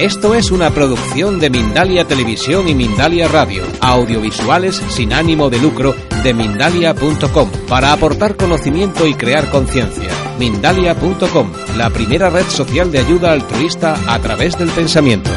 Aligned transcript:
Esto 0.00 0.34
es 0.34 0.50
una 0.50 0.70
producción 0.70 1.38
de 1.38 1.50
Mindalia 1.50 2.06
Televisión 2.06 2.66
y 2.70 2.74
Mindalia 2.74 3.28
Radio, 3.28 3.64
audiovisuales 3.82 4.76
sin 4.76 5.12
ánimo 5.12 5.50
de 5.50 5.58
lucro 5.58 5.94
de 6.22 6.32
mindalia.com, 6.32 7.50
para 7.68 7.92
aportar 7.92 8.34
conocimiento 8.34 9.06
y 9.06 9.12
crear 9.12 9.50
conciencia. 9.50 10.08
Mindalia.com, 10.38 11.52
la 11.76 11.90
primera 11.90 12.30
red 12.30 12.46
social 12.46 12.90
de 12.90 13.00
ayuda 13.00 13.32
altruista 13.32 13.94
a 14.06 14.18
través 14.20 14.56
del 14.56 14.70
pensamiento. 14.70 15.28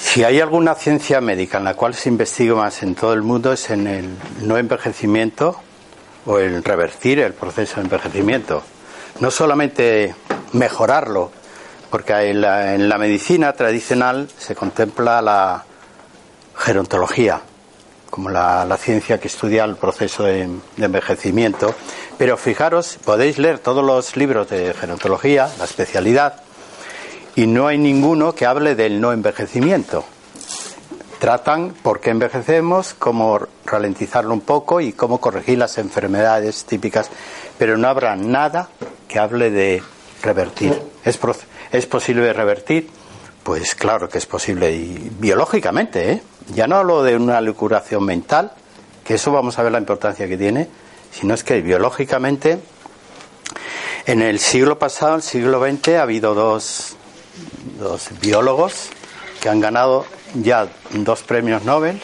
Si 0.00 0.24
hay 0.24 0.40
alguna 0.40 0.74
ciencia 0.74 1.20
médica 1.20 1.58
en 1.58 1.64
la 1.64 1.74
cual 1.74 1.94
se 1.94 2.08
investiga 2.08 2.56
más 2.56 2.82
en 2.82 2.96
todo 2.96 3.12
el 3.12 3.22
mundo 3.22 3.52
es 3.52 3.70
en 3.70 3.86
el 3.86 4.16
no 4.42 4.58
envejecimiento 4.58 5.60
o 6.26 6.40
el 6.40 6.64
revertir 6.64 7.20
el 7.20 7.34
proceso 7.34 7.76
de 7.76 7.82
envejecimiento 7.82 8.64
no 9.20 9.30
solamente 9.30 10.14
mejorarlo, 10.52 11.30
porque 11.90 12.30
en 12.30 12.40
la, 12.88 12.98
medicina 12.98 13.52
tradicional 13.52 14.28
se 14.36 14.54
contempla 14.54 15.22
la 15.22 15.64
gerontología, 16.56 17.40
como 18.10 18.30
la, 18.30 18.76
ciencia 18.80 19.20
que 19.20 19.28
estudia 19.28 19.64
el 19.64 19.76
proceso 19.76 20.24
de, 20.24 20.48
envejecimiento. 20.78 21.74
Pero 22.18 22.36
fijaros, 22.36 22.98
podéis 23.04 23.38
leer 23.38 23.58
todos 23.58 23.84
los 23.84 24.16
libros 24.16 24.48
de 24.48 24.74
gerontología, 24.74 25.48
la 25.58 25.64
especialidad, 25.64 26.42
y 27.36 27.46
no 27.46 27.66
hay 27.66 27.78
ninguno 27.78 28.34
que 28.34 28.46
hable 28.46 28.74
del 28.74 29.00
no 29.00 29.12
envejecimiento. 29.12 30.04
Tratan 31.18 31.74
por 31.82 32.00
qué 32.00 32.10
envejecemos, 32.10 32.94
cómo 32.94 33.40
ralentizarlo 33.64 34.34
un 34.34 34.42
poco 34.42 34.80
y 34.80 34.92
cómo 34.92 35.20
corregir 35.20 35.58
las 35.58 35.78
enfermedades 35.78 36.64
típicas, 36.64 37.10
pero 37.56 37.78
no 37.78 37.88
habrá 37.88 38.14
nada 38.14 38.68
que 39.14 39.20
hable 39.20 39.48
de 39.48 39.80
revertir. 40.24 40.76
¿Es, 41.04 41.20
¿Es 41.70 41.86
posible 41.86 42.32
revertir? 42.32 42.90
Pues 43.44 43.76
claro 43.76 44.08
que 44.08 44.18
es 44.18 44.26
posible, 44.26 44.72
y 44.72 45.08
biológicamente, 45.20 46.10
¿eh? 46.10 46.22
Ya 46.52 46.66
no 46.66 46.74
hablo 46.74 47.04
de 47.04 47.14
una 47.14 47.40
curación 47.52 48.04
mental, 48.04 48.50
que 49.04 49.14
eso 49.14 49.30
vamos 49.30 49.56
a 49.56 49.62
ver 49.62 49.70
la 49.70 49.78
importancia 49.78 50.26
que 50.26 50.36
tiene, 50.36 50.68
sino 51.12 51.32
es 51.32 51.44
que 51.44 51.60
biológicamente, 51.60 52.58
en 54.06 54.20
el 54.20 54.40
siglo 54.40 54.80
pasado, 54.80 55.14
el 55.14 55.22
siglo 55.22 55.64
XX, 55.64 55.90
ha 55.90 56.02
habido 56.02 56.34
dos, 56.34 56.96
dos 57.78 58.08
biólogos 58.20 58.88
que 59.40 59.48
han 59.48 59.60
ganado 59.60 60.06
ya 60.42 60.66
dos 60.90 61.22
premios 61.22 61.62
Nobel 61.62 62.02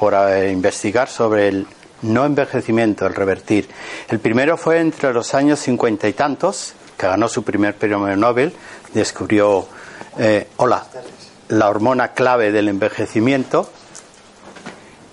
por 0.00 0.14
eh, 0.14 0.50
investigar 0.50 1.08
sobre 1.08 1.46
el 1.46 1.66
no 2.02 2.24
envejecimiento, 2.24 3.06
el 3.06 3.14
revertir. 3.14 3.68
El 4.08 4.18
primero 4.18 4.56
fue 4.56 4.80
entre 4.80 5.12
los 5.12 5.34
años 5.34 5.60
cincuenta 5.60 6.08
y 6.08 6.12
tantos, 6.12 6.74
que 6.96 7.06
ganó 7.06 7.28
su 7.28 7.42
primer 7.42 7.76
premio 7.76 8.16
Nobel, 8.16 8.52
descubrió, 8.92 9.66
eh, 10.18 10.48
hola, 10.56 10.86
la 11.48 11.68
hormona 11.68 12.12
clave 12.12 12.52
del 12.52 12.68
envejecimiento. 12.68 13.70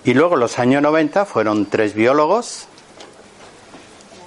Y 0.04 0.14
luego 0.14 0.36
los 0.36 0.58
años 0.58 0.82
90 0.82 1.24
fueron 1.26 1.66
tres 1.66 1.94
biólogos, 1.94 2.68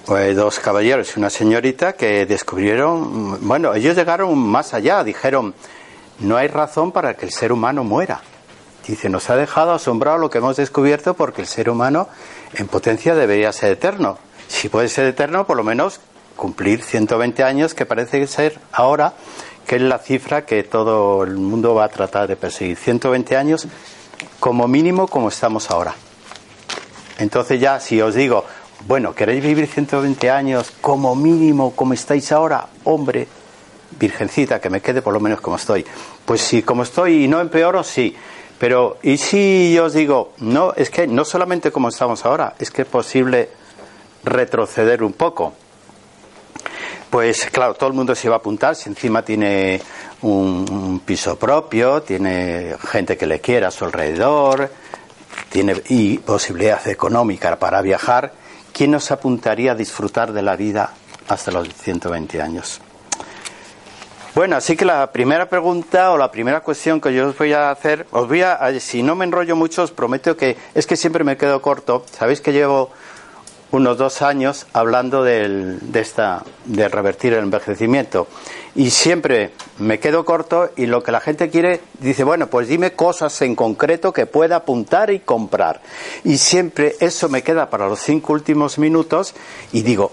dos 0.06 0.58
caballeros 0.60 1.16
y 1.16 1.18
una 1.18 1.30
señorita 1.30 1.94
que 1.94 2.26
descubrieron, 2.26 3.46
bueno, 3.46 3.74
ellos 3.74 3.96
llegaron 3.96 4.36
más 4.38 4.74
allá, 4.74 5.02
dijeron, 5.02 5.54
no 6.20 6.36
hay 6.36 6.48
razón 6.48 6.92
para 6.92 7.14
que 7.14 7.24
el 7.26 7.32
ser 7.32 7.52
humano 7.52 7.84
muera. 7.84 8.20
Dice, 8.86 9.08
nos 9.08 9.30
ha 9.30 9.36
dejado 9.36 9.72
asombrado 9.72 10.18
lo 10.18 10.30
que 10.30 10.38
hemos 10.38 10.56
descubierto 10.56 11.14
porque 11.14 11.40
el 11.40 11.46
ser 11.46 11.70
humano 11.70 12.08
en 12.54 12.66
potencia 12.66 13.14
debería 13.14 13.52
ser 13.52 13.72
eterno. 13.72 14.18
Si 14.48 14.68
puede 14.68 14.88
ser 14.88 15.06
eterno, 15.06 15.46
por 15.46 15.56
lo 15.56 15.64
menos 15.64 16.00
cumplir 16.36 16.82
120 16.82 17.44
años, 17.44 17.74
que 17.74 17.86
parece 17.86 18.26
ser 18.26 18.58
ahora, 18.72 19.14
que 19.66 19.76
es 19.76 19.82
la 19.82 19.98
cifra 19.98 20.44
que 20.44 20.64
todo 20.64 21.22
el 21.22 21.36
mundo 21.36 21.74
va 21.74 21.84
a 21.84 21.88
tratar 21.88 22.26
de 22.26 22.36
perseguir. 22.36 22.76
120 22.76 23.36
años 23.36 23.68
como 24.40 24.66
mínimo 24.66 25.06
como 25.06 25.28
estamos 25.28 25.70
ahora. 25.70 25.94
Entonces 27.18 27.60
ya, 27.60 27.78
si 27.78 28.00
os 28.00 28.14
digo, 28.14 28.44
bueno, 28.86 29.14
¿queréis 29.14 29.44
vivir 29.44 29.68
120 29.68 30.30
años 30.30 30.72
como 30.80 31.14
mínimo 31.14 31.72
como 31.76 31.92
estáis 31.94 32.32
ahora? 32.32 32.66
Hombre, 32.84 33.28
virgencita, 33.98 34.60
que 34.60 34.70
me 34.70 34.80
quede 34.80 35.02
por 35.02 35.12
lo 35.12 35.20
menos 35.20 35.40
como 35.40 35.56
estoy. 35.56 35.86
Pues 36.24 36.40
sí, 36.40 36.62
como 36.62 36.82
estoy 36.82 37.24
y 37.24 37.28
no 37.28 37.40
empeoro, 37.40 37.84
sí. 37.84 38.16
Pero, 38.62 38.98
¿y 39.02 39.16
si 39.16 39.72
yo 39.74 39.86
os 39.86 39.92
digo, 39.92 40.34
no, 40.38 40.72
es 40.74 40.88
que 40.88 41.08
no 41.08 41.24
solamente 41.24 41.72
como 41.72 41.88
estamos 41.88 42.24
ahora, 42.24 42.54
es 42.60 42.70
que 42.70 42.82
es 42.82 42.88
posible 42.88 43.48
retroceder 44.22 45.02
un 45.02 45.14
poco? 45.14 45.52
Pues 47.10 47.46
claro, 47.46 47.74
todo 47.74 47.88
el 47.88 47.96
mundo 47.96 48.14
se 48.14 48.28
va 48.28 48.36
a 48.36 48.38
apuntar 48.38 48.76
si 48.76 48.88
encima 48.88 49.24
tiene 49.24 49.80
un, 50.20 51.02
piso 51.04 51.36
propio, 51.36 52.02
tiene 52.02 52.76
gente 52.88 53.16
que 53.16 53.26
le 53.26 53.40
quiera 53.40 53.66
a 53.66 53.72
su 53.72 53.84
alrededor, 53.84 54.70
tiene 55.50 55.82
y 55.88 56.18
posibilidad 56.18 56.86
económica 56.86 57.58
para 57.58 57.82
viajar. 57.82 58.32
¿Quién 58.72 58.92
nos 58.92 59.10
apuntaría 59.10 59.72
a 59.72 59.74
disfrutar 59.74 60.32
de 60.32 60.42
la 60.42 60.54
vida 60.54 60.94
hasta 61.26 61.50
los 61.50 61.68
120 61.68 62.40
años? 62.40 62.80
Bueno, 64.34 64.56
así 64.56 64.78
que 64.78 64.86
la 64.86 65.12
primera 65.12 65.46
pregunta 65.46 66.10
o 66.10 66.16
la 66.16 66.30
primera 66.30 66.60
cuestión 66.60 67.02
que 67.02 67.12
yo 67.12 67.28
os 67.28 67.36
voy 67.36 67.52
a 67.52 67.70
hacer, 67.70 68.06
os 68.12 68.26
voy 68.28 68.40
a, 68.40 68.58
si 68.80 69.02
no 69.02 69.14
me 69.14 69.26
enrollo 69.26 69.56
mucho, 69.56 69.82
os 69.82 69.90
prometo 69.90 70.38
que 70.38 70.56
es 70.74 70.86
que 70.86 70.96
siempre 70.96 71.22
me 71.22 71.36
quedo 71.36 71.60
corto. 71.60 72.06
Sabéis 72.10 72.40
que 72.40 72.54
llevo 72.54 72.88
unos 73.72 73.98
dos 73.98 74.22
años 74.22 74.66
hablando 74.72 75.22
del, 75.22 75.92
de 75.92 76.00
esta, 76.00 76.44
de 76.64 76.88
revertir 76.88 77.34
el 77.34 77.44
envejecimiento. 77.44 78.26
Y 78.74 78.88
siempre 78.88 79.50
me 79.78 79.98
quedo 79.98 80.24
corto 80.24 80.70
y 80.76 80.86
lo 80.86 81.02
que 81.02 81.12
la 81.12 81.20
gente 81.20 81.50
quiere, 81.50 81.82
dice, 82.00 82.24
bueno, 82.24 82.46
pues 82.46 82.68
dime 82.68 82.92
cosas 82.92 83.42
en 83.42 83.54
concreto 83.54 84.14
que 84.14 84.24
pueda 84.24 84.56
apuntar 84.56 85.10
y 85.10 85.20
comprar. 85.20 85.82
Y 86.24 86.38
siempre 86.38 86.96
eso 87.00 87.28
me 87.28 87.42
queda 87.42 87.68
para 87.68 87.86
los 87.86 88.00
cinco 88.00 88.32
últimos 88.32 88.78
minutos 88.78 89.34
y 89.72 89.82
digo, 89.82 90.12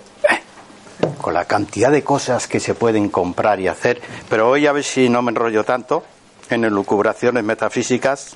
con 1.19 1.33
la 1.33 1.45
cantidad 1.45 1.91
de 1.91 2.03
cosas 2.03 2.47
que 2.47 2.59
se 2.59 2.73
pueden 2.73 3.09
comprar 3.09 3.59
y 3.59 3.67
hacer, 3.67 4.01
pero 4.29 4.49
hoy 4.49 4.67
a 4.67 4.71
ver 4.71 4.83
si 4.83 5.09
no 5.09 5.21
me 5.21 5.31
enrollo 5.31 5.63
tanto 5.63 6.03
en 6.49 6.65
elucubraciones 6.65 7.43
metafísicas 7.43 8.35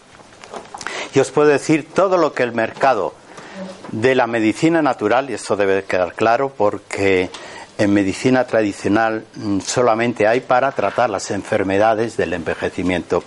y 1.16 1.20
os 1.20 1.32
puedo 1.32 1.50
decir 1.50 1.90
todo 1.94 2.18
lo 2.18 2.34
que 2.34 2.44
el 2.44 2.54
mercado 2.54 3.14
de 3.92 4.16
la 4.16 4.28
medicina 4.28 4.82
natural, 4.82 5.30
y 5.30 5.34
esto 5.34 5.56
debe 5.56 5.84
quedar 5.84 6.14
claro 6.14 6.50
porque 6.56 7.30
en 7.78 7.94
medicina 7.94 8.46
tradicional 8.46 9.26
mm, 9.36 9.60
solamente 9.60 10.28
hay 10.28 10.42
para 10.42 10.72
tratar 10.72 11.10
las 11.10 11.32
enfermedades 11.32 12.18
del 12.18 12.34
envejecimiento 12.34 13.24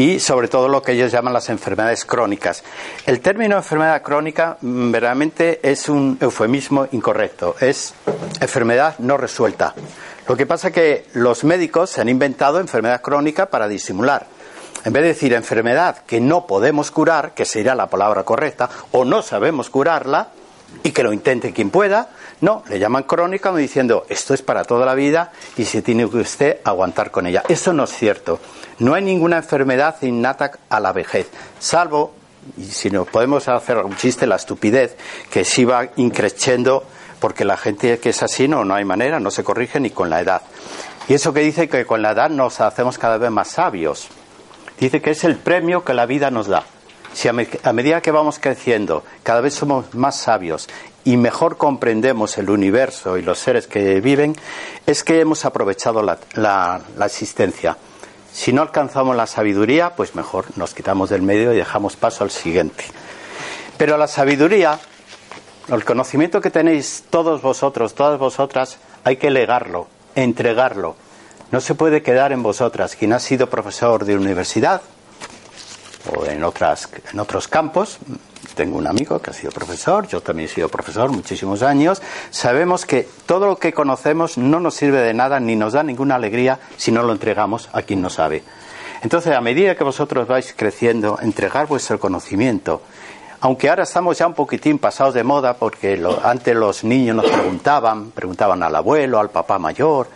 y 0.00 0.18
sobre 0.18 0.48
todo 0.48 0.66
lo 0.66 0.80
que 0.80 0.92
ellos 0.92 1.12
llaman 1.12 1.34
las 1.34 1.50
enfermedades 1.50 2.06
crónicas. 2.06 2.64
El 3.04 3.20
término 3.20 3.56
enfermedad 3.58 4.00
crónica 4.00 4.56
mm, 4.58 4.90
verdaderamente 4.90 5.60
es 5.62 5.90
un 5.90 6.16
eufemismo 6.18 6.88
incorrecto, 6.92 7.54
es 7.60 7.92
enfermedad 8.40 8.94
no 9.00 9.18
resuelta. 9.18 9.74
Lo 10.26 10.38
que 10.38 10.46
pasa 10.46 10.68
es 10.68 10.74
que 10.74 11.06
los 11.12 11.44
médicos 11.44 11.90
se 11.90 12.00
han 12.00 12.08
inventado 12.08 12.60
enfermedad 12.60 13.02
crónica 13.02 13.50
para 13.50 13.68
disimular. 13.68 14.26
En 14.86 14.94
vez 14.94 15.02
de 15.02 15.08
decir 15.08 15.34
enfermedad 15.34 15.98
que 16.06 16.18
no 16.18 16.46
podemos 16.46 16.90
curar, 16.90 17.34
que 17.34 17.44
sería 17.44 17.74
la 17.74 17.90
palabra 17.90 18.22
correcta, 18.22 18.70
o 18.92 19.04
no 19.04 19.20
sabemos 19.20 19.68
curarla, 19.68 20.30
y 20.82 20.92
que 20.92 21.02
lo 21.02 21.12
intente 21.12 21.52
quien 21.52 21.70
pueda, 21.70 22.08
no, 22.40 22.62
le 22.68 22.78
llaman 22.78 23.02
crónica 23.02 23.54
diciendo 23.54 24.06
esto 24.08 24.32
es 24.34 24.42
para 24.42 24.64
toda 24.64 24.86
la 24.86 24.94
vida 24.94 25.32
y 25.56 25.64
se 25.64 25.82
tiene 25.82 26.08
que 26.08 26.18
usted 26.18 26.58
aguantar 26.64 27.10
con 27.10 27.26
ella. 27.26 27.42
Eso 27.48 27.72
no 27.72 27.84
es 27.84 27.90
cierto. 27.90 28.40
No 28.78 28.94
hay 28.94 29.02
ninguna 29.02 29.38
enfermedad 29.38 29.96
innata 30.02 30.52
a 30.68 30.80
la 30.80 30.92
vejez, 30.92 31.28
salvo, 31.58 32.14
y 32.56 32.64
si 32.64 32.90
no 32.90 33.04
podemos 33.04 33.48
hacer 33.48 33.76
un 33.78 33.96
chiste, 33.96 34.26
la 34.26 34.36
estupidez, 34.36 34.96
que 35.30 35.44
sí 35.44 35.64
va 35.64 35.88
increciendo 35.96 36.84
porque 37.20 37.44
la 37.44 37.58
gente 37.58 37.98
que 37.98 38.10
es 38.10 38.22
así 38.22 38.48
no, 38.48 38.64
no 38.64 38.74
hay 38.74 38.84
manera, 38.84 39.20
no 39.20 39.30
se 39.30 39.44
corrige 39.44 39.78
ni 39.78 39.90
con 39.90 40.08
la 40.08 40.20
edad. 40.20 40.42
Y 41.08 41.14
eso 41.14 41.32
que 41.32 41.40
dice 41.40 41.68
que 41.68 41.84
con 41.84 42.02
la 42.02 42.12
edad 42.12 42.30
nos 42.30 42.60
hacemos 42.60 42.96
cada 42.96 43.18
vez 43.18 43.30
más 43.30 43.48
sabios. 43.48 44.08
Dice 44.78 45.02
que 45.02 45.10
es 45.10 45.24
el 45.24 45.36
premio 45.36 45.84
que 45.84 45.92
la 45.92 46.06
vida 46.06 46.30
nos 46.30 46.46
da. 46.46 46.64
Si 47.12 47.28
a, 47.28 47.32
medida 47.32 48.00
que 48.00 48.12
vamos 48.12 48.38
creciendo 48.38 49.04
cada 49.22 49.40
vez 49.40 49.54
somos 49.54 49.94
más 49.94 50.16
sabios 50.16 50.68
y 51.04 51.16
mejor 51.16 51.56
comprendemos 51.56 52.38
el 52.38 52.50
universo 52.50 53.16
y 53.16 53.22
los 53.22 53.38
seres 53.38 53.66
que 53.66 54.00
viven, 54.00 54.34
es 54.86 55.02
que 55.04 55.20
hemos 55.20 55.44
aprovechado 55.44 56.02
la 56.02 56.82
existencia. 57.04 57.76
Si 58.32 58.52
no 58.52 58.62
alcanzamos 58.62 59.16
la 59.16 59.26
sabiduría, 59.26 59.94
pues 59.96 60.14
mejor 60.14 60.46
nos 60.56 60.72
quitamos 60.72 61.10
del 61.10 61.22
medio 61.22 61.52
y 61.52 61.56
dejamos 61.56 61.96
paso 61.96 62.24
al 62.24 62.30
siguiente. 62.30 62.84
Pero 63.76 63.96
la 63.96 64.06
sabiduría, 64.06 64.78
el 65.68 65.84
conocimiento 65.84 66.40
que 66.40 66.50
tenéis 66.50 67.04
todos 67.10 67.42
vosotros, 67.42 67.94
todas 67.94 68.18
vosotras, 68.18 68.78
hay 69.04 69.16
que 69.16 69.30
legarlo, 69.30 69.88
entregarlo. 70.14 70.96
No 71.50 71.60
se 71.60 71.74
puede 71.74 72.02
quedar 72.02 72.32
en 72.32 72.42
vosotras. 72.42 72.94
Quien 72.94 73.12
ha 73.12 73.18
sido 73.18 73.50
profesor 73.50 74.04
de 74.04 74.16
universidad 74.16 74.82
o 76.14 76.24
en, 76.26 76.44
otras, 76.44 76.88
en 77.12 77.18
otros 77.18 77.48
campos, 77.48 77.98
tengo 78.54 78.78
un 78.78 78.86
amigo 78.86 79.20
que 79.20 79.30
ha 79.30 79.32
sido 79.32 79.52
profesor, 79.52 80.06
yo 80.06 80.20
también 80.20 80.48
he 80.48 80.52
sido 80.52 80.68
profesor 80.68 81.10
muchísimos 81.10 81.62
años, 81.62 82.02
sabemos 82.30 82.86
que 82.86 83.08
todo 83.26 83.46
lo 83.46 83.56
que 83.56 83.72
conocemos 83.72 84.38
no 84.38 84.60
nos 84.60 84.74
sirve 84.74 85.00
de 85.00 85.14
nada 85.14 85.40
ni 85.40 85.56
nos 85.56 85.72
da 85.72 85.82
ninguna 85.82 86.16
alegría 86.16 86.58
si 86.76 86.92
no 86.92 87.02
lo 87.02 87.12
entregamos 87.12 87.68
a 87.72 87.82
quien 87.82 88.02
no 88.02 88.10
sabe. 88.10 88.42
Entonces, 89.02 89.34
a 89.34 89.40
medida 89.40 89.74
que 89.74 89.84
vosotros 89.84 90.28
vais 90.28 90.52
creciendo, 90.54 91.18
entregar 91.22 91.66
vuestro 91.66 91.98
conocimiento, 91.98 92.82
aunque 93.40 93.70
ahora 93.70 93.84
estamos 93.84 94.18
ya 94.18 94.26
un 94.26 94.34
poquitín 94.34 94.78
pasados 94.78 95.14
de 95.14 95.24
moda, 95.24 95.54
porque 95.54 96.02
antes 96.22 96.54
los 96.54 96.84
niños 96.84 97.16
nos 97.16 97.30
preguntaban, 97.30 98.10
preguntaban 98.10 98.62
al 98.62 98.76
abuelo, 98.76 99.18
al 99.18 99.30
papá 99.30 99.58
mayor, 99.58 100.08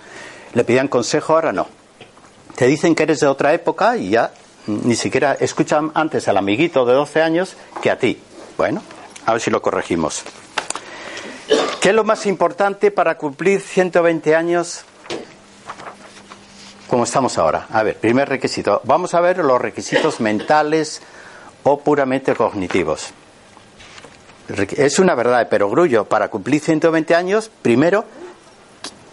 le 0.53 0.65
pedían 0.65 0.89
consejo, 0.89 1.33
ahora 1.33 1.53
no. 1.53 1.67
Te 2.55 2.67
dicen 2.67 2.95
que 2.95 3.05
eres 3.05 3.21
de 3.21 3.27
otra 3.27 3.55
época 3.55 3.97
y 3.97 4.11
ya 4.11 4.31
ni 4.66 4.96
siquiera 4.96 5.34
escuchan 5.34 5.90
antes 5.94 6.28
al 6.28 6.37
amiguito 6.37 6.84
de 6.84 6.94
12 6.94 7.22
años 7.22 7.56
que 7.82 7.90
a 7.90 7.99
ti. 7.99 8.19
Bueno, 8.56 8.82
a 9.26 9.32
ver 9.32 9.40
si 9.40 9.50
lo 9.50 9.61
corregimos. 9.61 10.22
¿Qué 11.81 11.90
es 11.90 11.94
lo 11.94 12.05
más 12.05 12.25
importante 12.26 12.90
para 12.90 13.19
cumplir 13.19 13.61
120 13.61 14.34
años 14.34 14.84
como 16.88 17.05
estamos 17.05 17.37
ahora? 17.37 17.66
A 17.70 17.82
ver, 17.82 17.96
primer 17.99 18.28
requisito. 18.28 18.81
Vamos 18.84 19.14
a 19.14 19.20
ver 19.20 19.38
los 19.38 19.61
requisitos 19.61 20.20
mentales 20.20 21.02
o 21.64 21.81
puramente 21.81 22.34
cognitivos. 22.34 23.12
Es 24.76 24.99
una 24.99 25.14
verdad 25.14 25.38
de 25.38 25.46
perogrullo. 25.46 26.05
Para 26.05 26.28
cumplir 26.28 26.61
120 26.61 27.14
años, 27.14 27.50
primero 27.62 28.05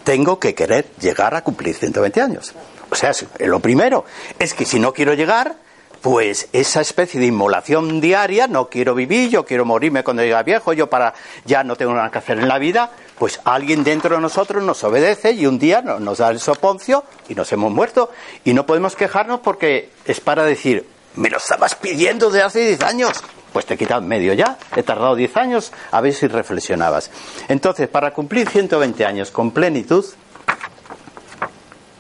tengo 0.04 0.40
que 0.40 0.54
querer 0.54 0.92
llegar 1.00 1.36
a 1.36 1.44
cumplir 1.44 1.76
120 1.76 2.22
años. 2.22 2.54
O 2.92 2.96
sea, 2.96 3.12
lo 3.40 3.60
primero 3.60 4.06
es 4.38 4.54
que 4.54 4.66
si 4.66 4.80
no 4.80 4.94
quiero 4.94 5.14
llegar, 5.14 5.56
pues 6.02 6.50
esa 6.52 6.82
especie 6.82 7.20
de 7.20 7.28
inmolación 7.28 8.02
diaria, 8.02 8.48
no 8.48 8.70
quiero 8.70 8.96
vivir, 8.96 9.30
yo 9.30 9.46
quiero 9.46 9.66
morirme 9.66 10.04
cuando 10.04 10.24
llegue 10.24 10.44
viejo, 10.44 10.74
yo 10.74 10.88
para 10.88 11.14
ya 11.46 11.64
no 11.64 11.76
tengo 11.76 11.94
nada 11.94 12.10
que 12.10 12.18
hacer 12.18 12.40
en 12.40 12.48
la 12.48 12.58
vida, 12.58 12.92
pues 13.18 13.40
alguien 13.46 13.84
dentro 13.84 14.16
de 14.16 14.22
nosotros 14.22 14.64
nos 14.64 14.84
obedece 14.84 15.32
y 15.32 15.46
un 15.46 15.58
día 15.58 15.82
nos 15.82 16.18
da 16.18 16.30
el 16.32 16.40
soponcio 16.40 17.06
y 17.30 17.36
nos 17.36 17.52
hemos 17.54 17.72
muerto 17.72 18.12
y 18.44 18.54
no 18.54 18.66
podemos 18.66 18.96
quejarnos 18.96 19.40
porque 19.40 19.90
es 20.06 20.20
para 20.20 20.44
decir, 20.44 20.86
me 21.16 21.30
lo 21.30 21.38
estabas 21.38 21.76
pidiendo 21.76 22.30
de 22.30 22.42
hace 22.42 22.68
10 22.68 22.82
años. 22.82 23.24
Pues 23.54 23.66
te 23.66 23.74
he 23.74 23.78
quitado 23.78 24.02
medio 24.02 24.34
ya, 24.34 24.58
he 24.76 24.82
tardado 24.82 25.16
10 25.16 25.38
años, 25.38 25.72
a 25.92 26.02
ver 26.02 26.14
si 26.14 26.28
reflexionabas. 26.28 27.12
Entonces, 27.50 27.90
para 27.90 28.12
cumplir 28.12 28.50
120 28.50 29.06
años 29.06 29.30
con 29.30 29.52
plenitud, 29.52 30.06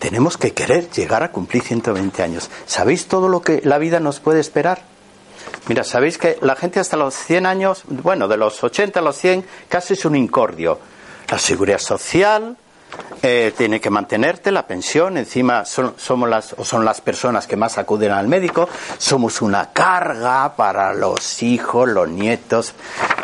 tenemos 0.02 0.36
que 0.36 0.52
querer 0.52 0.90
llegar 0.90 1.22
a 1.22 1.32
cumplir 1.32 1.62
120 1.62 2.24
años. 2.24 2.50
¿Sabéis 2.66 3.06
todo 3.06 3.30
lo 3.30 3.42
que 3.42 3.62
la 3.64 3.78
vida 3.78 4.00
nos 4.00 4.20
puede 4.20 4.40
esperar? 4.40 4.82
Mira, 5.68 5.84
sabéis 5.84 6.18
que 6.18 6.40
la 6.42 6.56
gente 6.56 6.80
hasta 6.80 6.98
los 6.98 7.14
100 7.14 7.46
años, 7.46 7.84
bueno, 7.88 8.28
de 8.28 8.36
los 8.36 8.64
80 8.64 9.00
a 9.00 9.04
los 9.04 9.16
100, 9.18 9.46
casi 9.70 9.94
es 9.94 10.04
un 10.04 10.16
incordio. 10.16 10.80
La 11.30 11.38
seguridad 11.38 11.78
social, 11.78 12.58
eh, 13.22 13.54
tiene 13.56 13.80
que 13.80 13.92
mantenerte 13.92 14.52
la 14.52 14.66
pensión, 14.66 15.18
encima 15.18 15.66
son, 15.66 15.94
somos 15.98 16.28
las, 16.28 16.56
o 16.58 16.66
son 16.66 16.84
las 16.84 17.00
personas 17.00 17.46
que 17.46 17.56
más 17.56 17.78
acuden 17.78 18.12
al 18.12 18.28
médico, 18.28 18.68
somos 18.98 19.40
una 19.44 19.72
carga 19.72 20.56
para 20.56 20.96
los 20.96 21.44
hijos, 21.44 21.88
los 21.88 22.10
nietos, 22.10 22.74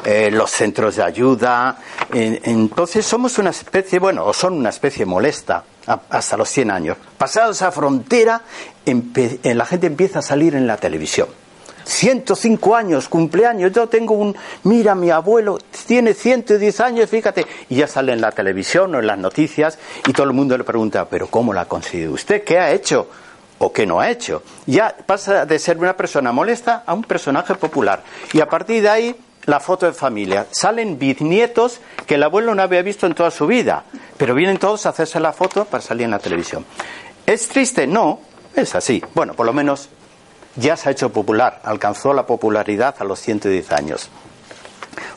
eh, 0.05 0.29
los 0.31 0.51
centros 0.51 0.97
de 0.97 1.03
ayuda, 1.03 1.79
entonces 2.13 3.03
somos 3.03 3.39
una 3.39 3.49
especie, 3.49 3.97
bueno, 3.97 4.25
o 4.25 4.33
son 4.33 4.53
una 4.53 4.69
especie 4.69 5.07
molesta 5.07 5.63
hasta 5.87 6.37
los 6.37 6.49
100 6.49 6.71
años. 6.71 6.97
Pasado 7.17 7.51
esa 7.51 7.71
frontera, 7.71 8.41
la 8.85 9.65
gente 9.65 9.87
empieza 9.87 10.19
a 10.19 10.21
salir 10.21 10.55
en 10.55 10.67
la 10.67 10.77
televisión. 10.77 11.27
105 11.87 12.75
años, 12.75 13.07
cumpleaños, 13.07 13.71
yo 13.71 13.87
tengo 13.87 14.13
un, 14.13 14.35
mira, 14.63 14.93
mi 14.93 15.09
abuelo 15.09 15.57
tiene 15.85 16.13
110 16.13 16.81
años, 16.81 17.09
fíjate, 17.09 17.45
y 17.69 17.77
ya 17.77 17.87
sale 17.87 18.11
en 18.11 18.19
la 18.19 18.31
televisión 18.31 18.93
o 18.93 18.99
en 18.99 19.07
las 19.07 19.17
noticias 19.17 19.79
y 20.05 20.11
todo 20.11 20.27
el 20.27 20.33
mundo 20.33 20.57
le 20.57 20.65
pregunta, 20.65 21.07
pero 21.09 21.27
¿cómo 21.27 21.53
la 21.53 21.61
ha 21.61 21.65
conseguido 21.65 22.11
usted? 22.11 22.43
¿Qué 22.43 22.59
ha 22.59 22.71
hecho? 22.71 23.09
¿O 23.59 23.71
qué 23.71 23.85
no 23.85 24.01
ha 24.01 24.09
hecho? 24.09 24.43
Ya 24.65 24.95
pasa 25.05 25.45
de 25.45 25.57
ser 25.57 25.77
una 25.77 25.95
persona 25.95 26.31
molesta 26.33 26.83
a 26.85 26.93
un 26.93 27.03
personaje 27.03 27.55
popular. 27.55 28.03
Y 28.33 28.41
a 28.41 28.49
partir 28.49 28.83
de 28.83 28.89
ahí, 28.89 29.15
la 29.47 29.59
foto 29.61 29.85
de 29.85 29.93
familia. 29.93 30.45
Salen 30.51 30.99
bisnietos 30.99 31.79
que 32.05 32.15
el 32.15 32.23
abuelo 32.23 32.53
no 32.53 32.61
había 32.61 32.81
visto 32.81 33.07
en 33.07 33.15
toda 33.15 33.31
su 33.31 33.47
vida, 33.47 33.85
pero 34.17 34.35
vienen 34.35 34.57
todos 34.57 34.85
a 34.85 34.89
hacerse 34.89 35.19
la 35.19 35.33
foto 35.33 35.65
para 35.65 35.81
salir 35.81 36.03
en 36.03 36.11
la 36.11 36.19
televisión. 36.19 36.65
¿Es 37.25 37.47
triste? 37.47 37.87
No, 37.87 38.19
es 38.55 38.75
así. 38.75 39.01
Bueno, 39.15 39.33
por 39.33 39.45
lo 39.45 39.53
menos 39.53 39.89
ya 40.57 40.75
se 40.75 40.89
ha 40.89 40.91
hecho 40.91 41.11
popular, 41.13 41.61
alcanzó 41.63 42.13
la 42.13 42.25
popularidad 42.25 42.95
a 42.99 43.05
los 43.05 43.19
110 43.21 43.71
años. 43.71 44.09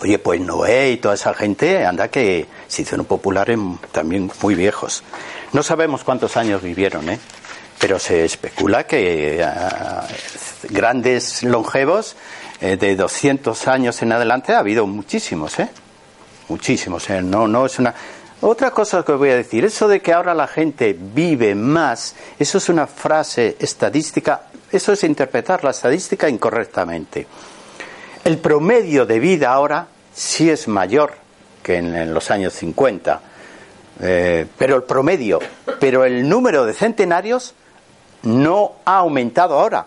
Oye, 0.01 0.19
pues 0.19 0.41
Noé 0.41 0.93
y 0.93 0.97
toda 0.99 1.15
esa 1.15 1.35
gente, 1.35 1.85
anda 1.85 2.09
que 2.09 2.47
se 2.69 2.83
hicieron 2.83 3.07
populares 3.07 3.59
también 3.91 4.31
muy 4.43 4.55
viejos. 4.55 5.03
No 5.53 5.65
sabemos 5.65 6.05
cuántos 6.05 6.37
años 6.37 6.63
vivieron, 6.63 7.09
¿eh? 7.11 7.19
Pero 7.81 7.99
se 7.99 8.25
especula 8.25 8.87
que 8.87 9.41
eh, 9.41 9.47
grandes 10.69 11.43
longevos 11.43 12.17
eh, 12.61 12.77
de 12.77 12.95
200 12.95 13.67
años 13.69 14.03
en 14.03 14.13
adelante 14.13 14.53
ha 14.53 14.59
habido 14.59 14.87
muchísimos, 14.87 15.59
¿eh? 15.59 15.69
Muchísimos, 16.49 17.09
¿eh? 17.11 17.23
No, 17.23 17.49
no 17.49 17.67
es 17.67 17.79
una... 17.79 17.95
Otra 18.43 18.71
cosa 18.71 19.03
que 19.03 19.13
voy 19.13 19.31
a 19.31 19.37
decir, 19.37 19.65
eso 19.65 19.87
de 19.89 20.01
que 20.01 20.13
ahora 20.13 20.35
la 20.35 20.47
gente 20.47 20.97
vive 20.99 21.55
más, 21.55 22.15
eso 22.39 22.59
es 22.59 22.69
una 22.69 22.87
frase 22.87 23.57
estadística 23.59 24.43
eso 24.73 24.93
es 24.93 25.03
interpretar 25.03 25.65
la 25.65 25.71
estadística 25.71 26.29
incorrectamente. 26.29 27.27
El 28.25 28.39
promedio 28.39 29.05
de 29.05 29.19
vida 29.19 29.53
ahora 29.53 29.89
sí 30.15 30.49
es 30.49 30.69
mayor 30.69 31.15
que 31.63 31.77
en, 31.77 32.15
los 32.15 32.31
años 32.31 32.53
50, 32.55 33.21
eh, 34.03 34.47
pero 34.57 34.77
el 34.77 34.85
promedio, 34.85 35.41
pero 35.81 36.05
el 36.05 36.29
número 36.29 36.65
de 36.65 36.73
centenarios 36.73 37.55
no 38.23 38.73
ha 38.85 38.99
aumentado 38.99 39.59
ahora. 39.59 39.87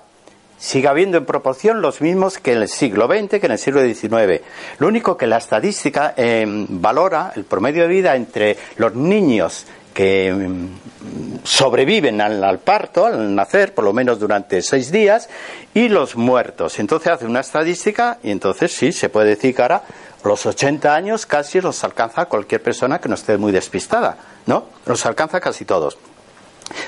Sigue 0.58 0.88
habiendo 0.88 1.18
en 1.18 1.26
proporción 1.26 1.82
los 1.82 2.00
mismos 2.00 2.38
que 2.38 2.54
en 2.54 2.62
el 2.62 2.70
siglo 2.70 3.08
XX, 3.08 3.40
que 3.40 3.46
en 3.48 3.52
el 3.52 3.60
siglo 3.60 3.82
XIX. 3.82 4.42
Lo 4.80 4.88
único 4.88 5.18
que 5.18 5.28
la 5.28 5.38
estadística 5.38 6.14
eh, 6.16 6.46
valora 6.48 7.34
el 7.36 7.44
promedio 7.44 7.84
de 7.84 7.90
vida 7.90 8.16
entre 8.16 8.58
los 8.78 8.96
niños 8.96 9.66
que 9.94 10.34
mm, 10.34 11.40
sobreviven 11.44 12.20
al, 12.22 12.60
parto, 12.60 13.06
al 13.06 13.36
nacer, 13.36 13.74
por 13.74 13.86
lo 13.86 13.94
menos 13.94 14.20
durante 14.20 14.62
seis 14.62 14.92
días, 14.92 15.30
y 15.74 15.90
los 15.90 16.16
muertos. 16.16 16.80
Entonces 16.80 17.12
hace 17.12 17.26
una 17.26 17.42
estadística 17.42 18.20
y 18.24 18.32
entonces 18.32 18.74
sí, 18.74 18.92
se 18.92 19.10
puede 19.10 19.30
decir 19.30 19.56
que 19.56 19.62
ahora 19.62 19.84
los 20.24 20.46
80 20.46 20.96
años 20.96 21.26
casi 21.26 21.62
los 21.62 21.84
alcanza 21.84 22.26
cualquier 22.26 22.64
persona 22.64 23.00
que 23.00 23.10
no 23.10 23.16
esté 23.16 23.38
muy 23.38 23.52
despistada, 23.52 24.18
¿no? 24.46 24.66
Los 24.86 25.06
alcanza 25.06 25.40
casi 25.40 25.66
todos. 25.66 25.98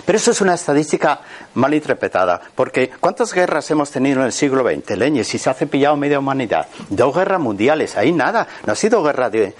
Pero 0.06 0.18
eso 0.18 0.32
es 0.32 0.42
una 0.42 0.54
estadística 0.54 1.22
mal 1.56 1.74
interpretada, 1.74 2.42
porque 2.54 2.92
¿cuántas 3.00 3.34
guerras 3.34 3.70
hemos 3.72 3.92
tenido 3.92 4.20
en 4.20 4.28
el 4.28 4.32
siglo 4.32 4.64
XX, 4.64 4.98
Leñe? 4.98 5.24
Si 5.24 5.38
se 5.38 5.50
ha 5.50 5.54
cepillado 5.54 5.96
media 5.98 6.20
humanidad. 6.20 6.68
Dos 6.90 7.16
guerras 7.16 7.40
mundiales, 7.40 7.98
ahí 7.98 8.12
nada, 8.12 8.48
no 8.66 8.74
ha 8.74 8.76
sido 8.76 9.04
guerra 9.04 9.30
de... 9.30 9.56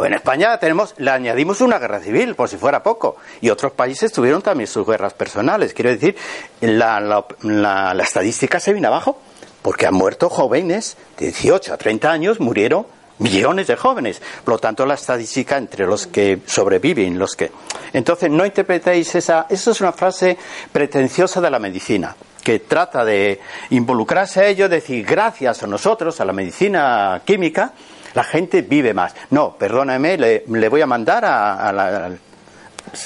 En 0.00 0.14
España 0.14 0.58
tenemos, 0.58 0.94
le 0.98 1.10
añadimos 1.10 1.60
una 1.60 1.78
guerra 1.78 2.00
civil, 2.00 2.34
por 2.34 2.48
si 2.48 2.56
fuera 2.56 2.82
poco, 2.82 3.16
y 3.40 3.50
otros 3.50 3.72
países 3.72 4.12
tuvieron 4.12 4.42
también 4.42 4.66
sus 4.66 4.86
guerras 4.86 5.14
personales. 5.14 5.72
Quiero 5.72 5.90
decir, 5.90 6.16
la, 6.60 7.00
la, 7.00 7.94
la 7.94 8.02
estadística 8.02 8.60
se 8.60 8.72
viene 8.72 8.88
abajo, 8.88 9.18
porque 9.62 9.86
han 9.86 9.94
muerto 9.94 10.28
jóvenes 10.28 10.96
de 11.18 11.26
18 11.26 11.74
a 11.74 11.76
30 11.76 12.10
años, 12.10 12.40
murieron 12.40 12.86
millones 13.20 13.68
de 13.68 13.76
jóvenes. 13.76 14.20
Por 14.44 14.54
lo 14.54 14.58
tanto, 14.58 14.84
la 14.84 14.94
estadística 14.94 15.56
entre 15.56 15.86
los 15.86 16.06
que 16.06 16.40
sobreviven, 16.44 17.18
los 17.18 17.36
que. 17.36 17.50
Entonces, 17.92 18.30
no 18.30 18.44
interpretéis 18.44 19.14
esa. 19.14 19.46
Eso 19.48 19.70
es 19.70 19.80
una 19.80 19.92
frase 19.92 20.36
pretenciosa 20.72 21.40
de 21.40 21.50
la 21.50 21.58
medicina 21.58 22.14
que 22.42 22.60
trata 22.60 23.04
de 23.04 23.38
involucrarse 23.70 24.40
a 24.40 24.46
ello, 24.46 24.68
decir 24.68 25.04
gracias 25.04 25.62
a 25.62 25.66
nosotros, 25.66 26.20
a 26.20 26.24
la 26.24 26.32
medicina 26.32 27.20
química, 27.24 27.72
la 28.14 28.24
gente 28.24 28.62
vive 28.62 28.94
más. 28.94 29.14
No, 29.30 29.56
perdóneme, 29.56 30.16
le, 30.16 30.44
le 30.48 30.68
voy 30.68 30.80
a 30.80 30.86
mandar 30.86 31.24
a, 31.24 31.68
a 31.68 31.72
la, 31.72 32.10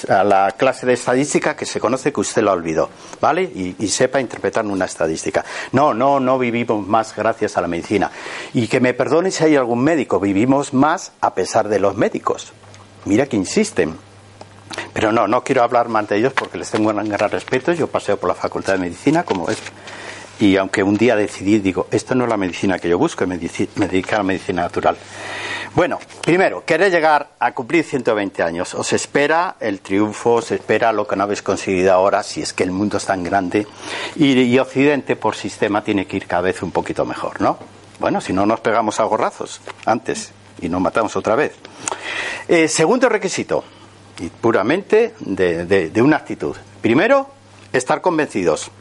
a 0.09 0.23
la 0.23 0.51
clase 0.51 0.85
de 0.85 0.93
estadística 0.93 1.55
que 1.55 1.65
se 1.65 1.79
conoce 1.79 2.11
que 2.11 2.19
usted 2.19 2.41
lo 2.41 2.51
olvidó, 2.51 2.89
¿vale? 3.21 3.43
Y, 3.43 3.87
sepa 3.87 4.19
interpretar 4.19 4.65
una 4.65 4.85
estadística. 4.85 5.45
No, 5.71 5.93
no, 5.93 6.19
no 6.19 6.37
vivimos 6.37 6.85
más 6.85 7.15
gracias 7.15 7.55
a 7.57 7.61
la 7.61 7.67
medicina. 7.67 8.11
Y 8.53 8.67
que 8.67 8.79
me 8.79 8.93
perdone 8.93 9.31
si 9.31 9.43
hay 9.43 9.55
algún 9.55 9.83
médico, 9.83 10.19
vivimos 10.19 10.73
más 10.73 11.13
a 11.21 11.33
pesar 11.33 11.69
de 11.69 11.79
los 11.79 11.95
médicos. 11.95 12.51
Mira 13.05 13.27
que 13.27 13.37
insisten. 13.37 13.95
Pero 14.91 15.11
no, 15.11 15.27
no 15.27 15.43
quiero 15.43 15.63
hablar 15.63 15.87
más 15.87 16.09
de 16.09 16.17
ellos 16.17 16.33
porque 16.33 16.57
les 16.57 16.69
tengo 16.69 16.89
un 16.89 17.09
gran 17.09 17.31
respeto. 17.31 17.71
Yo 17.71 17.87
paseo 17.87 18.17
por 18.17 18.27
la 18.27 18.35
Facultad 18.35 18.73
de 18.73 18.79
Medicina, 18.79 19.23
como 19.23 19.49
es 19.49 19.57
y 20.39 20.57
aunque 20.57 20.83
un 20.83 20.97
día 20.97 21.15
decidí, 21.15 21.59
digo, 21.59 21.87
esto 21.91 22.13
no 22.13 22.25
es 22.25 22.29
la 22.29 22.37
medicina 22.37 22.77
que 22.77 22.89
yo 22.89 22.97
busco, 22.97 23.25
me, 23.25 23.37
dedico 23.37 24.15
a 24.15 24.17
la 24.17 24.23
medicina 24.23 24.63
natural. 24.63 24.97
Bueno, 25.75 25.99
primero, 26.21 26.63
querer 26.63 26.89
llegar 26.89 27.31
a 27.37 27.51
cumplir 27.53 27.83
120 27.83 28.41
años. 28.41 28.73
Os 28.75 28.93
espera 28.93 29.57
el 29.59 29.81
triunfo, 29.81 30.35
os 30.35 30.51
espera 30.51 30.93
lo 30.93 31.05
que 31.05 31.17
no 31.17 31.23
habéis 31.23 31.41
conseguido 31.41 31.91
ahora, 31.91 32.23
si 32.23 32.41
es 32.41 32.53
que 32.53 32.63
el 32.63 32.71
mundo 32.71 32.95
es 32.95 33.05
tan 33.05 33.23
grande. 33.25 33.67
Y, 34.15 34.39
y 34.39 34.57
Occidente, 34.57 35.17
por 35.17 35.35
sistema, 35.35 35.83
tiene 35.83 36.07
que 36.07 36.15
ir 36.15 36.27
cada 36.27 36.43
vez 36.43 36.63
un 36.63 36.71
poquito 36.71 37.03
mejor, 37.03 37.41
¿no? 37.41 37.57
Bueno, 37.99 38.21
si 38.21 38.31
no 38.31 38.45
nos 38.45 38.61
pegamos 38.61 39.01
a 39.01 39.03
gorrazos 39.03 39.59
antes 39.85 40.31
y 40.61 40.69
nos 40.69 40.79
matamos 40.79 41.13
otra 41.17 41.35
vez. 41.35 41.53
Eh, 42.47 42.69
segundo 42.69 43.09
requisito, 43.09 43.65
y 44.19 44.29
puramente 44.29 45.13
de, 45.19 45.65
de 45.65 46.01
una 46.01 46.15
actitud. 46.15 46.55
Primero, 46.81 47.27
estar 47.73 47.99
convencidos. 47.99 48.71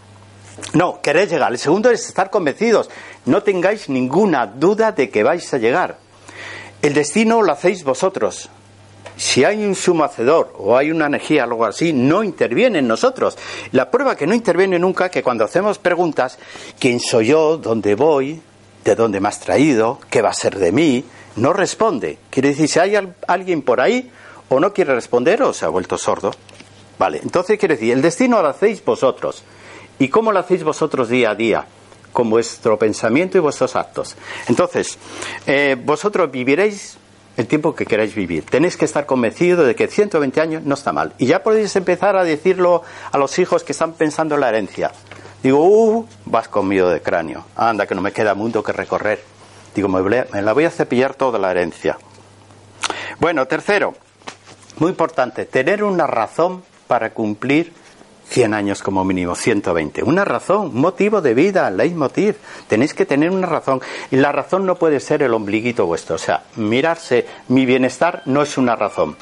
No, 0.74 1.00
queréis 1.00 1.28
llegar. 1.28 1.50
El 1.50 1.58
segundo 1.58 1.90
es 1.90 2.06
estar 2.06 2.30
convencidos. 2.30 2.88
No 3.26 3.42
tengáis 3.42 3.88
ninguna 3.88 4.46
duda 4.46 4.92
de 4.92 5.10
que 5.10 5.24
vais 5.24 5.52
a 5.52 5.58
llegar. 5.58 6.03
El 6.84 6.92
destino 6.92 7.40
lo 7.40 7.50
hacéis 7.50 7.82
vosotros. 7.82 8.50
Si 9.16 9.42
hay 9.42 9.64
un 9.64 9.74
sumo 9.74 10.04
hacedor 10.04 10.52
o 10.58 10.76
hay 10.76 10.90
una 10.90 11.06
energía, 11.06 11.44
algo 11.44 11.64
así, 11.64 11.94
no 11.94 12.22
interviene 12.22 12.80
en 12.80 12.86
nosotros. 12.86 13.38
La 13.72 13.90
prueba 13.90 14.16
que 14.16 14.26
no 14.26 14.34
interviene 14.34 14.78
nunca 14.78 15.08
que 15.08 15.22
cuando 15.22 15.46
hacemos 15.46 15.78
preguntas, 15.78 16.38
¿quién 16.78 17.00
soy 17.00 17.28
yo? 17.28 17.56
¿Dónde 17.56 17.94
voy? 17.94 18.38
¿De 18.84 18.94
dónde 18.94 19.18
me 19.18 19.28
has 19.28 19.40
traído? 19.40 19.98
¿Qué 20.10 20.20
va 20.20 20.28
a 20.28 20.34
ser 20.34 20.58
de 20.58 20.72
mí? 20.72 21.02
No 21.36 21.54
responde. 21.54 22.18
Quiere 22.28 22.50
decir, 22.50 22.68
si 22.68 22.78
hay 22.78 22.98
alguien 23.28 23.62
por 23.62 23.80
ahí 23.80 24.10
o 24.50 24.60
no 24.60 24.74
quiere 24.74 24.94
responder 24.94 25.42
o 25.42 25.54
se 25.54 25.64
ha 25.64 25.68
vuelto 25.68 25.96
sordo. 25.96 26.32
Vale, 26.98 27.18
entonces 27.22 27.58
quiere 27.58 27.76
decir, 27.76 27.94
el 27.94 28.02
destino 28.02 28.42
lo 28.42 28.48
hacéis 28.48 28.84
vosotros. 28.84 29.42
¿Y 29.98 30.08
cómo 30.08 30.32
lo 30.32 30.38
hacéis 30.38 30.62
vosotros 30.62 31.08
día 31.08 31.30
a 31.30 31.34
día? 31.34 31.66
Con 32.14 32.30
vuestro 32.30 32.78
pensamiento 32.78 33.36
y 33.36 33.42
vuestros 33.42 33.76
actos. 33.76 34.16
Entonces, 34.48 34.96
eh, 35.46 35.76
vosotros 35.78 36.30
viviréis 36.30 36.96
el 37.36 37.46
tiempo 37.46 37.74
que 37.74 37.84
queráis 37.84 38.14
vivir. 38.14 38.44
Tenéis 38.46 38.78
que 38.78 38.86
estar 38.86 39.04
convencidos 39.04 39.66
de 39.66 39.74
que 39.74 39.88
120 39.88 40.40
años 40.40 40.62
no 40.62 40.74
está 40.74 40.94
mal. 40.94 41.12
Y 41.18 41.26
ya 41.26 41.42
podéis 41.42 41.76
empezar 41.76 42.16
a 42.16 42.24
decirlo 42.24 42.82
a 43.12 43.18
los 43.18 43.38
hijos 43.38 43.64
que 43.64 43.72
están 43.72 43.92
pensando 43.92 44.36
en 44.36 44.40
la 44.40 44.48
herencia. 44.48 44.92
Digo, 45.42 45.58
uh, 45.62 46.08
vas 46.24 46.48
conmigo 46.48 46.88
de 46.88 47.02
cráneo. 47.02 47.44
Anda, 47.56 47.86
que 47.86 47.94
no 47.94 48.00
me 48.00 48.12
queda 48.12 48.34
mundo 48.34 48.62
que 48.62 48.72
recorrer. 48.72 49.22
Digo, 49.74 49.88
me, 49.88 50.00
me 50.00 50.42
la 50.42 50.52
voy 50.54 50.64
a 50.64 50.70
cepillar 50.70 51.14
toda 51.14 51.38
la 51.38 51.50
herencia. 51.50 51.98
Bueno, 53.18 53.46
tercero, 53.46 53.94
muy 54.78 54.90
importante, 54.90 55.44
tener 55.44 55.84
una 55.84 56.06
razón 56.06 56.62
para 56.86 57.10
cumplir 57.12 57.72
100 58.28 58.54
años 58.54 58.82
como 58.82 59.04
mínimo, 59.04 59.34
120. 59.34 60.02
Una 60.02 60.24
razón, 60.24 60.74
motivo 60.74 61.20
de 61.20 61.34
vida, 61.34 61.70
leitmotiv. 61.70 62.36
Tenéis 62.68 62.94
que 62.94 63.06
tener 63.06 63.30
una 63.30 63.46
razón. 63.46 63.80
Y 64.10 64.16
la 64.16 64.32
razón 64.32 64.66
no 64.66 64.76
puede 64.76 65.00
ser 65.00 65.22
el 65.22 65.34
ombliguito 65.34 65.86
vuestro. 65.86 66.16
O 66.16 66.18
sea, 66.18 66.44
mirarse 66.56 67.26
mi 67.48 67.66
bienestar 67.66 68.22
no 68.24 68.42
es 68.42 68.58
una 68.58 68.76
razón. 68.76 69.16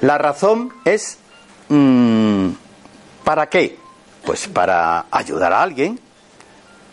La 0.00 0.16
razón 0.18 0.72
es 0.84 1.18
mm, 1.68 2.48
¿para 3.24 3.48
qué? 3.48 3.78
Pues 4.24 4.48
para 4.48 5.06
ayudar 5.10 5.52
a 5.52 5.62
alguien, 5.62 6.00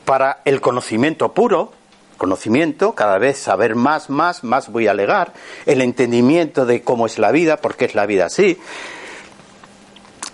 para 0.06 0.42
el 0.46 0.62
conocimiento 0.62 1.34
puro, 1.34 1.72
conocimiento, 2.18 2.94
cada 2.96 3.18
vez 3.18 3.38
saber 3.38 3.76
más, 3.76 4.10
más, 4.10 4.44
más 4.44 4.72
voy 4.72 4.88
a 4.88 4.92
alegar, 4.92 5.34
el 5.66 5.82
entendimiento 5.82 6.66
de 6.66 6.82
cómo 6.82 7.06
es 7.06 7.20
la 7.20 7.32
vida, 7.32 7.58
por 7.58 7.76
qué 7.76 7.86
es 7.86 7.96
la 7.96 8.06
vida 8.06 8.26
así, 8.26 8.60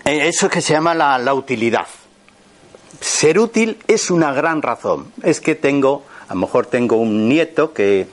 eso 0.06 0.50
que 0.50 0.62
se 0.62 0.74
llama 0.74 0.94
la, 0.94 1.34
utilidad. 1.34 1.88
Ser 3.00 3.40
útil 3.40 3.78
es 3.88 4.12
una 4.12 4.34
gran 4.34 4.62
razón. 4.62 5.12
Es 5.22 5.40
que 5.40 5.56
tengo, 5.56 6.04
a 6.28 6.34
lo 6.34 6.42
mejor 6.42 6.66
tengo 6.66 6.98
un 6.98 7.28
nieto 7.30 7.74
que, 7.74 8.08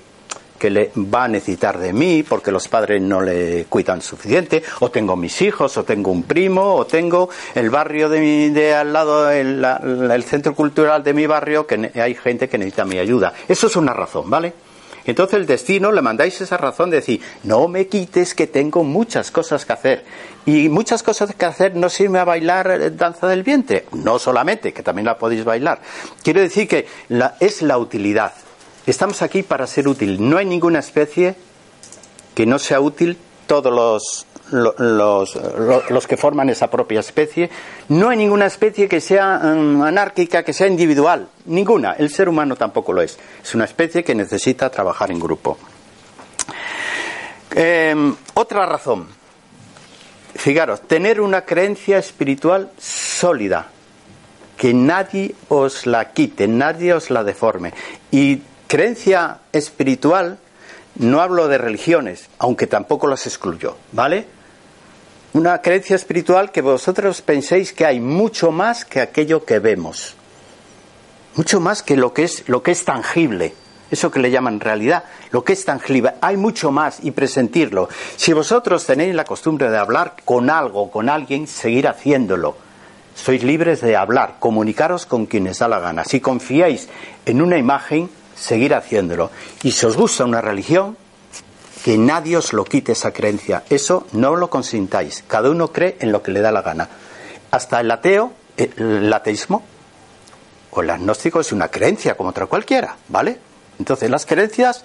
que 0.58 0.70
le 0.70 0.92
va 0.96 1.24
a 1.24 1.28
necesitar 1.28 1.78
de 1.78 1.92
mí 1.92 2.22
porque 2.22 2.52
los 2.52 2.68
padres 2.68 3.02
no 3.02 3.20
le 3.20 3.66
cuidan 3.68 4.02
suficiente, 4.02 4.62
o 4.80 4.90
tengo 4.90 5.16
mis 5.16 5.42
hijos, 5.42 5.76
o 5.76 5.84
tengo 5.84 6.10
un 6.10 6.24
primo, 6.24 6.74
o 6.74 6.86
tengo 6.86 7.28
el 7.54 7.70
barrio 7.70 8.08
de, 8.08 8.20
mi, 8.20 8.50
de 8.50 8.74
al 8.74 8.92
lado, 8.92 9.30
el, 9.30 9.64
el 9.64 10.24
centro 10.24 10.54
cultural 10.54 11.02
de 11.02 11.14
mi 11.14 11.26
barrio, 11.26 11.66
que 11.66 11.90
hay 11.94 12.14
gente 12.14 12.48
que 12.48 12.58
necesita 12.58 12.84
mi 12.84 12.98
ayuda. 12.98 13.32
Eso 13.48 13.66
es 13.66 13.76
una 13.76 13.92
razón, 13.92 14.30
¿vale? 14.30 14.52
Entonces 15.04 15.38
el 15.38 15.46
destino 15.46 15.92
le 15.92 16.02
mandáis 16.02 16.40
esa 16.40 16.56
razón 16.56 16.90
de 16.90 16.96
decir, 16.98 17.20
no 17.44 17.68
me 17.68 17.86
quites 17.86 18.34
que 18.34 18.46
tengo 18.46 18.84
muchas 18.84 19.30
cosas 19.30 19.64
que 19.64 19.72
hacer. 19.72 20.04
Y 20.46 20.68
muchas 20.68 21.02
cosas 21.02 21.34
que 21.34 21.44
hacer 21.44 21.76
no 21.76 21.88
sirve 21.88 22.18
a 22.18 22.24
bailar 22.24 22.70
eh, 22.70 22.90
danza 22.90 23.28
del 23.28 23.42
vientre. 23.42 23.86
No 23.92 24.18
solamente, 24.18 24.72
que 24.72 24.82
también 24.82 25.06
la 25.06 25.18
podéis 25.18 25.44
bailar. 25.44 25.80
Quiero 26.22 26.40
decir 26.40 26.66
que 26.66 26.86
es 27.40 27.62
la 27.62 27.78
utilidad. 27.78 28.32
Estamos 28.86 29.22
aquí 29.22 29.42
para 29.42 29.66
ser 29.66 29.86
útil. 29.86 30.16
No 30.28 30.38
hay 30.38 30.46
ninguna 30.46 30.78
especie 30.78 31.34
que 32.34 32.46
no 32.46 32.58
sea 32.58 32.80
útil. 32.80 33.18
Todos 33.46 33.72
los 33.72 34.26
los, 34.52 35.36
los, 35.90 36.06
que 36.06 36.16
forman 36.16 36.50
esa 36.50 36.70
propia 36.70 37.00
especie. 37.00 37.50
No 37.88 38.08
hay 38.08 38.16
ninguna 38.16 38.46
especie 38.46 38.88
que 38.88 39.00
sea 39.00 39.38
mm, 39.38 39.82
anárquica, 39.82 40.42
que 40.42 40.52
sea 40.52 40.66
individual. 40.66 41.28
Ninguna. 41.46 41.92
El 41.92 42.10
ser 42.10 42.28
humano 42.28 42.56
tampoco 42.56 42.92
lo 42.92 43.02
es. 43.02 43.18
Es 43.42 43.54
una 43.54 43.64
especie 43.64 44.02
que 44.04 44.14
necesita 44.14 44.70
trabajar 44.70 45.10
en 45.10 45.20
grupo. 45.20 45.58
Em, 47.52 48.14
otra 48.34 48.66
razón. 48.66 49.19
Fijaros, 50.40 50.80
tener 50.88 51.20
una 51.20 51.42
creencia 51.42 51.98
espiritual 51.98 52.70
sólida. 52.78 53.68
Que 54.56 54.72
nadie 54.72 55.34
os 55.48 55.86
la 55.86 56.12
quite, 56.12 56.48
nadie 56.48 56.94
os 56.94 57.10
la 57.10 57.24
deforme. 57.24 57.74
Y 58.10 58.42
creencia 58.66 59.40
espiritual 59.52 60.38
no 60.96 61.20
hablo 61.20 61.46
de 61.48 61.58
religiones, 61.58 62.30
aunque 62.38 62.66
tampoco 62.66 63.06
las 63.06 63.26
excluyo, 63.26 63.76
¿vale? 63.92 64.26
una 65.32 65.60
creencia 65.60 65.94
espiritual 65.96 66.50
que 66.50 66.62
vosotros 66.62 67.20
penséis 67.20 67.72
que 67.74 67.84
hay 67.84 68.00
mucho 68.00 68.50
más 68.50 68.86
que 68.86 69.00
aquello 69.00 69.44
que 69.44 69.58
vemos. 69.58 70.14
Mucho 71.36 71.60
más 71.60 71.82
que 71.82 71.96
lo 71.96 72.14
que 72.14 72.24
es, 72.24 72.48
lo 72.48 72.62
que 72.62 72.72
es 72.72 72.84
tangible. 72.84 73.54
Eso 73.90 74.10
que 74.10 74.20
le 74.20 74.30
llaman 74.30 74.60
realidad, 74.60 75.04
lo 75.30 75.42
que 75.42 75.52
es 75.52 75.64
tangible. 75.64 76.12
Hay 76.20 76.36
mucho 76.36 76.70
más 76.70 76.98
y 77.02 77.10
presentirlo. 77.10 77.88
Si 78.16 78.32
vosotros 78.32 78.86
tenéis 78.86 79.14
la 79.14 79.24
costumbre 79.24 79.70
de 79.70 79.78
hablar 79.78 80.14
con 80.24 80.48
algo, 80.48 80.90
con 80.90 81.08
alguien, 81.08 81.46
seguir 81.46 81.88
haciéndolo. 81.88 82.56
Sois 83.14 83.42
libres 83.42 83.80
de 83.80 83.96
hablar, 83.96 84.36
comunicaros 84.38 85.06
con 85.06 85.26
quienes 85.26 85.58
da 85.58 85.68
la 85.68 85.80
gana. 85.80 86.04
Si 86.04 86.20
confiáis 86.20 86.88
en 87.26 87.42
una 87.42 87.58
imagen, 87.58 88.08
seguir 88.36 88.74
haciéndolo. 88.74 89.30
Y 89.62 89.72
si 89.72 89.86
os 89.86 89.96
gusta 89.96 90.24
una 90.24 90.40
religión, 90.40 90.96
que 91.84 91.98
nadie 91.98 92.36
os 92.36 92.52
lo 92.52 92.64
quite 92.64 92.92
esa 92.92 93.12
creencia. 93.12 93.64
Eso 93.68 94.06
no 94.12 94.36
lo 94.36 94.48
consintáis. 94.50 95.24
Cada 95.26 95.50
uno 95.50 95.68
cree 95.68 95.96
en 96.00 96.12
lo 96.12 96.22
que 96.22 96.30
le 96.30 96.40
da 96.40 96.52
la 96.52 96.62
gana. 96.62 96.88
Hasta 97.50 97.80
el 97.80 97.90
ateo, 97.90 98.32
el 98.56 99.12
ateísmo 99.12 99.64
o 100.70 100.82
el 100.82 100.90
agnóstico 100.90 101.40
es 101.40 101.52
una 101.52 101.68
creencia 101.68 102.16
como 102.16 102.30
otra 102.30 102.46
cualquiera, 102.46 102.96
¿vale? 103.08 103.49
Entonces 103.80 104.10
las 104.10 104.26
creencias, 104.26 104.84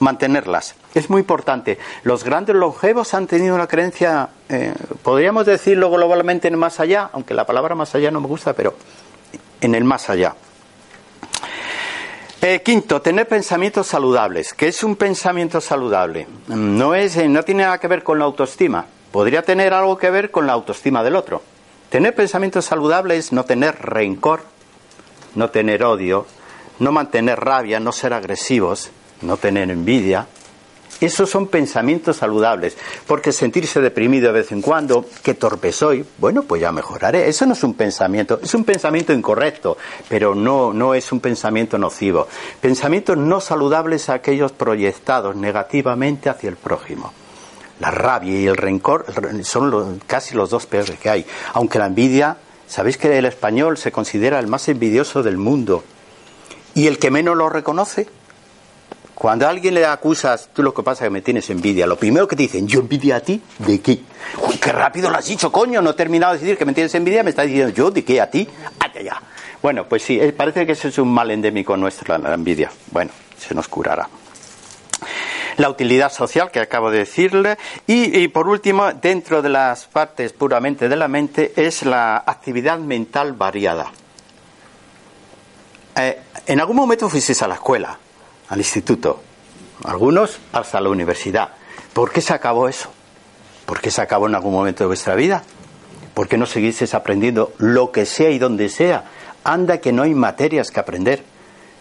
mantenerlas. 0.00 0.74
Es 0.94 1.08
muy 1.08 1.20
importante. 1.20 1.78
Los 2.02 2.24
grandes 2.24 2.56
longevos 2.56 3.14
han 3.14 3.28
tenido 3.28 3.54
una 3.54 3.68
creencia, 3.68 4.28
eh, 4.48 4.74
podríamos 5.02 5.46
decirlo 5.46 5.88
globalmente 5.88 6.48
en 6.48 6.58
más 6.58 6.80
allá, 6.80 7.08
aunque 7.12 7.32
la 7.32 7.46
palabra 7.46 7.76
más 7.76 7.94
allá 7.94 8.10
no 8.10 8.20
me 8.20 8.26
gusta, 8.26 8.52
pero 8.52 8.74
en 9.60 9.74
el 9.74 9.84
más 9.84 10.10
allá. 10.10 10.34
Eh, 12.42 12.60
quinto, 12.64 13.00
tener 13.00 13.26
pensamientos 13.28 13.86
saludables. 13.86 14.52
¿Qué 14.52 14.68
es 14.68 14.82
un 14.82 14.96
pensamiento 14.96 15.60
saludable? 15.60 16.26
No, 16.48 16.94
es, 16.94 17.16
eh, 17.16 17.28
no 17.28 17.44
tiene 17.44 17.62
nada 17.62 17.78
que 17.78 17.88
ver 17.88 18.02
con 18.02 18.18
la 18.18 18.24
autoestima. 18.24 18.86
Podría 19.12 19.42
tener 19.42 19.72
algo 19.72 19.96
que 19.96 20.10
ver 20.10 20.32
con 20.32 20.46
la 20.46 20.54
autoestima 20.54 21.04
del 21.04 21.16
otro. 21.16 21.40
Tener 21.88 22.14
pensamientos 22.14 22.64
saludables 22.64 23.26
es 23.26 23.32
no 23.32 23.44
tener 23.44 23.76
rencor, 23.80 24.42
no 25.34 25.50
tener 25.50 25.84
odio, 25.84 26.26
no 26.78 26.92
mantener 26.92 27.40
rabia, 27.40 27.80
no 27.80 27.92
ser 27.92 28.12
agresivos, 28.12 28.90
no 29.22 29.36
tener 29.36 29.70
envidia, 29.70 30.26
esos 31.00 31.30
son 31.30 31.46
pensamientos 31.46 32.16
saludables, 32.16 32.76
porque 33.06 33.30
sentirse 33.30 33.80
deprimido 33.80 34.32
de 34.32 34.40
vez 34.40 34.50
en 34.50 34.60
cuando, 34.60 35.04
qué 35.22 35.34
torpe 35.34 35.70
soy, 35.70 36.04
bueno, 36.18 36.42
pues 36.42 36.60
ya 36.60 36.72
mejoraré. 36.72 37.28
Eso 37.28 37.46
no 37.46 37.52
es 37.52 37.62
un 37.62 37.74
pensamiento, 37.74 38.40
es 38.42 38.52
un 38.54 38.64
pensamiento 38.64 39.12
incorrecto, 39.12 39.76
pero 40.08 40.34
no, 40.34 40.72
no 40.72 40.94
es 40.94 41.12
un 41.12 41.20
pensamiento 41.20 41.78
nocivo. 41.78 42.26
Pensamientos 42.60 43.16
no 43.16 43.40
saludables 43.40 44.08
aquellos 44.08 44.50
proyectados 44.50 45.36
negativamente 45.36 46.30
hacia 46.30 46.50
el 46.50 46.56
prójimo. 46.56 47.12
La 47.78 47.92
rabia 47.92 48.40
y 48.40 48.46
el 48.48 48.56
rencor 48.56 49.06
son 49.44 50.00
casi 50.04 50.34
los 50.34 50.50
dos 50.50 50.66
peores 50.66 50.98
que 50.98 51.10
hay. 51.10 51.26
Aunque 51.52 51.78
la 51.78 51.86
envidia, 51.86 52.38
sabéis 52.66 52.98
que 52.98 53.16
el 53.16 53.24
español 53.24 53.78
se 53.78 53.92
considera 53.92 54.40
el 54.40 54.48
más 54.48 54.68
envidioso 54.68 55.22
del 55.22 55.36
mundo. 55.36 55.84
¿Y 56.78 56.86
el 56.86 57.00
que 57.00 57.10
menos 57.10 57.36
lo 57.36 57.48
reconoce? 57.48 58.06
Cuando 59.16 59.48
a 59.48 59.50
alguien 59.50 59.74
le 59.74 59.84
acusas, 59.84 60.50
tú 60.52 60.62
lo 60.62 60.72
que 60.72 60.84
pasa 60.84 61.02
es 61.02 61.08
que 61.08 61.10
me 61.10 61.22
tienes 61.22 61.50
envidia. 61.50 61.88
Lo 61.88 61.96
primero 61.96 62.28
que 62.28 62.36
te 62.36 62.44
dicen, 62.44 62.68
¿yo 62.68 62.78
envidia 62.78 63.16
a 63.16 63.20
ti? 63.20 63.42
¿De 63.58 63.80
qué? 63.80 63.98
Uy, 64.46 64.58
qué 64.58 64.70
rápido 64.70 65.10
lo 65.10 65.18
has 65.18 65.26
dicho, 65.26 65.50
coño. 65.50 65.82
No 65.82 65.90
he 65.90 65.94
terminado 65.94 66.34
de 66.34 66.38
decir 66.38 66.56
que 66.56 66.64
me 66.64 66.72
tienes 66.72 66.94
envidia, 66.94 67.24
me 67.24 67.30
estás 67.30 67.46
diciendo, 67.46 67.74
¿yo 67.74 67.90
de 67.90 68.04
qué? 68.04 68.20
¿A 68.20 68.30
ti? 68.30 68.46
¡Allá, 68.78 69.02
ya! 69.02 69.20
Bueno, 69.60 69.88
pues 69.88 70.04
sí, 70.04 70.20
eh, 70.20 70.32
parece 70.32 70.64
que 70.66 70.70
ese 70.70 70.86
es 70.86 70.98
un 70.98 71.12
mal 71.12 71.32
endémico 71.32 71.76
nuestro, 71.76 72.16
la 72.16 72.32
envidia. 72.32 72.70
Bueno, 72.92 73.10
se 73.36 73.56
nos 73.56 73.66
curará 73.66 74.08
la 75.56 75.68
utilidad 75.68 76.12
social 76.12 76.52
que 76.52 76.60
acabo 76.60 76.92
de 76.92 76.98
decirle 76.98 77.58
y, 77.88 78.28
por 78.28 78.46
último 78.46 78.92
dentro 78.92 79.42
de 79.42 79.48
las 79.48 79.86
partes 79.86 80.32
puramente 80.32 80.88
de 80.88 80.94
la 80.94 81.08
mente 81.08 81.54
es 81.56 81.82
la 81.82 82.18
actividad 82.18 82.78
mental 82.78 83.32
variada 83.32 83.90
eh, 85.98 86.20
en 86.46 86.60
algún 86.60 86.76
momento 86.76 87.08
fuisteis 87.08 87.42
a 87.42 87.48
la 87.48 87.54
escuela, 87.54 87.98
al 88.48 88.58
instituto, 88.58 89.22
algunos 89.84 90.38
hasta 90.52 90.80
la 90.80 90.88
universidad. 90.88 91.50
¿Por 91.92 92.10
qué 92.12 92.20
se 92.20 92.32
acabó 92.32 92.68
eso? 92.68 92.90
¿Por 93.66 93.80
qué 93.80 93.90
se 93.90 94.00
acabó 94.00 94.28
en 94.28 94.34
algún 94.34 94.52
momento 94.52 94.84
de 94.84 94.88
vuestra 94.88 95.14
vida? 95.14 95.42
¿Por 96.14 96.28
qué 96.28 96.38
no 96.38 96.46
seguisteis 96.46 96.94
aprendiendo 96.94 97.52
lo 97.58 97.92
que 97.92 98.06
sea 98.06 98.30
y 98.30 98.38
donde 98.38 98.68
sea? 98.68 99.04
Anda 99.44 99.78
que 99.78 99.92
no 99.92 100.02
hay 100.02 100.14
materias 100.14 100.70
que 100.70 100.80
aprender. 100.80 101.24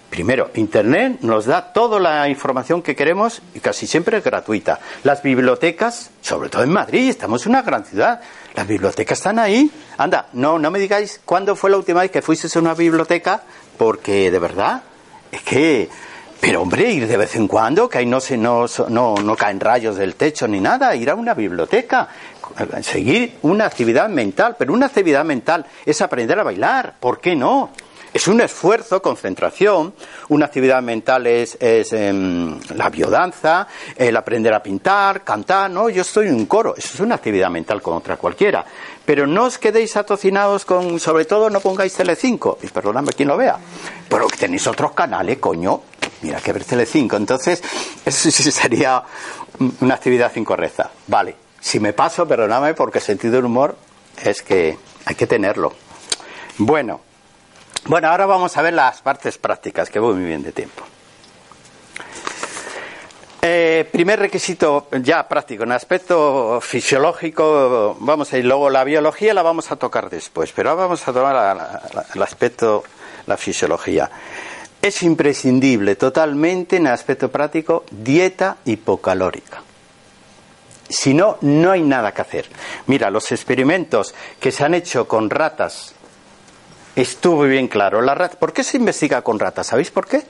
Primero, 0.10 0.50
Internet 0.56 1.20
nos 1.22 1.46
da 1.46 1.74
toda 1.74 2.00
la 2.00 2.30
información 2.30 2.82
que 2.82 2.96
queremos 2.96 3.42
y 3.54 3.60
casi 3.60 3.86
siempre 3.88 4.18
es 4.18 4.24
gratuita. 4.24 4.80
Las 5.04 5.22
bibliotecas, 5.22 6.12
sobre 6.22 6.50
todo 6.50 6.64
en 6.64 6.72
Madrid, 6.72 7.10
estamos 7.10 7.46
en 7.46 7.52
una 7.52 7.62
gran 7.62 7.84
ciudad, 7.86 8.22
las 8.56 8.68
bibliotecas 8.68 9.20
están 9.20 9.38
ahí. 9.38 9.70
Anda, 9.98 10.28
no, 10.34 10.58
no 10.60 10.72
me 10.72 10.80
digáis 10.80 11.20
cuándo 11.26 11.56
fue 11.56 11.70
la 11.70 11.78
última 11.78 12.02
vez 12.02 12.12
que 12.12 12.22
fuisteis 12.22 12.56
a 12.56 12.60
una 12.60 12.74
biblioteca, 12.74 13.44
porque 13.78 14.32
de 14.32 14.40
verdad, 14.40 14.82
es 15.32 15.42
que 15.42 15.90
pero 16.40 16.62
hombre, 16.62 16.92
ir 16.92 17.08
de 17.08 17.18
vez 17.18 17.36
en 17.36 17.48
cuando, 17.48 17.90
que 17.90 17.98
ahí 17.98 18.06
no, 18.06 18.20
se, 18.20 18.38
no, 18.38 18.66
no, 18.90 19.16
no 19.16 19.36
caen 19.36 19.60
rayos 19.60 19.98
del 19.98 20.16
techo 20.16 20.48
ni 20.48 20.60
nada, 20.60 20.96
ir 20.96 21.10
a 21.10 21.16
una 21.16 21.34
biblioteca, 21.34 22.08
seguir 22.82 23.38
una 23.42 23.66
actividad 23.66 24.08
mental, 24.08 24.56
pero 24.58 24.74
una 24.74 24.86
actividad 24.86 25.26
mental 25.26 25.66
es 25.86 26.02
aprender 26.02 26.40
a 26.40 26.44
bailar, 26.44 26.96
¿por 27.00 27.20
qué 27.20 27.36
no? 27.36 27.72
Es 28.14 28.28
un 28.28 28.42
esfuerzo, 28.42 29.02
concentración. 29.02 29.94
Una 30.30 30.46
actividad 30.46 30.82
mental 30.82 31.28
es, 31.28 31.58
em, 31.62 32.60
la 32.76 32.90
biodanza, 32.90 33.68
el 33.96 34.16
aprender 34.16 34.54
a 34.54 34.64
pintar, 34.64 35.24
cantar. 35.24 35.70
No, 35.70 35.90
yo 35.90 36.02
estoy 36.02 36.28
en 36.28 36.36
un 36.36 36.46
coro. 36.46 36.76
Eso 36.76 36.90
es 36.94 37.00
una 37.00 37.16
actividad 37.16 37.50
mental 37.50 37.82
como 37.82 37.98
otra 37.98 38.18
cualquiera. 38.18 38.66
Pero 39.06 39.28
no 39.28 39.46
os 39.46 39.58
quedéis 39.58 39.96
atocinados 39.98 40.66
con, 40.66 41.00
sobre 41.00 41.26
todo, 41.26 41.50
no 41.50 41.60
pongáis 41.60 41.94
Telecinco. 41.94 42.58
Y 42.62 42.68
perdóname 42.68 43.12
quien 43.12 43.28
lo 43.28 43.38
vea. 43.38 43.58
Pero 44.10 44.28
tenéis 44.28 44.66
otros 44.68 44.94
canales, 44.94 45.38
coño. 45.38 45.82
Mira 46.22 46.40
que 46.40 46.54
ver 46.54 46.64
Telecinco. 46.64 47.18
Entonces, 47.18 47.62
eso 48.06 48.32
sí 48.32 48.52
sería 48.52 49.04
una 49.82 49.96
actividad 49.96 50.36
incorrecta. 50.36 50.92
Vale. 51.08 51.36
Si 51.60 51.80
me 51.80 51.94
paso, 51.94 52.28
perdóname, 52.28 52.74
porque 52.74 53.00
sentido 53.00 53.36
del 53.36 53.46
humor 53.46 53.76
es 54.24 54.42
que 54.42 54.78
hay 55.06 55.16
que 55.16 55.28
tenerlo. 55.28 55.74
Bueno, 56.60 57.02
bueno, 57.88 58.10
ahora 58.10 58.26
vamos 58.26 58.56
a 58.58 58.62
ver 58.62 58.74
las 58.74 59.02
partes 59.02 59.38
prácticas, 59.38 59.90
que 59.90 60.00
voy 60.00 60.16
muy 60.16 60.26
bien 60.26 60.44
de 60.44 60.52
tiempo. 60.52 60.84
Eh, 63.42 63.88
primer 63.92 64.20
requisito 64.20 64.88
ya 65.04 65.28
práctico, 65.28 65.64
en 65.64 65.72
aspecto 65.72 66.60
fisiológico, 66.60 67.96
vamos 68.00 68.34
a 68.34 68.38
ir 68.38 68.46
luego 68.46 68.70
la 68.70 68.84
biología 68.84 69.34
la 69.34 69.42
vamos 69.42 69.72
a 69.72 69.78
tocar 69.78 70.10
después, 70.10 70.52
pero 70.54 70.72
ahora 70.72 70.84
vamos 70.84 71.08
a 71.08 71.14
tomar 71.14 71.80
el 72.14 72.22
aspecto, 72.22 72.84
la 73.26 73.38
fisiología. 73.38 74.10
Es 74.82 75.02
imprescindible 75.04 75.96
totalmente 75.96 76.76
en 76.76 76.88
el 76.88 76.94
aspecto 76.94 77.32
práctico 77.32 77.86
dieta 77.90 78.58
hipocalórica. 78.66 79.62
Si 80.90 81.14
no, 81.14 81.38
no 81.42 81.72
hay 81.72 81.84
nada 81.84 82.14
que 82.14 82.22
hacer. 82.22 82.50
Mira, 82.88 83.10
los 83.10 83.32
experimentos 83.32 84.14
que 84.40 84.52
se 84.52 84.64
han 84.64 84.74
hecho 84.74 85.08
con 85.08 85.30
ratas 85.30 85.94
estuvo 87.02 87.44
bien 87.44 87.68
claro. 87.68 88.02
La 88.02 88.16
¿Por 88.30 88.54
qué 88.54 88.64
se 88.64 88.78
investiga 88.78 89.22
con 89.22 89.40
ratas? 89.40 89.68
¿Sabéis 89.68 89.92
por 89.92 90.08
qué? 90.08 90.24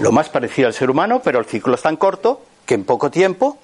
Lo 0.00 0.12
más 0.12 0.28
parecido 0.28 0.68
al 0.68 0.74
ser 0.74 0.90
humano, 0.90 1.20
pero 1.22 1.38
el 1.38 1.44
ciclo 1.46 1.74
es 1.74 1.82
tan 1.82 1.96
corto 1.96 2.40
que 2.64 2.74
en 2.74 2.84
poco 2.84 3.10
tiempo 3.10 3.58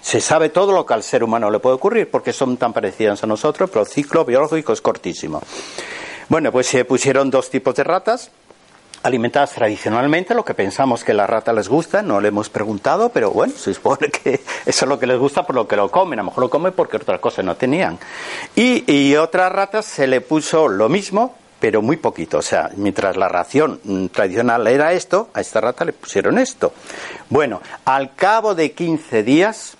se 0.00 0.20
sabe 0.20 0.48
todo 0.48 0.72
lo 0.72 0.84
que 0.84 0.94
al 0.94 1.02
ser 1.02 1.24
humano 1.24 1.50
le 1.50 1.60
puede 1.60 1.76
ocurrir, 1.76 2.10
porque 2.10 2.32
son 2.32 2.56
tan 2.56 2.72
parecidas 2.72 3.22
a 3.22 3.26
nosotros, 3.26 3.70
pero 3.70 3.82
el 3.82 3.86
ciclo 3.86 4.24
biológico 4.24 4.72
es 4.72 4.80
cortísimo. 4.80 5.40
Bueno, 6.28 6.50
pues 6.52 6.66
se 6.66 6.84
pusieron 6.84 7.30
dos 7.30 7.50
tipos 7.50 7.74
de 7.74 7.84
ratas 7.84 8.30
alimentadas 9.02 9.52
tradicionalmente, 9.52 10.34
lo 10.34 10.44
que 10.44 10.54
pensamos 10.54 11.04
que 11.04 11.12
a 11.12 11.14
la 11.14 11.26
rata 11.26 11.52
les 11.52 11.68
gusta, 11.68 12.02
no 12.02 12.20
le 12.20 12.28
hemos 12.28 12.48
preguntado, 12.48 13.08
pero 13.10 13.30
bueno, 13.30 13.52
se 13.56 13.74
supone 13.74 14.10
que 14.10 14.34
eso 14.66 14.84
es 14.84 14.88
lo 14.88 14.98
que 14.98 15.06
les 15.06 15.18
gusta 15.18 15.44
por 15.44 15.56
lo 15.56 15.66
que 15.66 15.76
lo 15.76 15.90
comen, 15.90 16.18
a 16.18 16.22
lo 16.22 16.30
mejor 16.30 16.44
lo 16.44 16.50
comen 16.50 16.72
porque 16.72 16.96
otra 16.96 17.20
cosa 17.20 17.42
no 17.42 17.56
tenían. 17.56 17.98
Y, 18.54 19.12
otras 19.16 19.52
ratas 19.52 19.84
se 19.86 20.06
le 20.06 20.20
puso 20.20 20.68
lo 20.68 20.88
mismo, 20.88 21.34
pero 21.60 21.82
muy 21.82 21.96
poquito, 21.96 22.38
o 22.38 22.42
sea, 22.42 22.70
mientras 22.76 23.16
la 23.16 23.28
ración 23.28 23.80
mm, 23.84 24.06
tradicional 24.06 24.66
era 24.66 24.92
esto, 24.92 25.28
a 25.34 25.40
esta 25.40 25.60
rata 25.60 25.84
le 25.84 25.92
pusieron 25.92 26.38
esto. 26.38 26.72
Bueno, 27.28 27.60
al 27.84 28.14
cabo 28.14 28.54
de 28.54 28.72
15 28.72 29.22
días, 29.22 29.76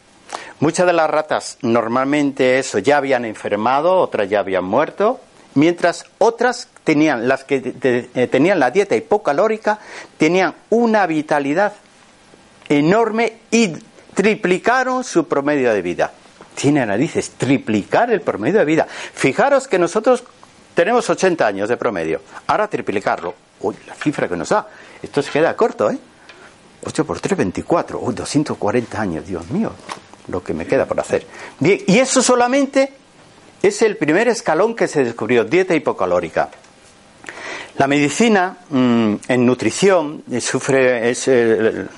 muchas 0.60 0.86
de 0.86 0.92
las 0.92 1.10
ratas 1.10 1.58
normalmente 1.62 2.58
eso 2.58 2.78
ya 2.78 2.98
habían 2.98 3.24
enfermado, 3.24 3.98
otras 3.98 4.28
ya 4.28 4.40
habían 4.40 4.64
muerto, 4.64 5.20
mientras 5.54 6.04
otras 6.18 6.68
tenían 6.84 7.28
las 7.28 7.44
que 7.44 7.74
eh, 8.14 8.26
tenían 8.26 8.58
la 8.58 8.70
dieta 8.70 8.96
hipocalórica 8.96 9.78
tenían 10.18 10.54
una 10.70 11.06
vitalidad 11.06 11.74
enorme 12.68 13.40
y 13.50 13.72
triplicaron 14.14 15.04
su 15.04 15.26
promedio 15.26 15.72
de 15.72 15.82
vida. 15.82 16.12
Tiene 16.54 16.84
narices, 16.84 17.30
triplicar 17.30 18.10
el 18.10 18.20
promedio 18.20 18.60
de 18.60 18.64
vida. 18.64 18.86
Fijaros 18.88 19.68
que 19.68 19.78
nosotros 19.78 20.24
tenemos 20.74 21.08
80 21.08 21.46
años 21.46 21.68
de 21.68 21.76
promedio. 21.76 22.20
Ahora 22.46 22.68
triplicarlo. 22.68 23.34
Uy, 23.60 23.74
la 23.86 23.94
cifra 23.94 24.28
que 24.28 24.36
nos 24.36 24.50
da. 24.50 24.66
Esto 25.02 25.22
se 25.22 25.30
queda 25.30 25.56
corto, 25.56 25.90
¿eh? 25.90 25.98
8 26.84 27.04
por 27.04 27.20
3, 27.20 27.38
24. 27.38 28.00
Uy, 28.00 28.14
240 28.14 29.00
años, 29.00 29.26
Dios 29.26 29.48
mío. 29.50 29.72
Lo 30.28 30.42
que 30.42 30.52
me 30.52 30.66
queda 30.66 30.86
por 30.86 31.00
hacer. 31.00 31.26
Bien, 31.58 31.80
y 31.86 31.98
eso 31.98 32.22
solamente 32.22 32.92
es 33.62 33.82
el 33.82 33.96
primer 33.96 34.28
escalón 34.28 34.74
que 34.74 34.88
se 34.88 35.04
descubrió, 35.04 35.44
dieta 35.44 35.74
hipocalórica. 35.74 36.50
La 37.78 37.86
medicina 37.86 38.58
mm, 38.68 39.14
en 39.28 39.46
nutrición 39.46 40.24
eh, 40.30 40.40
sufre 40.40 41.10
es 41.10 41.26
el, 41.28 41.88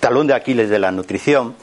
talón 0.00 0.26
de 0.26 0.34
Aquiles 0.34 0.70
de 0.70 0.78
la 0.78 0.90
nutrición 0.90 1.54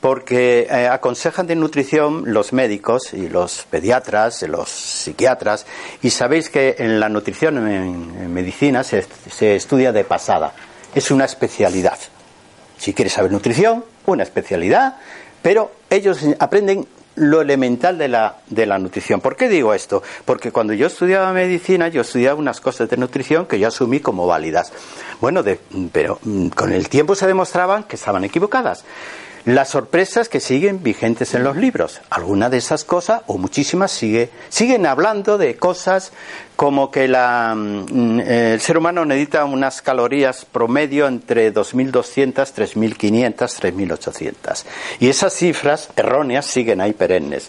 porque 0.00 0.66
eh, 0.70 0.88
aconsejan 0.88 1.46
de 1.46 1.54
nutrición 1.54 2.24
los 2.26 2.52
médicos 2.52 3.12
y 3.12 3.28
los 3.28 3.66
pediatras, 3.70 4.42
los 4.42 4.70
psiquiatras, 4.70 5.66
y 6.02 6.08
sabéis 6.08 6.48
que 6.48 6.76
en 6.78 6.98
la 6.98 7.10
nutrición 7.10 7.68
en, 7.68 8.32
medicina 8.32 8.82
se, 8.82 9.06
se, 9.30 9.56
estudia 9.56 9.92
de 9.92 10.04
pasada, 10.04 10.54
es 10.94 11.10
una 11.10 11.26
especialidad. 11.26 11.98
Si 12.78 12.94
quieres 12.94 13.12
saber 13.12 13.30
nutrición, 13.30 13.84
una 14.06 14.22
especialidad, 14.22 14.96
pero 15.42 15.70
ellos 15.90 16.20
aprenden 16.38 16.86
lo 17.20 17.42
elemental 17.42 17.98
de 17.98 18.08
la, 18.08 18.36
de 18.48 18.64
la 18.64 18.78
nutrición. 18.78 19.20
¿Por 19.20 19.36
qué 19.36 19.48
digo 19.48 19.74
esto? 19.74 20.02
Porque 20.24 20.52
cuando 20.52 20.72
yo 20.72 20.86
estudiaba 20.86 21.32
medicina, 21.34 21.88
yo 21.88 22.00
estudiaba 22.00 22.38
unas 22.38 22.60
cosas 22.60 22.88
de 22.88 22.96
nutrición 22.96 23.44
que 23.44 23.58
yo 23.58 23.68
asumí 23.68 24.00
como 24.00 24.26
válidas. 24.26 24.72
Bueno, 25.20 25.44
pero 25.92 26.18
mm, 26.22 26.48
con 26.48 26.72
el 26.72 26.88
tiempo 26.88 27.14
se 27.14 27.26
demostraban 27.26 27.84
que 27.84 27.96
estaban 27.96 28.24
equivocadas. 28.24 28.84
Las 29.46 29.70
sorpresas 29.70 30.28
que 30.28 30.38
siguen 30.38 30.82
vigentes 30.82 31.34
en 31.34 31.44
los 31.44 31.56
libros. 31.56 32.00
Algunas 32.10 32.50
de 32.50 32.58
esas 32.58 32.84
cosas, 32.84 33.22
o 33.26 33.38
muchísimas, 33.38 33.90
sigue, 33.90 34.30
siguen 34.50 34.84
hablando 34.84 35.38
de 35.38 35.56
cosas 35.56 36.12
como 36.56 36.90
que 36.90 37.08
la, 37.08 37.54
mm, 37.56 38.20
el 38.20 38.60
ser 38.60 38.76
humano 38.76 39.06
necesita 39.06 39.46
unas 39.46 39.80
calorías 39.80 40.44
promedio 40.44 41.06
entre 41.06 41.54
2.200, 41.54 42.34
3.500, 42.34 43.34
3.800. 43.34 44.64
Y 44.98 45.08
esas 45.08 45.32
cifras 45.32 45.88
erróneas 45.96 46.44
siguen 46.44 46.82
ahí 46.82 46.92
perennes. 46.92 47.48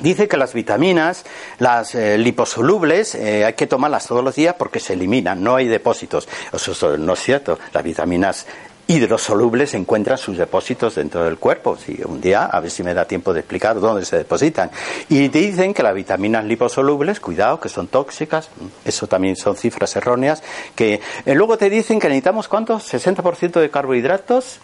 Dice 0.00 0.28
que 0.28 0.38
las 0.38 0.54
vitaminas, 0.54 1.26
las 1.58 1.94
eh, 1.94 2.16
liposolubles, 2.16 3.14
eh, 3.14 3.44
hay 3.44 3.52
que 3.52 3.66
tomarlas 3.66 4.06
todos 4.06 4.24
los 4.24 4.34
días 4.34 4.54
porque 4.58 4.80
se 4.80 4.94
eliminan, 4.94 5.42
no 5.42 5.56
hay 5.56 5.68
depósitos. 5.68 6.26
Eso 6.52 6.96
no 6.96 7.12
es 7.12 7.20
cierto. 7.20 7.58
Las 7.74 7.84
vitaminas 7.84 8.46
hidrosolubles 8.90 9.74
encuentran 9.74 10.18
sus 10.18 10.36
depósitos 10.36 10.96
dentro 10.96 11.24
del 11.24 11.38
cuerpo. 11.38 11.76
Si 11.76 12.00
un 12.04 12.20
día, 12.20 12.46
a 12.46 12.58
ver 12.58 12.72
si 12.72 12.82
me 12.82 12.92
da 12.92 13.04
tiempo 13.04 13.32
de 13.32 13.38
explicar 13.38 13.78
dónde 13.78 14.04
se 14.04 14.16
depositan. 14.16 14.68
Y 15.08 15.28
dicen 15.28 15.72
que 15.72 15.84
las 15.84 15.94
vitaminas 15.94 16.44
liposolubles, 16.44 17.20
cuidado, 17.20 17.60
que 17.60 17.68
son 17.68 17.86
tóxicas, 17.86 18.48
eso 18.84 19.06
también 19.06 19.36
son 19.36 19.54
cifras 19.56 19.94
erróneas, 19.94 20.42
que 20.74 21.00
eh, 21.24 21.34
luego 21.36 21.56
te 21.56 21.70
dicen 21.70 22.00
que 22.00 22.08
necesitamos 22.08 22.48
cuántos, 22.48 22.92
60% 22.92 23.60
de 23.60 23.70
carbohidratos, 23.70 24.58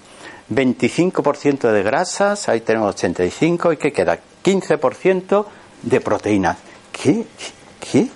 25% 0.53 1.71
de 1.71 1.83
grasas, 1.85 2.49
ahí 2.49 2.63
tenemos 2.63 2.97
85, 2.97 3.75
¿y 3.75 3.77
qué 3.77 3.93
queda? 3.93 4.19
15% 4.45 5.47
de 5.83 6.01
proteínas. 6.01 6.57
¿Qué? 6.91 7.27
¿Qué? 7.79 8.09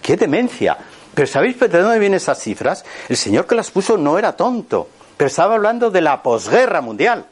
¿Qué 0.00 0.16
demencia? 0.16 0.78
Pero 1.14 1.26
¿sabéis 1.26 1.60
de 1.60 1.68
dónde 1.68 1.98
vienen 1.98 2.16
esas 2.16 2.38
cifras? 2.38 2.86
El 3.10 3.18
señor 3.18 3.46
que 3.46 3.54
las 3.54 3.70
puso 3.70 3.98
no 3.98 4.18
era 4.18 4.34
tonto 4.34 4.88
estaba 5.26 5.54
hablando 5.54 5.90
de 5.90 6.00
la 6.00 6.22
posguerra 6.22 6.80
mundial. 6.80 7.26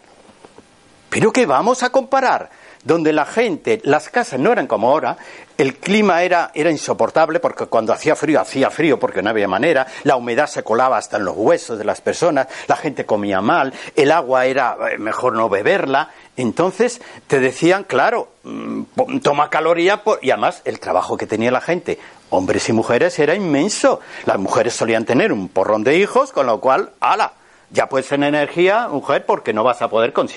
Pero 1.09 1.33
que 1.33 1.46
vamos 1.46 1.83
a 1.83 1.90
comparar, 1.90 2.50
donde 2.85 3.12
la 3.12 3.26
gente, 3.26 3.81
las 3.85 4.09
casas 4.09 4.38
no 4.38 4.53
eran 4.53 4.66
como 4.66 4.88
ahora, 4.88 5.16
el 5.59 5.76
clima 5.76 6.22
era, 6.22 6.50
era 6.55 6.70
insoportable 6.70 7.40
porque 7.40 7.66
cuando 7.66 7.92
hacía 7.92 8.16
frío, 8.16 8.40
hacía 8.40 8.70
frío 8.70 8.98
porque 8.98 9.22
no 9.22 9.31
había 9.31 9.46
manera, 9.46 9.87
la 10.05 10.16
humedad 10.16 10.46
se 10.46 10.62
colaba 10.62 10.96
hasta 10.96 11.18
en 11.18 11.24
los 11.24 11.37
huesos 11.37 11.79
de 11.79 11.85
las 11.85 12.00
personas, 12.00 12.46
la 12.66 12.76
gente 12.76 13.05
comía 13.05 13.42
mal, 13.42 13.74
el 13.94 14.11
agua 14.11 14.46
era 14.46 14.76
eh, 14.90 14.98
mejor 14.98 15.35
no 15.35 15.48
beberla, 15.48 16.11
Entonces 16.37 17.03
te 17.26 17.40
decían, 17.40 17.85
claro, 17.85 18.29
mm, 18.44 19.18
toma 19.22 19.50
caloría 19.50 20.03
y 20.22 20.31
además 20.31 20.62
el 20.64 20.81
trabajo 20.81 21.18
que 21.18 21.26
tenía 21.26 21.50
la 21.50 21.61
gente, 21.61 21.98
hombres 22.31 22.68
y 22.70 22.72
mujeres, 22.72 23.18
era 23.18 23.35
inmenso. 23.35 24.00
Las 24.24 24.38
mujeres 24.38 24.74
solían 24.74 25.05
tener 25.05 25.33
un 25.33 25.48
porrón 25.48 25.85
de 25.85 25.98
hijos, 25.98 26.33
con 26.33 26.46
lo 26.46 26.61
cual, 26.61 26.92
ala, 27.00 27.35
ya 27.70 27.88
puedes 27.88 28.09
tener 28.09 28.28
energía, 28.28 28.88
mujer, 28.88 29.24
porque 29.24 29.52
no 29.52 29.62
vas 29.62 29.80
a 29.83 29.88
poder 29.88 30.12
con 30.12 30.28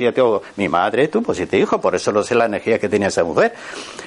mi 0.56 0.70
madre, 0.70 1.08
tú, 1.08 1.24
pues 1.24 1.38
siete 1.38 1.58
hijos, 1.58 1.80
por 1.82 1.96
eso 1.96 2.12
lo 2.12 2.24
sé 2.24 2.36
la 2.36 2.46
energía 2.46 2.80
que 2.80 2.90
tenía 2.90 3.08
esa 3.08 3.24
mujer. 3.24 3.54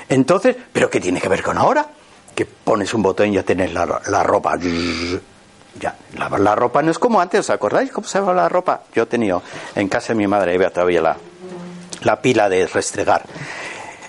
Entonces, 0.09 0.57
¿pero 0.73 0.89
qué 0.89 1.01
tiene 1.01 1.21
que 1.21 1.29
ver 1.29 1.43
con 1.43 1.59
ahora? 1.59 1.87
Que 2.35 2.47
pones 2.47 2.95
un 2.95 3.03
botón 3.03 3.31
y 3.31 3.35
ya 3.35 3.43
tienes 3.43 3.73
la, 3.73 3.85
ropa. 4.23 4.57
Ya, 5.81 5.97
lavar 6.17 6.41
la 6.41 6.55
ropa 6.55 6.83
no 6.83 6.91
es 6.91 6.99
como 6.99 7.21
antes, 7.21 7.41
¿os 7.41 7.51
acordáis 7.51 7.91
cómo 7.91 8.07
se 8.07 8.19
lava 8.19 8.33
la 8.33 8.49
ropa? 8.49 8.83
Yo 8.95 9.07
tenido 9.07 9.43
en 9.75 9.89
casa 9.89 10.09
de 10.09 10.15
mi 10.15 10.27
madre, 10.27 10.57
veo 10.57 10.71
todavía 10.71 11.03
la, 11.03 11.17
la 12.03 12.23
pila 12.23 12.49
de 12.49 12.67
restregar. 12.67 13.23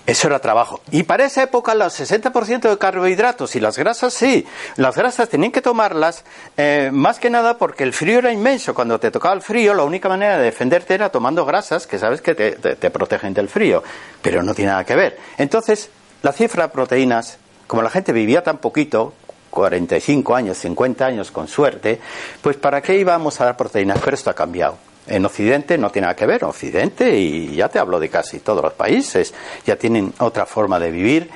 Eso 0.07 0.27
era 0.27 0.39
trabajo. 0.39 0.79
Y 0.89 1.03
para 1.03 1.25
esa 1.25 1.43
época, 1.43 1.75
los 1.75 1.99
60% 1.99 2.69
de 2.69 2.77
carbohidratos 2.77 3.57
y 3.57 3.59
las 3.59 3.77
grasas, 3.77 4.13
sí. 4.13 4.47
Las 4.77 4.95
grasas 4.95 5.27
tenían 5.27 5.51
que 5.51 5.61
tomarlas 5.61 6.23
eh, 6.55 6.91
más 6.93 7.19
que 7.19 7.29
nada 7.29 7.57
porque 7.57 7.83
el 7.83 7.91
frío 7.91 8.19
era 8.19 8.31
inmenso. 8.31 8.73
Cuando 8.73 9.01
te 9.01 9.11
tocaba 9.11 9.35
el 9.35 9.41
frío, 9.41 9.73
la 9.73 9.83
única 9.83 10.07
manera 10.07 10.37
de 10.37 10.45
defenderte 10.45 10.93
era 10.93 11.09
tomando 11.09 11.45
grasas, 11.45 11.87
que 11.87 11.99
sabes 11.99 12.21
que 12.21 12.35
te, 12.35 12.51
te 12.53 12.89
protegen 12.89 13.33
del 13.33 13.49
frío. 13.49 13.83
Pero 14.21 14.41
no 14.43 14.53
tiene 14.55 14.71
nada 14.71 14.85
que 14.85 14.95
ver. 14.95 15.19
Entonces, 15.37 15.89
la 16.21 16.31
cifra 16.31 16.67
de 16.67 16.69
proteínas, 16.69 17.37
como 17.67 17.81
la 17.81 17.89
gente 17.89 18.13
vivía 18.13 18.41
tan 18.41 18.59
poquito, 18.59 19.13
45 19.49 20.35
años, 20.35 20.57
50 20.57 21.05
años 21.05 21.31
con 21.31 21.49
suerte, 21.49 21.99
pues 22.41 22.55
¿para 22.55 22.81
qué 22.81 22.95
íbamos 22.95 23.41
a 23.41 23.45
dar 23.45 23.57
proteínas? 23.57 23.99
Pero 24.01 24.15
esto 24.15 24.29
ha 24.29 24.33
cambiado. 24.33 24.86
En 25.07 25.25
Occidente 25.25 25.77
no 25.77 25.89
tiene 25.89 26.07
nada 26.07 26.15
que 26.15 26.25
ver. 26.25 26.43
Occidente, 26.43 27.17
y 27.17 27.55
ya 27.55 27.69
te 27.69 27.79
hablo 27.79 27.99
de 27.99 28.09
casi 28.09 28.39
todos 28.39 28.61
los 28.61 28.73
países, 28.73 29.33
ya 29.65 29.77
tienen 29.77 30.13
otra 30.19 30.45
forma 30.45 30.79
de 30.79 30.91
vivir. 30.91 31.29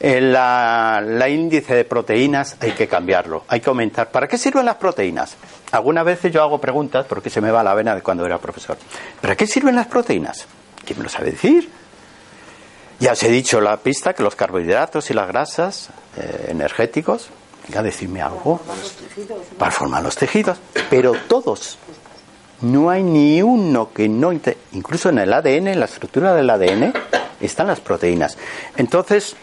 La, 0.00 1.02
la, 1.04 1.28
índice 1.28 1.74
de 1.74 1.84
proteínas 1.84 2.56
hay 2.60 2.72
que 2.72 2.88
cambiarlo, 2.88 3.44
hay 3.48 3.60
que 3.60 3.68
aumentar. 3.68 4.10
¿Para 4.10 4.28
qué 4.28 4.38
sirven 4.38 4.64
las 4.64 4.76
proteínas? 4.76 5.36
Algunas 5.72 6.04
veces 6.04 6.32
yo 6.32 6.42
hago 6.42 6.58
preguntas 6.58 7.04
porque 7.06 7.30
se 7.30 7.40
me 7.40 7.50
va 7.50 7.62
la 7.62 7.74
vena 7.74 7.94
de 7.94 8.00
cuando 8.00 8.24
era 8.24 8.38
profesor. 8.38 8.78
¿Para 9.20 9.36
qué 9.36 9.46
sirven 9.46 9.74
las 9.74 9.88
proteínas? 9.88 10.46
¿Quién 10.84 10.98
me 10.98 11.04
lo 11.04 11.10
sabe 11.10 11.32
decir? 11.32 11.68
Ya 13.00 13.12
os 13.12 13.22
he 13.22 13.28
dicho 13.28 13.60
la 13.60 13.76
pista 13.76 14.14
que 14.14 14.22
los 14.22 14.34
carbohidratos 14.34 15.10
y 15.10 15.14
las 15.14 15.28
grasas 15.28 15.90
eh, 16.16 16.46
energéticos, 16.48 17.28
venga, 17.68 17.82
decirme 17.82 18.22
algo, 18.22 18.60
para 19.58 19.70
formar 19.70 20.02
los 20.02 20.16
tejidos, 20.16 20.58
pero 20.90 21.12
todos 21.28 21.78
no 22.62 22.90
hay 22.90 23.02
ni 23.02 23.42
uno 23.42 23.92
que 23.92 24.08
no... 24.08 24.32
Incluso 24.72 25.10
en 25.10 25.18
el 25.18 25.32
ADN, 25.32 25.68
en 25.68 25.80
la 25.80 25.86
estructura 25.86 26.34
del 26.34 26.50
ADN, 26.50 26.92
están 27.40 27.66
las 27.68 27.80
proteínas. 27.80 28.36
Entonces, 28.76 29.36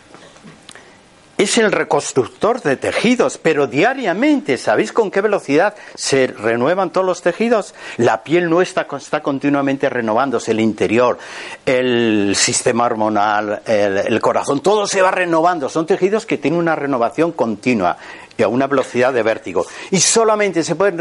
es 1.37 1.57
el 1.57 1.71
reconstructor 1.71 2.61
de 2.61 2.77
tejidos, 2.77 3.37
pero 3.37 3.67
diariamente, 3.67 4.57
¿sabéis 4.57 4.93
con 4.93 5.11
qué 5.11 5.19
velocidad 5.19 5.75
se 5.93 6.27
renuevan 6.27 6.91
todos 6.91 7.05
los 7.05 7.21
tejidos? 7.21 7.75
La 7.97 8.23
piel 8.23 8.49
nuestra 8.49 8.87
está 8.97 9.21
continuamente 9.21 9.89
renovándose, 9.89 10.51
el 10.51 10.61
interior, 10.61 11.17
el 11.65 12.35
sistema 12.37 12.85
hormonal, 12.85 13.61
el, 13.65 13.97
el 13.97 14.21
corazón, 14.21 14.61
todo 14.61 14.87
se 14.87 15.01
va 15.01 15.11
renovando. 15.11 15.67
Son 15.67 15.85
tejidos 15.85 16.25
que 16.25 16.37
tienen 16.37 16.59
una 16.59 16.75
renovación 16.75 17.33
continua 17.33 17.97
y 18.37 18.43
a 18.43 18.47
una 18.47 18.67
velocidad 18.67 19.13
de 19.13 19.23
vértigo. 19.23 19.65
Y 19.91 19.99
solamente 19.99 20.63
se 20.63 20.75
pueden 20.75 20.97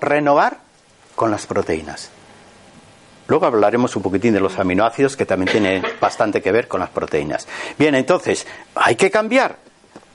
renovar 0.00 0.63
con 1.14 1.30
las 1.30 1.46
proteínas. 1.46 2.10
Luego 3.26 3.46
hablaremos 3.46 3.96
un 3.96 4.02
poquitín 4.02 4.34
de 4.34 4.40
los 4.40 4.58
aminoácidos 4.58 5.16
que 5.16 5.24
también 5.24 5.50
tienen 5.50 5.82
bastante 6.00 6.42
que 6.42 6.52
ver 6.52 6.68
con 6.68 6.80
las 6.80 6.90
proteínas. 6.90 7.48
Bien, 7.78 7.94
entonces, 7.94 8.46
hay 8.74 8.96
que 8.96 9.10
cambiar. 9.10 9.56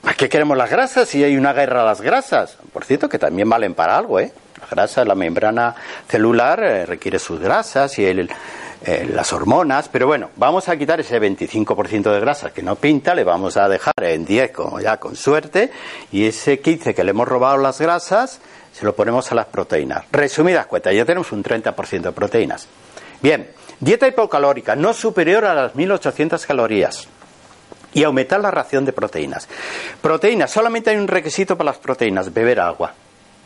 ¿Para 0.00 0.14
qué 0.14 0.28
queremos 0.28 0.56
las 0.56 0.70
grasas 0.70 1.08
si 1.08 1.22
hay 1.22 1.36
una 1.36 1.52
guerra 1.52 1.82
a 1.82 1.84
las 1.84 2.00
grasas? 2.00 2.56
Por 2.72 2.84
cierto, 2.84 3.08
que 3.08 3.18
también 3.18 3.50
valen 3.50 3.74
para 3.74 3.98
algo, 3.98 4.20
¿eh? 4.20 4.32
La 4.60 4.66
grasa, 4.66 5.04
la 5.04 5.14
membrana 5.14 5.74
celular 6.08 6.62
eh, 6.62 6.86
requiere 6.86 7.18
sus 7.18 7.40
grasas 7.40 7.98
y 7.98 8.06
el, 8.06 8.30
eh, 8.82 9.06
las 9.12 9.30
hormonas, 9.34 9.90
pero 9.90 10.06
bueno, 10.06 10.30
vamos 10.36 10.70
a 10.70 10.76
quitar 10.78 11.00
ese 11.00 11.20
25% 11.20 12.10
de 12.10 12.20
grasa 12.20 12.50
que 12.50 12.62
no 12.62 12.76
pinta, 12.76 13.14
le 13.14 13.24
vamos 13.24 13.58
a 13.58 13.68
dejar 13.68 13.92
en 14.00 14.24
10 14.24 14.52
como 14.52 14.80
ya 14.80 14.96
con 14.96 15.16
suerte, 15.16 15.70
y 16.12 16.24
ese 16.24 16.60
15 16.60 16.94
que 16.94 17.04
le 17.04 17.10
hemos 17.10 17.28
robado 17.28 17.58
las 17.58 17.78
grasas, 17.78 18.40
se 18.80 18.86
lo 18.86 18.94
ponemos 18.94 19.30
a 19.30 19.34
las 19.34 19.44
proteínas. 19.44 20.04
Resumidas 20.10 20.66
cuentas, 20.66 20.94
ya 20.94 21.04
tenemos 21.04 21.30
un 21.32 21.44
30% 21.44 22.00
de 22.00 22.12
proteínas. 22.12 22.66
Bien, 23.20 23.50
dieta 23.78 24.08
hipocalórica 24.08 24.74
no 24.74 24.94
superior 24.94 25.44
a 25.44 25.52
las 25.52 25.74
1800 25.74 26.46
calorías 26.46 27.06
y 27.92 28.04
aumentar 28.04 28.40
la 28.40 28.50
ración 28.50 28.86
de 28.86 28.94
proteínas. 28.94 29.46
Proteínas, 30.00 30.50
solamente 30.50 30.88
hay 30.88 30.96
un 30.96 31.08
requisito 31.08 31.58
para 31.58 31.72
las 31.72 31.78
proteínas, 31.78 32.32
beber 32.32 32.58
agua, 32.58 32.94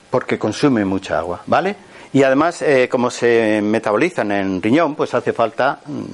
porque 0.09 0.39
consume 0.39 0.85
mucha 0.85 1.19
agua, 1.19 1.43
¿vale? 1.47 1.75
Y 2.13 2.23
además, 2.23 2.63
eh, 2.63 2.89
como 2.89 3.11
se 3.11 3.61
metabolizan 3.61 4.31
en 4.31 4.63
riñón, 4.63 4.95
pues 4.95 5.15
hace 5.15 5.33
falta 5.33 5.81
mm, 5.85 6.05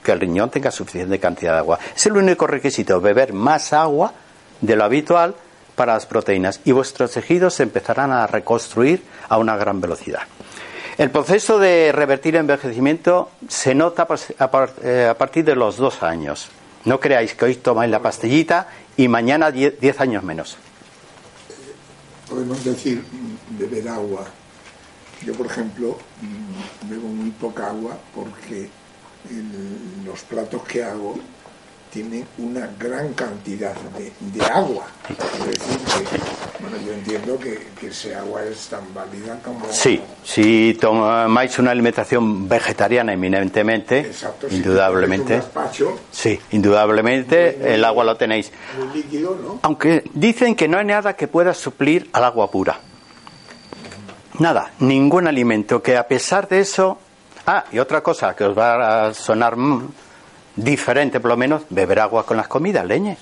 que 0.00 0.12
el 0.12 0.20
riñón 0.20 0.48
tenga 0.48 0.70
suficiente 0.70 1.18
cantidad 1.18 1.54
de 1.54 1.58
agua. 1.58 1.80
Es 1.96 2.06
el 2.06 2.16
único 2.16 2.46
requisito, 2.46 3.00
beber 3.00 3.32
más 3.32 3.72
agua 3.72 4.12
de 4.60 4.76
lo 4.76 4.84
habitual 4.84 5.34
para 5.80 5.94
las 5.94 6.04
proteínas 6.04 6.60
y 6.66 6.72
vuestros 6.72 7.12
tejidos 7.12 7.54
se 7.54 7.62
empezarán 7.62 8.12
a 8.12 8.26
reconstruir 8.26 9.02
a 9.30 9.38
una 9.38 9.56
gran 9.56 9.80
velocidad. 9.80 10.20
El 10.98 11.10
proceso 11.10 11.58
de 11.58 11.90
revertir 11.90 12.36
envejecimiento 12.36 13.30
se 13.48 13.74
nota 13.74 14.06
eh, 14.82 15.08
a 15.10 15.16
partir 15.16 15.42
de 15.42 15.56
los 15.56 15.78
dos 15.78 16.02
años. 16.02 16.50
No 16.84 17.00
creáis 17.00 17.34
que 17.34 17.46
hoy 17.46 17.54
tomáis 17.54 17.90
la 17.90 18.02
pastillita 18.02 18.68
y 18.98 19.08
mañana 19.08 19.50
diez 19.50 19.98
años 20.02 20.22
menos. 20.22 20.58
Podemos 22.28 22.62
decir 22.62 23.02
beber 23.58 23.88
agua. 23.88 24.26
Yo, 25.24 25.32
por 25.32 25.46
ejemplo, 25.46 25.96
bebo 26.90 27.08
muy 27.08 27.30
poca 27.30 27.68
agua 27.68 27.96
porque 28.14 28.68
los 30.04 30.20
platos 30.24 30.62
que 30.64 30.84
hago 30.84 31.18
tiene 31.90 32.24
una 32.38 32.68
gran 32.78 33.12
cantidad 33.14 33.74
de, 33.74 34.44
agua. 34.44 34.86
Es 35.08 35.46
decir, 35.46 35.78
que, 36.10 36.62
bueno, 36.62 36.76
yo 36.86 36.92
entiendo 36.92 37.38
que, 37.38 37.68
que, 37.78 37.88
ese 37.88 38.14
agua 38.14 38.44
es 38.44 38.68
tan 38.68 38.94
válida 38.94 39.38
como... 39.44 39.66
Sí, 39.70 40.00
si 40.22 40.78
tomáis 40.80 41.58
una 41.58 41.72
alimentación 41.72 42.48
vegetariana 42.48 43.12
eminentemente, 43.12 44.10
indudablemente... 44.50 45.42
sí, 46.12 46.38
indudablemente 46.52 47.74
el 47.74 47.84
agua 47.84 48.04
lo 48.04 48.16
tenéis. 48.16 48.52
Muy 48.78 49.02
líquido, 49.02 49.36
¿no? 49.42 49.58
Aunque 49.62 50.04
dicen 50.14 50.54
que 50.54 50.68
no 50.68 50.78
hay 50.78 50.84
nada 50.84 51.14
que 51.14 51.26
pueda 51.26 51.54
suplir 51.54 52.08
al 52.12 52.24
agua 52.24 52.50
pura. 52.50 52.78
Nada, 54.38 54.72
ningún 54.78 55.26
alimento 55.26 55.82
que 55.82 55.96
a 55.96 56.06
pesar 56.06 56.48
de 56.48 56.60
eso... 56.60 56.98
Ah, 57.46 57.64
y 57.72 57.78
otra 57.78 58.02
cosa 58.02 58.36
que 58.36 58.44
os 58.44 58.56
va 58.56 59.08
a 59.08 59.14
sonar 59.14 59.56
diferente, 60.56 61.20
por 61.20 61.30
lo 61.30 61.36
menos, 61.36 61.62
beber 61.70 62.00
agua 62.00 62.26
con 62.26 62.36
las 62.36 62.48
comidas, 62.48 62.84
leñe. 62.84 63.16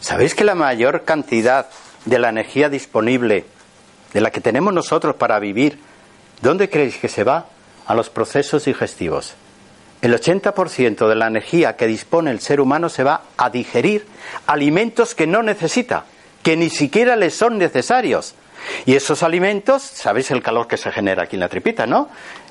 ¿Sabéis 0.00 0.34
que 0.34 0.44
la 0.44 0.54
mayor 0.54 1.04
cantidad 1.04 1.68
de 2.04 2.18
la 2.18 2.28
energía 2.28 2.68
disponible, 2.68 3.44
de 4.12 4.20
la 4.20 4.30
que 4.30 4.40
tenemos 4.40 4.72
nosotros 4.72 5.16
para 5.16 5.38
vivir, 5.38 5.78
¿dónde 6.40 6.70
creéis 6.70 6.96
que 6.96 7.08
se 7.08 7.24
va? 7.24 7.46
A 7.86 7.94
los 7.94 8.10
procesos 8.10 8.64
digestivos. 8.64 9.34
El 10.00 10.14
80% 10.14 11.08
de 11.08 11.14
la 11.16 11.26
energía 11.26 11.76
que 11.76 11.88
dispone 11.88 12.30
el 12.30 12.40
ser 12.40 12.60
humano 12.60 12.88
se 12.88 13.02
va 13.02 13.22
a 13.36 13.50
digerir 13.50 14.06
alimentos 14.46 15.14
que 15.14 15.26
no 15.26 15.42
necesita, 15.42 16.04
que 16.42 16.56
ni 16.56 16.70
siquiera 16.70 17.16
le 17.16 17.30
son 17.30 17.58
necesarios. 17.58 18.34
Y 18.86 18.94
esos 18.94 19.22
alimentos, 19.22 19.82
sabéis 19.82 20.30
el 20.30 20.42
calor 20.42 20.68
que 20.68 20.76
se 20.76 20.92
genera 20.92 21.24
aquí 21.24 21.36
en 21.36 21.40
la 21.40 21.48
tripita, 21.48 21.86
¿no? 21.86 22.08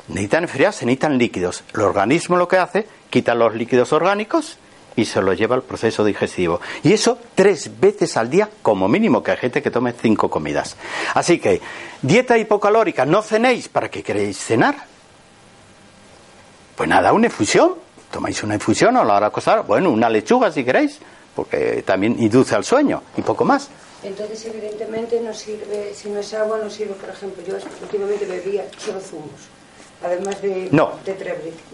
Necesitan 0.10 0.44
enfriarse, 0.44 0.86
necesitan 0.86 1.18
líquidos. 1.18 1.64
El 1.74 1.82
organismo 1.82 2.36
lo 2.36 2.48
que 2.48 2.58
hace, 2.58 2.88
quita 3.10 3.36
los 3.36 3.56
líquidos 3.56 3.94
orgánicos 3.94 4.58
y 4.96 5.06
se 5.06 5.22
los 5.22 5.38
lleva 5.38 5.56
al 5.56 5.62
proceso 5.62 6.04
digestivo. 6.04 6.60
Y 6.84 6.92
eso 6.92 7.20
tres 7.36 7.80
veces 7.80 8.18
al 8.18 8.30
día 8.30 8.50
como 8.62 8.88
mínimo, 8.88 9.22
que 9.22 9.32
hay 9.32 9.38
gente 9.38 9.62
que 9.62 9.72
tome 9.72 9.94
cinco 9.94 10.30
comidas. 10.30 10.76
Así 11.14 11.40
que, 11.40 11.62
dieta 12.02 12.38
hipocalórica, 12.38 13.06
no 13.06 13.22
cenéis, 13.22 13.70
¿para 13.70 13.90
qué 13.90 14.02
queréis 14.02 14.38
cenar? 14.38 14.76
Pues 16.76 16.90
nada, 16.90 17.14
una 17.14 17.28
infusión. 17.28 17.76
Tomáis 18.12 18.42
una 18.42 18.56
infusión 18.56 18.96
o 18.96 19.04
la 19.04 19.16
hora 19.16 19.28
acostar, 19.28 19.66
bueno, 19.66 19.92
una 19.92 20.10
lechuga 20.10 20.50
si 20.52 20.64
queréis, 20.64 20.98
porque 21.36 21.84
también 21.86 22.16
induce 22.20 22.56
al 22.56 22.64
sueño 22.64 23.04
y 23.18 23.22
poco 23.22 23.44
más. 23.44 23.70
Entonces, 24.02 24.46
evidentemente, 24.46 25.20
no 25.20 25.34
sirve, 25.34 25.94
si 25.94 26.10
no 26.10 26.20
es 26.20 26.34
agua, 26.34 26.58
no 26.64 26.70
sirve, 26.70 26.94
por 26.94 27.10
ejemplo, 27.10 27.44
yo 27.44 27.56
últimamente 27.82 28.26
bebía 28.26 28.66
solo 28.78 29.00
además 30.04 30.42
de, 30.42 30.70
no, 30.72 30.92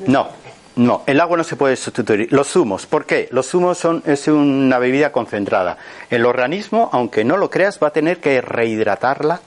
No, 0.08 0.30
no, 0.76 1.04
el 1.06 1.20
agua 1.22 1.38
no 1.38 1.44
se 1.44 1.56
puede 1.56 1.76
sustituir. 1.76 2.32
Los 2.32 2.48
zumos, 2.48 2.86
¿por 2.86 3.06
qué? 3.06 3.28
Los 3.32 3.48
zumos 3.48 3.78
son, 3.78 4.02
es 4.06 4.28
una 4.28 4.80
bebida 4.80 5.12
concentrada. 5.12 5.78
El 6.10 6.26
organismo, 6.26 6.90
aunque 6.92 7.24
no 7.24 7.38
lo 7.38 7.50
creas, 7.50 7.80
va 7.82 7.88
a 7.88 7.94
tener 7.94 8.20
que 8.20 8.42
rehidratarla 8.42 9.42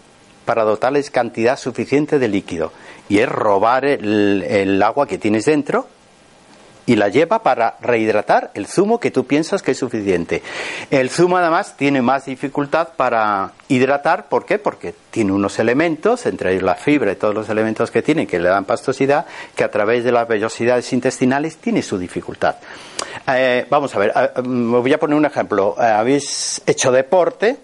para 0.45 0.63
dotarles 0.63 1.11
cantidad 1.11 1.59
suficiente 1.59 2.19
de 2.19 2.29
líquido. 2.29 2.73
Y 3.09 3.19
es 3.19 3.29
robar 3.29 3.85
el, 3.85 4.81
agua 4.83 5.07
que 5.07 5.19
tienes 5.19 5.45
dentro 5.45 5.89
y 6.87 6.95
la 6.95 7.09
lleva 7.09 7.43
para 7.43 7.77
rehidratar 7.81 8.53
el 8.55 8.67
zumo 8.67 9.01
que 9.01 9.11
tú 9.11 9.27
piensas 9.27 9.63
que 9.63 9.73
es 9.73 9.79
suficiente. 9.79 10.43
El 10.91 11.11
zumo 11.11 11.37
además 11.37 11.77
tiene 11.77 12.01
más 12.01 12.27
dificultad 12.27 12.91
para 12.97 13.53
hidratar, 13.69 14.29
¿por 14.29 14.47
qué? 14.47 14.59
Porque 14.59 14.95
tiene 15.11 15.33
unos 15.33 15.59
elementos, 15.59 16.27
entre 16.27 16.61
la 16.63 16.77
fibra 16.77 17.13
y 17.13 17.17
todos 17.17 17.35
los 17.35 17.49
elementos 17.49 17.91
que 17.91 18.03
tiene 18.03 18.27
que 18.27 18.39
le 18.39 18.49
dan 18.49 18.65
pastosidad, 18.65 19.27
que 19.55 19.65
a 19.65 19.71
través 19.71 20.05
de 20.05 20.13
las 20.13 20.29
vellosidades 20.29 20.93
intestinales 20.93 21.57
tiene 21.57 21.83
su 21.83 21.99
dificultad. 21.99 22.57
Eh, 23.27 23.67
vamos 23.69 23.95
a 23.95 23.99
ver, 23.99 24.13
voy 24.45 24.93
a 24.93 24.99
poner 24.99 25.17
un 25.17 25.27
ejemplo. 25.27 25.75
Eh, 25.79 25.85
habéis 25.85 26.63
hecho 26.65 26.93
deporte 26.93 27.57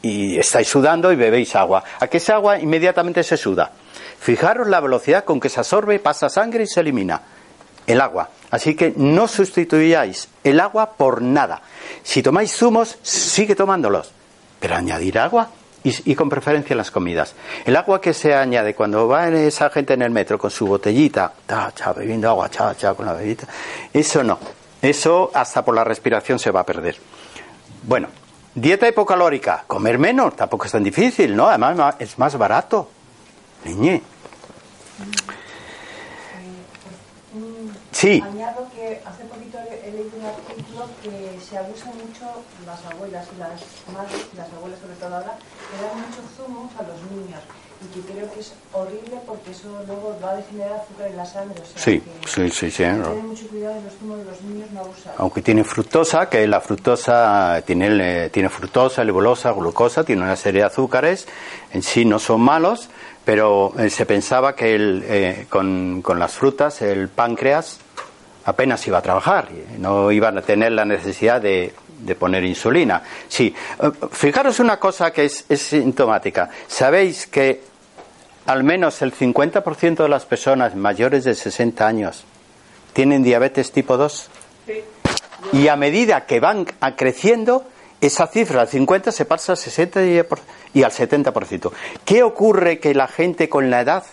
y 0.00 0.38
estáis 0.38 0.68
sudando 0.68 1.12
y 1.12 1.16
bebéis 1.16 1.54
agua. 1.54 1.84
¿A 2.00 2.06
qué 2.06 2.16
ese 2.16 2.32
agua 2.32 2.58
inmediatamente 2.58 3.22
se 3.22 3.36
suda? 3.36 3.70
Fijaros 4.18 4.66
la 4.66 4.80
velocidad 4.80 5.24
con 5.24 5.38
que 5.38 5.50
se 5.50 5.60
absorbe, 5.60 5.98
pasa 5.98 6.30
sangre 6.30 6.64
y 6.64 6.66
se 6.66 6.80
elimina 6.80 7.20
el 7.86 8.00
agua. 8.00 8.30
Así 8.50 8.74
que 8.74 8.92
no 8.96 9.28
sustituyáis 9.28 10.28
el 10.44 10.60
agua 10.60 10.92
por 10.92 11.22
nada. 11.22 11.62
Si 12.02 12.22
tomáis 12.22 12.52
zumos, 12.56 12.98
sigue 13.02 13.54
tomándolos, 13.54 14.12
pero 14.60 14.76
añadir 14.76 15.18
agua 15.18 15.50
y, 15.82 16.14
con 16.14 16.28
preferencia 16.28 16.74
en 16.74 16.78
las 16.78 16.90
comidas. 16.90 17.34
El 17.64 17.76
agua 17.76 18.00
que 18.00 18.12
se 18.12 18.34
añade 18.34 18.74
cuando 18.74 19.06
va 19.06 19.28
esa 19.28 19.70
gente 19.70 19.94
en 19.94 20.02
el 20.02 20.10
metro 20.10 20.38
con 20.38 20.50
su 20.50 20.66
botellita, 20.66 21.32
cha, 21.46 21.92
bebiendo 21.92 22.28
agua, 22.28 22.50
cha, 22.50 22.74
cha, 22.76 22.94
con 22.94 23.06
la 23.06 23.12
bebida, 23.12 23.46
eso 23.92 24.22
no. 24.24 24.38
Eso 24.82 25.30
hasta 25.32 25.64
por 25.64 25.74
la 25.74 25.84
respiración 25.84 26.38
se 26.38 26.50
va 26.50 26.60
a 26.60 26.66
perder. 26.66 26.96
Bueno, 27.82 28.08
dieta 28.54 28.88
hipocalórica, 28.88 29.64
comer 29.66 29.98
menos, 29.98 30.34
tampoco 30.34 30.66
es 30.66 30.72
tan 30.72 30.82
difícil, 30.82 31.36
¿no? 31.36 31.48
Además 31.48 31.96
es 31.98 32.18
más 32.18 32.36
barato. 32.36 32.90
Niñe. 33.64 34.02
Sí. 37.96 38.22
Añado 38.22 38.68
que 38.74 39.00
hace 39.06 39.24
poquito 39.24 39.56
he 39.56 39.90
leído 39.90 40.10
un 40.20 40.26
artículo 40.26 40.84
que 41.02 41.40
se 41.40 41.56
abusa 41.56 41.86
mucho 41.86 42.28
las 42.66 42.84
abuelas 42.92 43.26
y 43.34 43.40
las 43.40 43.56
madres, 43.90 44.26
las 44.36 44.52
abuelas 44.52 44.78
sobre 44.80 44.96
todo 44.96 45.16
ahora, 45.16 45.38
que 45.38 45.82
dan 45.82 45.96
mucho 46.04 46.20
zumo 46.36 46.70
a 46.78 46.82
los 46.82 47.00
niños 47.10 47.40
y 47.80 47.94
que 47.94 48.12
creo 48.12 48.30
que 48.34 48.40
es 48.40 48.52
horrible 48.74 49.18
porque 49.26 49.50
eso 49.50 49.82
luego 49.86 50.14
va 50.22 50.32
a 50.32 50.42
generar 50.42 50.74
azúcar 50.74 51.06
en 51.08 51.16
la 51.16 51.24
sangre. 51.24 51.58
O 51.58 51.64
sea 51.64 51.82
sí, 51.82 52.02
sí, 52.26 52.50
sí, 52.50 52.70
sí. 52.70 52.82
Tienen 52.84 53.28
mucho 53.28 53.48
cuidado 53.48 53.76
de 53.76 53.82
los 53.84 53.94
zumos 53.94 54.18
de 54.18 54.24
los 54.24 54.42
niños 54.42 54.70
no 54.72 54.80
abusar. 54.80 55.14
Aunque 55.16 55.40
tiene 55.40 55.64
fructosa, 55.64 56.28
que 56.28 56.46
la 56.46 56.60
fructosa 56.60 57.62
tiene, 57.64 58.28
tiene 58.28 58.50
fructosa, 58.50 59.04
lebulosa, 59.04 59.52
glucosa, 59.52 60.04
tiene 60.04 60.20
una 60.20 60.36
serie 60.36 60.60
de 60.60 60.66
azúcares, 60.66 61.26
en 61.72 61.82
sí 61.82 62.04
no 62.04 62.18
son 62.18 62.42
malos, 62.42 62.90
pero 63.24 63.72
eh, 63.78 63.88
se 63.88 64.04
pensaba 64.04 64.54
que 64.54 64.74
el, 64.74 65.02
eh, 65.06 65.46
con, 65.48 66.02
con 66.02 66.18
las 66.18 66.34
frutas 66.34 66.82
el 66.82 67.08
páncreas 67.08 67.80
apenas 68.46 68.86
iba 68.86 68.98
a 68.98 69.02
trabajar, 69.02 69.48
no 69.78 70.10
iban 70.10 70.38
a 70.38 70.42
tener 70.42 70.72
la 70.72 70.84
necesidad 70.84 71.40
de, 71.40 71.74
poner 72.18 72.44
insulina. 72.44 73.02
Sí, 73.28 73.54
eh, 73.82 73.90
fijaros 74.10 74.60
una 74.60 74.78
cosa 74.78 75.10
que 75.10 75.24
es, 75.24 75.44
sintomática. 75.48 76.48
¿Sabéis 76.66 77.26
que 77.26 77.60
al 78.46 78.62
menos 78.62 79.02
el 79.02 79.12
50% 79.12 79.96
de 79.96 80.08
las 80.08 80.24
personas 80.24 80.76
mayores 80.76 81.24
de 81.24 81.34
60 81.34 81.86
años 81.86 82.24
tienen 82.92 83.22
diabetes 83.22 83.72
tipo 83.72 83.96
2? 83.96 84.30
Y 85.52 85.68
a 85.68 85.76
medida 85.76 86.24
que 86.26 86.40
van 86.40 86.64
creciendo, 86.96 87.64
esa 88.00 88.28
cifra 88.28 88.62
al 88.62 88.68
50 88.68 89.10
se 89.10 89.24
pasa 89.24 89.52
al 89.52 89.58
60 89.58 90.04
y 90.04 90.82
al 90.82 90.92
70%. 90.92 91.72
¿Qué 92.04 92.22
ocurre 92.22 92.78
que 92.78 92.94
la 92.94 93.08
gente 93.08 93.48
con 93.48 93.70
la 93.70 93.80
edad 93.80 94.04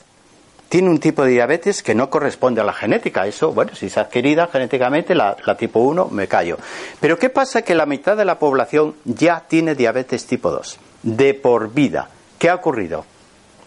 tiene 0.74 0.90
un 0.90 1.00
tipo 1.00 1.24
de 1.24 1.30
diabetes 1.30 1.84
que 1.84 1.94
no 1.94 2.10
corresponde 2.10 2.60
a 2.60 2.64
la 2.64 2.74
genética. 2.74 3.28
Eso, 3.28 3.54
bueno, 3.54 3.76
si 3.76 3.86
es 3.86 3.98
adquirida 4.00 4.48
genéticamente, 4.48 5.14
la, 5.14 5.36
tipo 5.56 5.82
1, 5.82 6.08
me 6.08 6.28
callo. 6.28 6.58
Pero 7.00 7.20
¿qué 7.20 7.30
pasa? 7.30 7.62
Que 7.62 7.76
la 7.76 7.86
mitad 7.86 8.18
de 8.18 8.26
la 8.26 8.40
población 8.40 8.96
ya 9.06 9.44
tiene 9.48 9.76
diabetes 9.76 10.26
tipo 10.26 10.50
2, 10.50 10.80
de 11.04 11.36
por 11.36 11.72
vida. 11.72 12.10
¿Qué 12.40 12.50
ha 12.50 12.56
ocurrido? 12.56 13.06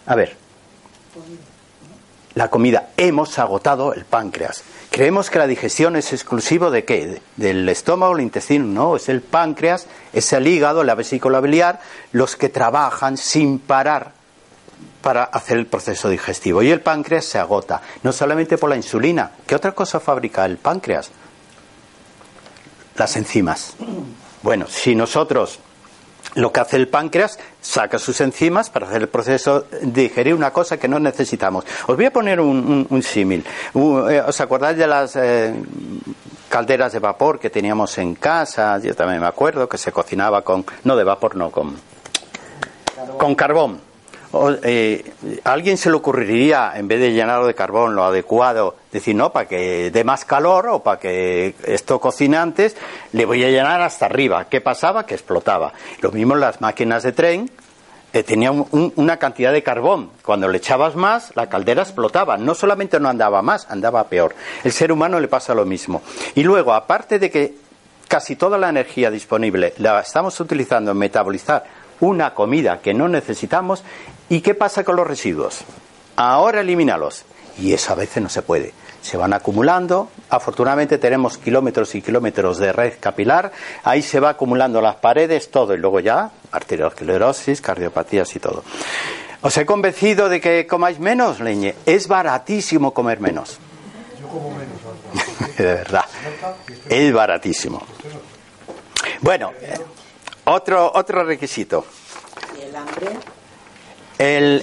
A 0.05 0.17
ver. 0.17 0.37
La 2.35 2.51
comida. 2.51 2.89
Hemos 2.97 3.39
agotado 3.39 3.95
el 3.95 4.05
páncreas. 4.05 4.65
Creemos 4.91 5.31
que 5.31 5.39
la 5.39 5.47
digestión 5.47 5.95
es 5.95 6.13
exclusivo 6.13 6.73
de 6.73 6.85
qué? 6.85 7.21
Del 7.37 7.69
estómago, 7.69 8.17
el 8.17 8.23
intestino. 8.23 8.65
No, 8.65 8.97
es 8.97 9.09
el 9.09 9.21
páncreas, 9.21 9.87
es 10.13 10.33
el 10.33 10.49
hígado, 10.49 10.83
la 10.83 10.97
vesícula 10.97 11.41
biliar, 11.41 11.79
los 12.11 12.35
que 12.35 12.49
trabajan 12.49 13.17
sin 13.17 13.61
parar 13.61 14.26
para 15.07 15.23
hacer 15.23 15.57
el 15.57 15.67
proceso 15.67 16.09
digestivo. 16.09 16.65
Y 16.65 16.73
el 16.73 16.81
páncreas 16.81 17.27
se 17.27 17.39
agota, 17.39 17.81
no 18.03 18.11
solamente 18.11 18.59
por 18.59 18.69
la 18.69 18.75
insulina. 18.75 19.31
¿Qué 19.47 19.55
otra 19.55 19.71
cosa 19.71 20.01
fabrica 20.01 20.45
el 20.45 20.57
páncreas? 20.57 21.13
Las 22.97 23.15
enzimas. 23.15 23.75
Bueno, 24.43 24.67
si 24.67 24.97
nosotros 24.97 25.61
lo 26.35 26.53
que 26.53 26.59
hace 26.59 26.75
el 26.75 26.89
páncreas, 26.89 27.39
saca 27.61 28.01
sus 28.01 28.21
enzimas 28.21 28.69
para 28.69 28.89
hacer 28.89 29.03
el 29.03 29.09
proceso 29.09 29.67
de 29.81 30.03
digerir 30.03 30.35
una 30.35 30.53
cosa 30.53 30.77
que 30.77 30.89
no 30.89 30.99
necesitamos. 30.99 31.65
Os 31.87 31.95
voy 31.95 32.07
a 32.07 32.13
poner 32.13 32.41
un, 32.41 33.01
símil. 33.05 33.47
Eh, 33.77 34.23
¿Os 34.27 34.41
acordáis 34.41 34.77
de 34.77 34.89
las 34.89 35.15
eh, 35.15 35.55
calderas 36.49 36.93
de 36.93 36.99
vapor 36.99 37.39
que 37.39 37.49
teníamos 37.49 37.97
en 37.99 38.17
casa? 38.17 38.77
Yo 38.81 38.97
también 38.97 39.21
me 39.21 39.29
acuerdo 39.29 39.69
que 39.69 39.79
se 39.79 39.93
cocinaba 39.93 40.43
con, 40.43 40.67
no 40.83 40.97
de 40.97 41.05
vapor, 41.05 41.37
no, 41.37 41.53
con, 41.53 41.77
con 43.17 43.37
carbón. 43.37 43.86
Eh, 44.63 45.05
alguien 45.45 45.79
se 45.79 45.89
le 45.89 45.97
ocurriría, 45.97 46.73
en 46.75 46.89
vez 46.89 47.01
de 47.01 47.13
llenarlo 47.13 47.47
de 47.47 47.55
carbón, 47.55 47.95
lo 47.95 48.05
adecuado, 48.05 48.77
decir, 48.93 49.15
no, 49.15 49.33
para 49.33 49.47
que 49.47 49.91
dé 49.91 50.05
más 50.05 50.25
calor 50.25 50.69
o 50.69 50.83
para 50.83 50.99
que 50.99 51.55
esto 51.65 52.01
cocine 52.01 52.37
antes, 52.37 52.77
le 53.13 53.25
voy 53.25 53.45
a 53.45 53.49
llenar 53.49 53.81
hasta 53.81 54.07
arriba. 54.07 54.47
¿Qué 54.49 54.61
pasaba? 54.61 55.07
Que 55.07 55.15
explotaba. 55.15 55.73
Lo 56.01 56.11
mismo 56.13 56.35
las 56.35 56.61
máquinas 56.61 57.03
de 57.03 57.13
tren, 57.13 57.51
eh, 58.13 58.23
tenían 58.23 58.65
una 58.71 59.19
cantidad 59.19 59.53
de 59.53 59.63
carbón. 59.63 60.11
Cuando 60.25 60.49
le 60.49 60.59
echabas 60.59 60.97
más, 60.97 61.33
la 61.35 61.49
caldera 61.49 61.83
explotaba. 61.83 62.37
No 62.37 62.55
solamente 62.55 62.99
no 62.99 63.09
andaba 63.09 63.43
más, 63.43 63.67
andaba 63.71 64.05
peor. 64.05 64.35
El 64.65 64.73
ser 64.73 64.91
humano 64.91 65.21
le 65.21 65.29
pasa 65.29 65.55
lo 65.55 65.65
mismo. 65.65 66.03
Y 66.35 66.43
luego, 66.43 66.73
aparte 66.73 67.19
de 67.19 67.31
que 67.31 67.55
casi 68.09 68.37
toda 68.37 68.57
la 68.57 68.69
energía 68.69 69.11
disponible 69.11 69.75
la 69.79 70.01
estamos 70.01 70.39
utilizando 70.41 70.93
en 70.93 70.99
metabolizar 70.99 71.65
una 72.01 72.35
comida 72.35 72.81
que 72.81 72.95
no 72.95 73.09
necesitamos, 73.09 73.83
¿Y 74.29 74.41
qué 74.41 74.55
pasa 74.55 74.83
con 74.85 74.97
los 74.97 75.07
residuos? 75.07 75.61
Ahora 76.17 76.61
elimínalos. 76.61 77.25
Y 77.59 77.73
eso 77.73 77.93
a 77.93 77.97
veces 77.97 78.23
no 78.23 78.29
se 78.29 78.43
puede. 78.43 78.75
Se 79.01 79.17
van 79.17 79.33
acumulando. 79.33 80.11
Afortunadamente 80.31 80.99
tenemos 80.99 81.39
kilómetros 81.39 81.95
y 81.95 82.03
kilómetros 82.03 82.59
de 82.59 82.73
red 82.73 82.95
capilar. 82.99 83.53
Ahí 83.85 84.03
se 84.03 84.21
va 84.21 84.31
acumulando 84.31 84.81
las 84.81 84.97
paredes, 84.97 85.51
todo. 85.51 85.75
Y 85.75 85.79
luego 85.79 86.01
ya 86.01 86.31
arteriosclerosis, 86.51 87.61
cardiopatías 87.61 88.35
y 88.35 88.41
todo. 88.41 88.65
¿Os 89.43 89.57
he 89.57 89.65
convencido 89.65 90.29
de 90.29 90.41
que 90.41 90.67
comáis 90.67 90.99
menos, 90.99 91.41
leñe? 91.41 91.77
Es 91.87 92.09
baratísimo 92.09 92.93
comer 92.93 93.21
menos. 93.21 93.59
Yo 94.21 94.27
como 94.29 94.51
menos. 94.51 95.57
de 95.57 95.65
verdad. 95.65 96.05
Es 96.89 97.13
baratísimo. 97.13 97.87
Bueno, 99.21 99.53
otro, 100.45 100.91
otro 100.95 101.25
requisito. 101.25 101.87
¿Y 102.59 102.63
el 102.63 102.77
hambre? 102.77 103.09
El, 104.19 104.63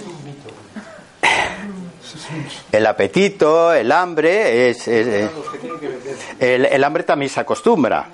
el 2.71 2.85
apetito, 2.85 3.73
el 3.73 3.91
hambre, 3.91 4.69
es, 4.69 4.87
el, 4.87 5.29
el, 6.39 6.83
hambre 6.83 7.03
también 7.03 7.29
se 7.29 7.39
acostumbra. 7.39 8.07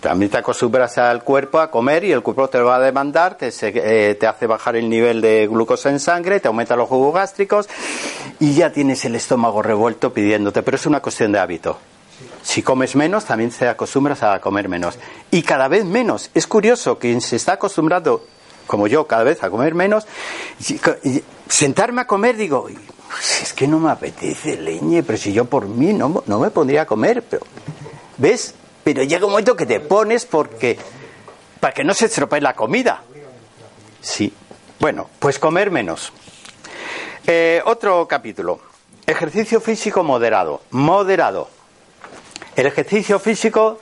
También 0.00 0.30
te 0.30 0.36
acostumbras 0.36 0.98
al 0.98 1.24
cuerpo 1.24 1.58
a 1.58 1.70
comer 1.70 2.04
y 2.04 2.12
el 2.12 2.22
cuerpo 2.22 2.48
te 2.48 2.58
lo 2.58 2.66
va 2.66 2.76
a 2.76 2.80
demandar, 2.80 3.36
te, 3.38 3.50
eh, 3.60 4.14
te 4.16 4.26
hace 4.26 4.46
bajar 4.46 4.76
el 4.76 4.88
nivel 4.88 5.22
de 5.22 5.46
glucosa 5.46 5.88
en 5.88 5.98
sangre, 5.98 6.40
te 6.40 6.48
aumenta 6.48 6.76
los 6.76 6.88
jugos 6.88 7.14
gástricos 7.14 7.68
y 8.38 8.54
ya 8.54 8.70
tienes 8.70 9.02
el 9.06 9.16
estómago 9.16 9.62
revuelto 9.62 10.12
pidiéndote. 10.12 10.62
Pero 10.62 10.76
es 10.76 10.86
una 10.86 11.00
cuestión 11.00 11.32
de 11.32 11.38
hábito. 11.38 11.78
Si 12.42 12.62
comes 12.62 12.94
menos, 12.94 13.24
también 13.24 13.50
te 13.50 13.66
acostumbras 13.66 14.22
a 14.22 14.38
comer 14.40 14.68
menos. 14.68 14.98
Y 15.30 15.42
cada 15.42 15.68
vez 15.68 15.84
menos. 15.86 16.30
Es 16.34 16.46
curioso 16.46 16.98
que 16.98 17.18
se 17.22 17.36
está 17.36 17.54
acostumbrado 17.54 18.24
como 18.66 18.86
yo, 18.86 19.06
cada 19.06 19.24
vez 19.24 19.42
a 19.42 19.50
comer 19.50 19.74
menos, 19.74 20.06
sentarme 21.48 22.02
a 22.02 22.06
comer, 22.06 22.36
digo, 22.36 22.68
es 23.42 23.52
que 23.52 23.66
no 23.66 23.78
me 23.78 23.90
apetece 23.90 24.56
leñe, 24.56 25.02
pero 25.02 25.18
si 25.18 25.32
yo 25.32 25.44
por 25.44 25.66
mí 25.66 25.92
no, 25.92 26.22
no 26.26 26.38
me 26.38 26.50
pondría 26.50 26.82
a 26.82 26.86
comer, 26.86 27.22
pero, 27.22 27.44
¿ves? 28.18 28.54
Pero 28.82 29.02
llega 29.02 29.24
un 29.24 29.32
momento 29.32 29.56
que 29.56 29.66
te 29.66 29.80
pones 29.80 30.26
porque, 30.26 30.78
para 31.60 31.72
que 31.72 31.84
no 31.84 31.94
se 31.94 32.06
estropee 32.06 32.40
la 32.40 32.54
comida. 32.54 33.02
Sí. 34.00 34.32
Bueno, 34.78 35.08
pues 35.18 35.38
comer 35.38 35.70
menos. 35.70 36.12
Eh, 37.26 37.62
otro 37.64 38.06
capítulo. 38.06 38.60
Ejercicio 39.06 39.60
físico 39.60 40.02
moderado. 40.02 40.60
Moderado. 40.70 41.48
El 42.56 42.66
ejercicio 42.66 43.18
físico 43.18 43.80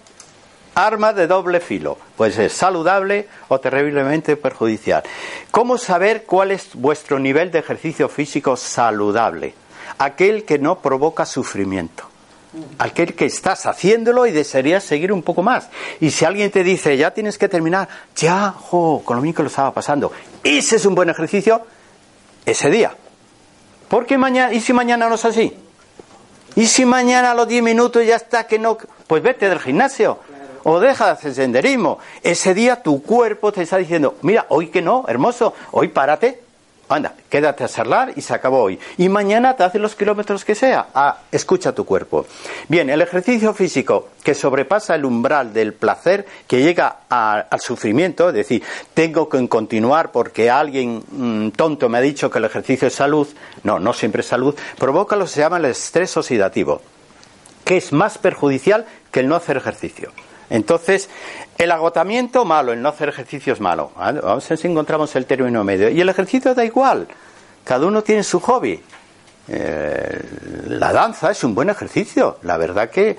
Arma 0.74 1.12
de 1.12 1.26
doble 1.26 1.61
filo. 1.61 1.98
Puede 2.16 2.32
ser 2.32 2.50
saludable 2.50 3.28
o 3.48 3.61
terriblemente 3.61 4.37
perjudicial. 4.37 5.02
¿Cómo 5.50 5.76
saber 5.76 6.24
cuál 6.24 6.50
es 6.50 6.70
vuestro 6.74 7.18
nivel 7.18 7.50
de 7.50 7.58
ejercicio 7.58 8.08
físico 8.08 8.56
saludable? 8.56 9.54
Aquel 9.98 10.44
que 10.44 10.58
no 10.58 10.78
provoca 10.78 11.26
sufrimiento. 11.26 12.04
Aquel 12.78 13.14
que 13.14 13.26
estás 13.26 13.66
haciéndolo 13.66 14.26
y 14.26 14.30
desearías 14.30 14.85
seguir 14.85 15.12
un 15.12 15.22
poco 15.22 15.42
más. 15.42 15.68
Y 16.00 16.11
si 16.11 16.24
alguien 16.24 16.50
te 16.50 16.64
dice, 16.64 16.96
ya 16.96 17.11
tienes 17.11 17.37
que 17.37 17.48
terminar, 17.48 17.88
ya, 18.16 18.50
jo, 18.50 19.02
con 19.04 19.16
lo 19.16 19.22
mismo 19.22 19.37
que 19.37 19.42
lo 19.42 19.48
estaba 19.48 19.72
pasando. 19.72 20.12
Ese 20.42 20.76
es 20.76 20.87
un 20.87 20.94
buen 20.94 21.11
ejercicio 21.11 21.62
ese 22.46 22.70
día. 22.70 22.94
Porque 23.88 24.16
mañana, 24.16 24.52
¿y 24.54 24.61
si 24.61 24.72
mañana 24.72 25.08
no 25.08 25.16
es 25.16 25.24
así? 25.24 25.54
¿Y 26.54 26.66
si 26.66 26.85
mañana 26.85 27.30
a 27.30 27.35
los 27.35 27.48
10 27.48 27.62
minutos 27.62 28.04
ya 28.06 28.16
está 28.16 28.46
que 28.46 28.58
no? 28.58 28.78
Pues 29.06 29.22
vete 29.22 29.48
del 29.48 29.58
gimnasio 29.58 30.18
o 30.64 30.81
deja 30.81 31.07
de 31.07 31.11
hacer 31.12 31.35
senderismo. 31.35 31.98
Ese 32.22 32.55
día 32.55 32.83
tu 32.83 33.03
cuerpo 33.03 33.53
te 33.53 33.62
está 33.62 33.79
diciendo, 33.79 34.16
mira, 34.22 34.46
hoy 34.48 34.68
que 34.68 34.83
no, 34.83 35.05
hermoso, 35.09 35.55
hoy 35.70 35.88
párate, 35.88 36.40
anda, 36.94 37.14
quédate 37.29 37.64
a 37.64 37.68
charlar 37.68 38.12
y 38.16 38.20
se 38.20 38.35
acabó 38.35 38.62
hoy. 38.62 38.79
Y 38.98 39.09
mañana 39.09 39.57
te 39.57 39.64
hace 39.64 39.79
los 39.79 39.94
kilómetros 39.94 40.44
que 40.44 40.55
sea. 40.55 40.88
Ah, 40.94 41.18
escucha 41.31 41.72
tu 41.72 41.85
cuerpo. 41.85 42.27
Bien, 42.68 42.90
el 42.90 43.01
ejercicio 43.01 43.55
físico 43.55 44.09
que 44.22 44.35
sobrepasa 44.35 44.94
el 44.94 45.05
umbral 45.05 45.53
del 45.53 45.72
placer, 45.72 46.27
que 46.46 46.62
llega 46.62 47.01
al 47.09 47.61
sufrimiento, 47.61 48.29
es 48.29 48.35
decir, 48.35 48.62
tengo 48.94 49.29
que 49.29 49.48
continuar 49.48 50.12
porque 50.12 50.51
alguien 50.51 51.03
mm, 51.11 51.51
tonto 51.51 51.88
me 51.88 51.98
ha 51.98 52.03
dicho 52.03 52.31
que 52.31 52.38
el 52.38 52.44
ejercicio 52.44 52.88
es 52.88 52.94
salud, 52.94 53.29
no, 53.64 53.79
no 53.79 53.92
siempre 53.92 54.20
es 54.20 54.27
salud, 54.27 54.55
provoca 54.79 55.16
lo 55.16 55.25
que 55.25 55.31
se 55.31 55.40
llama 55.40 55.57
el 55.57 55.66
estrés 55.66 56.16
oxidativo, 56.16 56.83
que 57.64 57.77
es 57.77 57.92
más 57.92 58.18
perjudicial 58.18 58.87
que 59.11 59.20
el 59.20 59.29
no 59.29 59.37
hacer 59.37 59.57
ejercicio. 59.57 60.12
Entonces, 60.52 61.08
el 61.56 61.70
agotamiento 61.70 62.44
malo, 62.44 62.74
el 62.74 62.82
no 62.82 62.90
hacer 62.90 63.08
ejercicio 63.08 63.54
es 63.54 63.60
malo. 63.60 63.90
Vamos 63.96 64.44
a 64.44 64.48
ver 64.50 64.58
si 64.58 64.68
encontramos 64.68 65.16
el 65.16 65.24
término 65.24 65.64
medio. 65.64 65.88
Y 65.88 65.98
el 65.98 66.08
ejercicio 66.10 66.54
da 66.54 66.62
igual. 66.62 67.08
Cada 67.64 67.86
uno 67.86 68.02
tiene 68.02 68.22
su 68.22 68.38
hobby. 68.38 68.78
Eh, 69.48 70.20
la 70.66 70.92
danza 70.92 71.30
es 71.30 71.42
un 71.42 71.54
buen 71.54 71.70
ejercicio. 71.70 72.36
La 72.42 72.58
verdad 72.58 72.90
que 72.90 73.16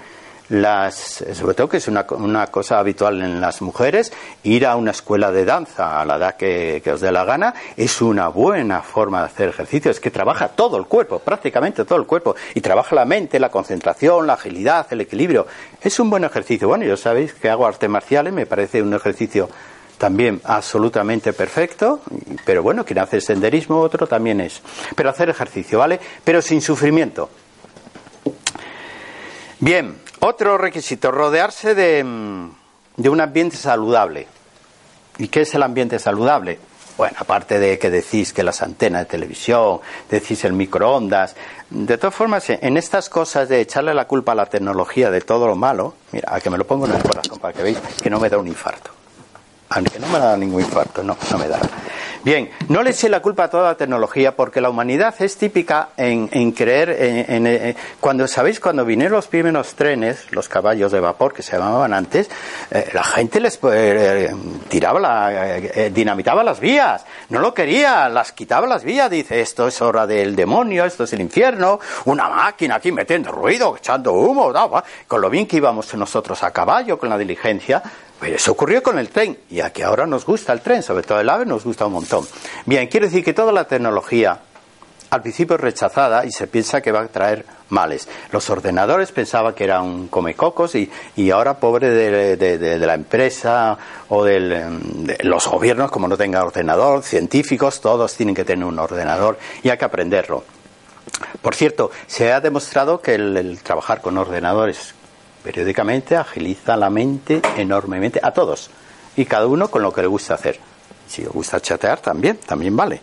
las, 0.50 1.24
sobre 1.34 1.54
todo 1.54 1.70
que 1.70 1.78
es 1.78 1.88
una, 1.88 2.06
una, 2.12 2.48
cosa 2.48 2.80
habitual 2.80 3.22
en 3.22 3.40
las 3.40 3.62
mujeres, 3.62 4.12
ir 4.44 4.66
a 4.66 4.76
una 4.76 4.92
escuela 4.92 5.32
de 5.32 5.46
danza 5.46 6.02
a 6.02 6.06
la 6.06 6.18
edad 6.18 6.36
que, 6.36 6.82
que, 6.84 6.92
os 6.92 7.02
dé 7.02 7.12
la 7.12 7.24
gana 7.24 7.54
es 7.78 8.02
una 8.02 8.28
buena 8.28 8.82
forma 8.82 9.20
de 9.20 9.26
hacer 9.26 9.50
ejercicio, 9.50 9.92
es 9.92 10.00
que 10.00 10.12
trabaja 10.12 10.50
todo 10.50 10.78
el 10.78 10.86
cuerpo, 10.86 11.20
prácticamente 11.20 11.86
todo 11.86 12.00
el 12.00 12.06
cuerpo, 12.06 12.36
y 12.54 12.62
trabaja 12.62 12.96
la 12.96 13.06
mente, 13.06 13.40
la 13.40 13.50
concentración, 13.50 14.28
la 14.28 14.34
agilidad, 14.34 14.88
el 14.92 15.02
equilibrio. 15.02 15.48
Es 15.82 16.00
un 16.00 16.10
buen 16.10 16.24
ejercicio. 16.24 16.68
Bueno, 16.68 16.86
yo 16.86 16.98
sabéis 16.98 17.34
que 17.34 17.50
hago 17.50 17.66
artes 17.66 17.90
marciales, 17.90 18.34
me 18.34 18.46
parece 18.46 18.82
un 18.82 18.94
ejercicio 18.94 19.50
también 19.98 20.42
absolutamente 20.44 21.34
perfecto, 21.34 22.02
pero 22.46 22.62
bueno, 22.62 22.84
quien 22.84 23.00
hace 23.00 23.22
senderismo, 23.22 23.80
otro 23.80 24.06
también 24.08 24.42
es. 24.42 24.62
Pero 24.96 25.10
hacer 25.10 25.30
ejercicio, 25.30 25.80
¿vale? 25.80 26.00
Pero 26.24 26.42
sin 26.42 26.62
sufrimiento. 26.62 27.30
Bien, 29.60 29.96
otro 30.24 30.58
requisito, 30.58 31.12
rodearse 31.12 31.76
de, 31.76 32.04
de, 32.98 33.10
un 33.10 33.22
ambiente 33.22 33.58
saludable. 33.58 34.28
¿Y 35.18 35.28
qué 35.28 35.42
es 35.42 35.54
el 35.54 35.64
ambiente 35.64 36.00
saludable? 36.00 36.60
Bueno, 36.98 37.16
aparte 37.20 37.60
de 37.60 37.80
que 37.80 37.90
decís 37.90 38.34
que 38.34 38.44
las 38.44 38.62
antenas 38.62 39.02
de 39.02 39.06
televisión, 39.06 39.80
decís 40.10 40.44
el 40.46 40.54
microondas, 40.54 41.36
de 41.70 41.98
todas 41.98 42.16
formas, 42.16 42.50
en 42.50 42.78
estas 42.78 43.10
cosas 43.10 43.50
de 43.50 43.62
echarle 43.62 43.94
la 43.94 44.06
culpa 44.06 44.32
a 44.34 44.36
la 44.36 44.46
tecnología 44.46 45.10
de 45.10 45.22
todo 45.22 45.48
lo 45.48 45.56
malo, 45.56 45.96
mira, 46.12 46.34
a 46.34 46.40
que 46.40 46.50
me 46.50 46.58
lo 46.58 46.66
pongo 46.66 46.86
en 46.86 46.94
el 46.94 47.04
corazón 47.04 47.40
para 47.40 47.54
que 47.54 47.64
veáis 47.64 47.80
que 48.02 48.10
no 48.10 48.20
me 48.20 48.30
da 48.30 48.38
un 48.38 48.48
infarto. 48.48 49.03
Aunque 49.76 50.00
no 50.00 50.08
me 50.08 50.20
da 50.20 50.38
ningún 50.38 50.62
infarto, 50.62 51.04
no, 51.04 51.18
no 51.32 51.38
me 51.38 51.48
da. 51.48 51.60
Bien, 52.24 52.50
no 52.70 52.84
le 52.84 52.92
eché 52.92 53.10
la 53.10 53.22
culpa 53.22 53.44
a 53.44 53.50
toda 53.50 53.64
la 53.72 53.76
tecnología 53.76 54.34
porque 54.34 54.62
la 54.62 54.70
humanidad 54.70 55.14
es 55.20 55.36
típica 55.36 55.90
en, 55.98 56.52
creer 56.54 56.92
en, 57.28 57.46
en, 57.46 57.76
cuando 58.00 58.26
sabéis 58.30 58.62
cuando 58.62 58.86
vinieron 58.86 59.18
los 59.18 59.28
primeros 59.28 59.76
trenes, 59.76 60.32
los 60.32 60.48
caballos 60.48 60.94
de 60.94 61.02
vapor 61.02 61.34
que 61.34 61.42
se 61.44 61.58
llamaban 61.58 61.94
antes, 61.94 62.30
eh, 62.72 62.90
la 62.94 63.04
gente 63.04 63.42
les 63.42 63.60
eh, 63.70 64.34
tiraba 64.70 65.02
la, 65.02 65.58
eh, 65.58 65.92
dinamitaba 65.94 66.46
las 66.46 66.62
vías, 66.62 67.04
no 67.28 67.40
lo 67.40 67.54
quería, 67.54 68.08
las 68.08 68.32
quitaba 68.32 68.68
las 68.68 68.86
vías, 68.86 69.10
dice 69.10 69.42
esto 69.42 69.68
es 69.68 69.82
hora 69.82 70.08
del 70.08 70.34
demonio, 70.34 70.86
esto 70.86 71.04
es 71.04 71.12
el 71.12 71.20
infierno, 71.20 71.82
una 72.06 72.30
máquina 72.30 72.76
aquí 72.76 72.94
metiendo 72.94 73.34
ruido, 73.34 73.76
echando 73.76 74.14
humo, 74.14 74.54
con 75.10 75.20
lo 75.20 75.30
bien 75.30 75.46
que 75.46 75.58
íbamos 75.58 75.94
nosotros 75.96 76.42
a 76.44 76.52
caballo 76.52 76.98
con 76.98 77.10
la 77.10 77.18
diligencia, 77.18 77.84
pero 78.24 78.38
eso 78.38 78.54
ocurrió 78.54 78.82
con 78.82 78.98
el 79.00 79.10
tren, 79.10 79.38
y 79.50 79.60
aquí 79.60 79.82
ahora 79.82 80.06
nos 80.06 80.26
gusta 80.26 80.54
el 80.54 80.62
tren, 80.62 80.82
sobre 80.82 81.04
todo 81.04 81.20
el 81.20 81.30
AVE 81.30 81.46
nos 81.46 81.66
gusta 81.66 81.88
un 81.88 81.92
montón. 81.92 82.26
Bien, 82.66 82.88
quiere 82.88 83.08
decir 83.08 83.22
que 83.22 83.34
toda 83.34 83.52
la 83.52 83.66
tecnología 83.66 84.40
al 85.10 85.22
principio 85.22 85.58
es 85.58 85.62
rechazada 85.62 86.26
y 86.26 86.32
se 86.32 86.48
piensa 86.48 86.80
que 86.80 86.94
va 86.94 87.02
a 87.02 87.08
traer 87.10 87.46
males. 87.68 88.08
Los 88.32 88.50
ordenadores 88.50 89.12
pensaban 89.12 89.54
que 89.54 89.66
era 89.66 89.82
un 89.82 90.08
comecocos 90.08 90.74
y, 90.76 90.90
y 91.18 91.32
ahora 91.32 91.56
pobre 91.56 91.90
de, 91.90 92.38
de, 92.38 92.78
la 92.78 92.94
empresa 92.94 93.78
o 94.08 94.24
del, 94.24 95.06
de 95.06 95.18
los 95.24 95.46
gobiernos, 95.46 95.92
como 95.92 96.08
no 96.08 96.16
tengan 96.16 96.44
ordenador, 96.44 97.04
científicos, 97.04 97.82
todos 97.82 98.16
tienen 98.16 98.34
que 98.34 98.46
tener 98.46 98.64
un 98.64 98.80
ordenador 98.80 99.38
y 99.64 99.70
hay 99.70 99.78
que 99.78 99.84
aprenderlo. 99.84 100.46
Por 101.42 101.56
cierto, 101.56 101.92
se 102.08 102.32
ha 102.32 102.40
demostrado 102.40 103.02
que 103.02 103.16
el 103.16 103.60
trabajar 103.62 104.00
con 104.00 104.18
ordenadores 104.18 104.96
periódicamente 105.44 106.16
agiliza 106.16 106.78
la 106.78 106.90
mente 106.90 107.42
enormemente 107.58 108.20
a 108.24 108.32
todos 108.32 108.70
y 109.16 109.26
cada 109.26 109.46
uno 109.46 109.70
con 109.70 109.82
lo 109.82 109.94
que 109.94 110.02
le 110.02 110.08
gusta 110.08 110.36
hacer. 110.36 110.60
Si 111.08 111.22
le 111.22 111.28
gusta 111.28 111.60
chatear 111.60 112.00
también, 112.00 112.38
también 112.38 112.76
vale. 112.76 113.02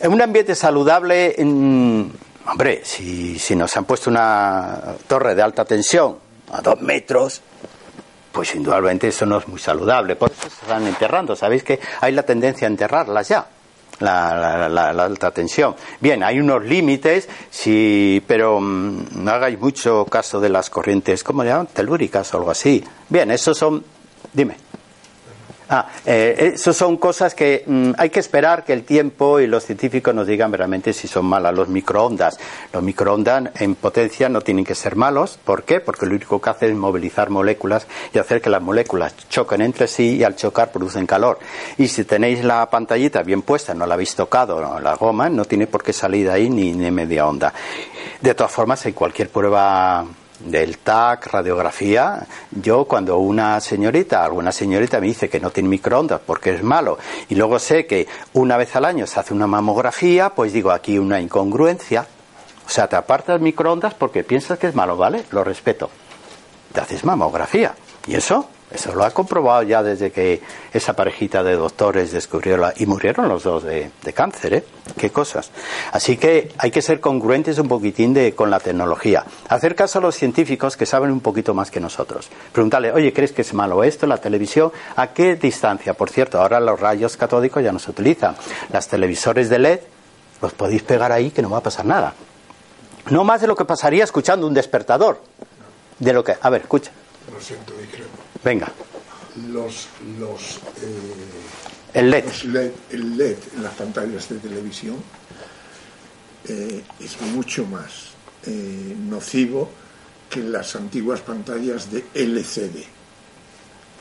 En 0.00 0.12
un 0.12 0.22
ambiente 0.22 0.54
saludable, 0.54 1.34
en, 1.36 2.12
hombre, 2.46 2.82
si, 2.84 3.38
si 3.38 3.56
nos 3.56 3.76
han 3.76 3.84
puesto 3.84 4.08
una 4.08 4.94
torre 5.06 5.34
de 5.34 5.42
alta 5.42 5.64
tensión 5.64 6.16
a 6.52 6.62
dos 6.62 6.80
metros, 6.80 7.42
pues 8.32 8.54
indudablemente 8.54 9.08
eso 9.08 9.26
no 9.26 9.38
es 9.38 9.48
muy 9.48 9.58
saludable. 9.58 10.14
Por 10.14 10.30
eso 10.30 10.42
se 10.42 10.62
están 10.62 10.86
enterrando. 10.86 11.34
Sabéis 11.34 11.64
que 11.64 11.80
hay 12.00 12.12
la 12.12 12.22
tendencia 12.22 12.68
a 12.68 12.70
enterrarlas 12.70 13.28
ya. 13.28 13.46
La, 14.00 14.68
la, 14.68 14.92
la, 14.92 15.04
alta 15.04 15.32
tensión. 15.32 15.74
Bien, 16.00 16.22
hay 16.22 16.38
unos 16.38 16.64
límites, 16.64 17.28
sí, 17.50 18.22
pero 18.26 18.60
mmm, 18.60 19.24
no 19.24 19.30
hagáis 19.32 19.58
mucho 19.58 20.04
caso 20.04 20.38
de 20.40 20.48
las 20.48 20.70
corrientes, 20.70 21.24
¿cómo 21.24 21.42
llaman? 21.42 21.66
Telúricas 21.66 22.32
o 22.34 22.38
algo 22.38 22.50
así. 22.50 22.84
Bien, 23.08 23.30
esos 23.30 23.58
son. 23.58 23.82
Dime. 24.32 24.67
Ah, 25.70 25.86
eh, 26.06 26.52
eso 26.54 26.72
son 26.72 26.96
cosas 26.96 27.34
que 27.34 27.64
mmm, 27.66 27.92
hay 27.98 28.08
que 28.08 28.20
esperar 28.20 28.64
que 28.64 28.72
el 28.72 28.84
tiempo 28.84 29.38
y 29.38 29.46
los 29.46 29.64
científicos 29.64 30.14
nos 30.14 30.26
digan 30.26 30.52
realmente 30.52 30.92
si 30.92 31.06
son 31.08 31.26
malas. 31.26 31.54
Los 31.54 31.68
microondas. 31.68 32.38
Los 32.72 32.82
microondas 32.82 33.50
en 33.56 33.74
potencia 33.74 34.28
no 34.28 34.40
tienen 34.40 34.64
que 34.64 34.74
ser 34.74 34.96
malos. 34.96 35.38
¿Por 35.44 35.64
qué? 35.64 35.80
Porque 35.80 36.06
lo 36.06 36.14
único 36.14 36.40
que 36.40 36.50
hacen 36.50 36.70
es 36.70 36.76
movilizar 36.76 37.28
moléculas 37.28 37.86
y 38.14 38.18
hacer 38.18 38.40
que 38.40 38.48
las 38.48 38.62
moléculas 38.62 39.14
choquen 39.28 39.60
entre 39.60 39.88
sí 39.88 40.16
y 40.16 40.24
al 40.24 40.36
chocar 40.36 40.72
producen 40.72 41.06
calor. 41.06 41.38
Y 41.76 41.88
si 41.88 42.04
tenéis 42.04 42.44
la 42.44 42.68
pantallita 42.70 43.22
bien 43.22 43.42
puesta, 43.42 43.74
no 43.74 43.86
la 43.86 43.94
habéis 43.94 44.14
tocado, 44.14 44.80
la 44.80 44.94
goma, 44.94 45.28
no 45.28 45.44
tiene 45.44 45.66
por 45.66 45.82
qué 45.82 45.92
salir 45.92 46.26
de 46.26 46.32
ahí 46.32 46.48
ni, 46.48 46.72
ni 46.72 46.90
media 46.90 47.26
onda. 47.26 47.52
De 48.20 48.34
todas 48.34 48.52
formas, 48.52 48.84
en 48.86 48.94
cualquier 48.94 49.28
prueba 49.28 50.06
del 50.40 50.78
TAC, 50.78 51.26
radiografía, 51.26 52.26
yo 52.50 52.84
cuando 52.84 53.18
una 53.18 53.60
señorita, 53.60 54.24
alguna 54.24 54.52
señorita 54.52 55.00
me 55.00 55.08
dice 55.08 55.28
que 55.28 55.40
no 55.40 55.50
tiene 55.50 55.68
microondas 55.68 56.20
porque 56.24 56.54
es 56.54 56.62
malo 56.62 56.98
y 57.28 57.34
luego 57.34 57.58
sé 57.58 57.86
que 57.86 58.06
una 58.34 58.56
vez 58.56 58.74
al 58.76 58.84
año 58.84 59.06
se 59.06 59.20
hace 59.20 59.34
una 59.34 59.46
mamografía, 59.46 60.30
pues 60.30 60.52
digo 60.52 60.70
aquí 60.70 60.98
una 60.98 61.20
incongruencia. 61.20 62.06
O 62.66 62.70
sea, 62.70 62.86
te 62.86 62.96
apartas 62.96 63.40
microondas 63.40 63.94
porque 63.94 64.24
piensas 64.24 64.58
que 64.58 64.66
es 64.66 64.74
malo, 64.74 64.96
¿vale? 64.96 65.24
Lo 65.30 65.42
respeto. 65.42 65.90
Te 66.72 66.80
haces 66.80 67.04
mamografía. 67.04 67.74
¿Y 68.06 68.14
eso? 68.14 68.48
Eso 68.70 68.94
lo 68.94 69.04
ha 69.04 69.10
comprobado 69.12 69.62
ya 69.62 69.82
desde 69.82 70.10
que 70.10 70.42
esa 70.74 70.92
parejita 70.92 71.42
de 71.42 71.56
doctores 71.56 72.12
descubrió 72.12 72.58
la, 72.58 72.74
y 72.76 72.84
murieron 72.84 73.26
los 73.26 73.42
dos 73.42 73.64
de, 73.64 73.90
cáncer, 74.14 74.54
¿eh? 74.54 74.64
Qué 74.96 75.10
cosas. 75.10 75.50
Así 75.92 76.18
que 76.18 76.52
hay 76.58 76.70
que 76.70 76.82
ser 76.82 77.00
congruentes 77.00 77.58
un 77.58 77.68
poquitín 77.68 78.12
de, 78.12 78.34
con 78.34 78.50
la 78.50 78.60
tecnología. 78.60 79.24
Hacer 79.48 79.74
caso 79.74 80.00
a 80.00 80.02
los 80.02 80.14
científicos 80.16 80.76
que 80.76 80.84
saben 80.84 81.10
un 81.10 81.20
poquito 81.20 81.54
más 81.54 81.70
que 81.70 81.80
nosotros. 81.80 82.28
Preguntarle, 82.52 82.92
oye, 82.92 83.12
¿crees 83.12 83.32
que 83.32 83.42
es 83.42 83.54
malo 83.54 83.82
esto, 83.84 84.06
la 84.06 84.18
televisión? 84.18 84.70
¿A 84.96 85.08
qué 85.08 85.36
distancia? 85.36 85.94
Por 85.94 86.10
cierto, 86.10 86.40
ahora 86.40 86.60
los 86.60 86.78
rayos 86.78 87.16
catódicos 87.16 87.62
ya 87.62 87.72
no 87.72 87.78
se 87.78 87.90
utilizan. 87.90 88.36
Las 88.70 88.88
televisores 88.88 89.48
de 89.48 89.58
LED 89.58 89.80
los 90.42 90.52
podéis 90.52 90.82
pegar 90.82 91.10
ahí 91.10 91.30
que 91.30 91.40
no 91.40 91.50
va 91.50 91.58
a 91.58 91.62
pasar 91.62 91.86
nada. 91.86 92.12
No 93.10 93.24
más 93.24 93.40
de 93.40 93.46
lo 93.46 93.56
que 93.56 93.64
pasaría 93.64 94.04
escuchando 94.04 94.46
un 94.46 94.52
despertador. 94.52 95.22
De 95.98 96.12
lo 96.12 96.22
que, 96.22 96.36
a 96.40 96.50
ver, 96.50 96.62
escucha. 96.62 96.90
Lo 97.32 97.40
siento. 97.40 97.72
Venga. 98.44 98.70
Los, 99.50 99.88
los, 100.18 100.56
eh, 100.82 101.94
el 101.94 102.10
LED. 102.10 102.24
Los 102.24 102.44
LED. 102.44 102.70
El 102.90 103.16
LED 103.16 103.36
en 103.56 103.62
las 103.62 103.74
pantallas 103.74 104.28
de 104.28 104.36
televisión 104.38 104.96
eh, 106.48 106.82
es 107.00 107.20
mucho 107.20 107.64
más 107.66 108.10
eh, 108.46 108.96
nocivo 108.98 109.70
que 110.30 110.40
las 110.40 110.74
antiguas 110.76 111.20
pantallas 111.20 111.90
de 111.90 112.04
LCD. 112.14 112.84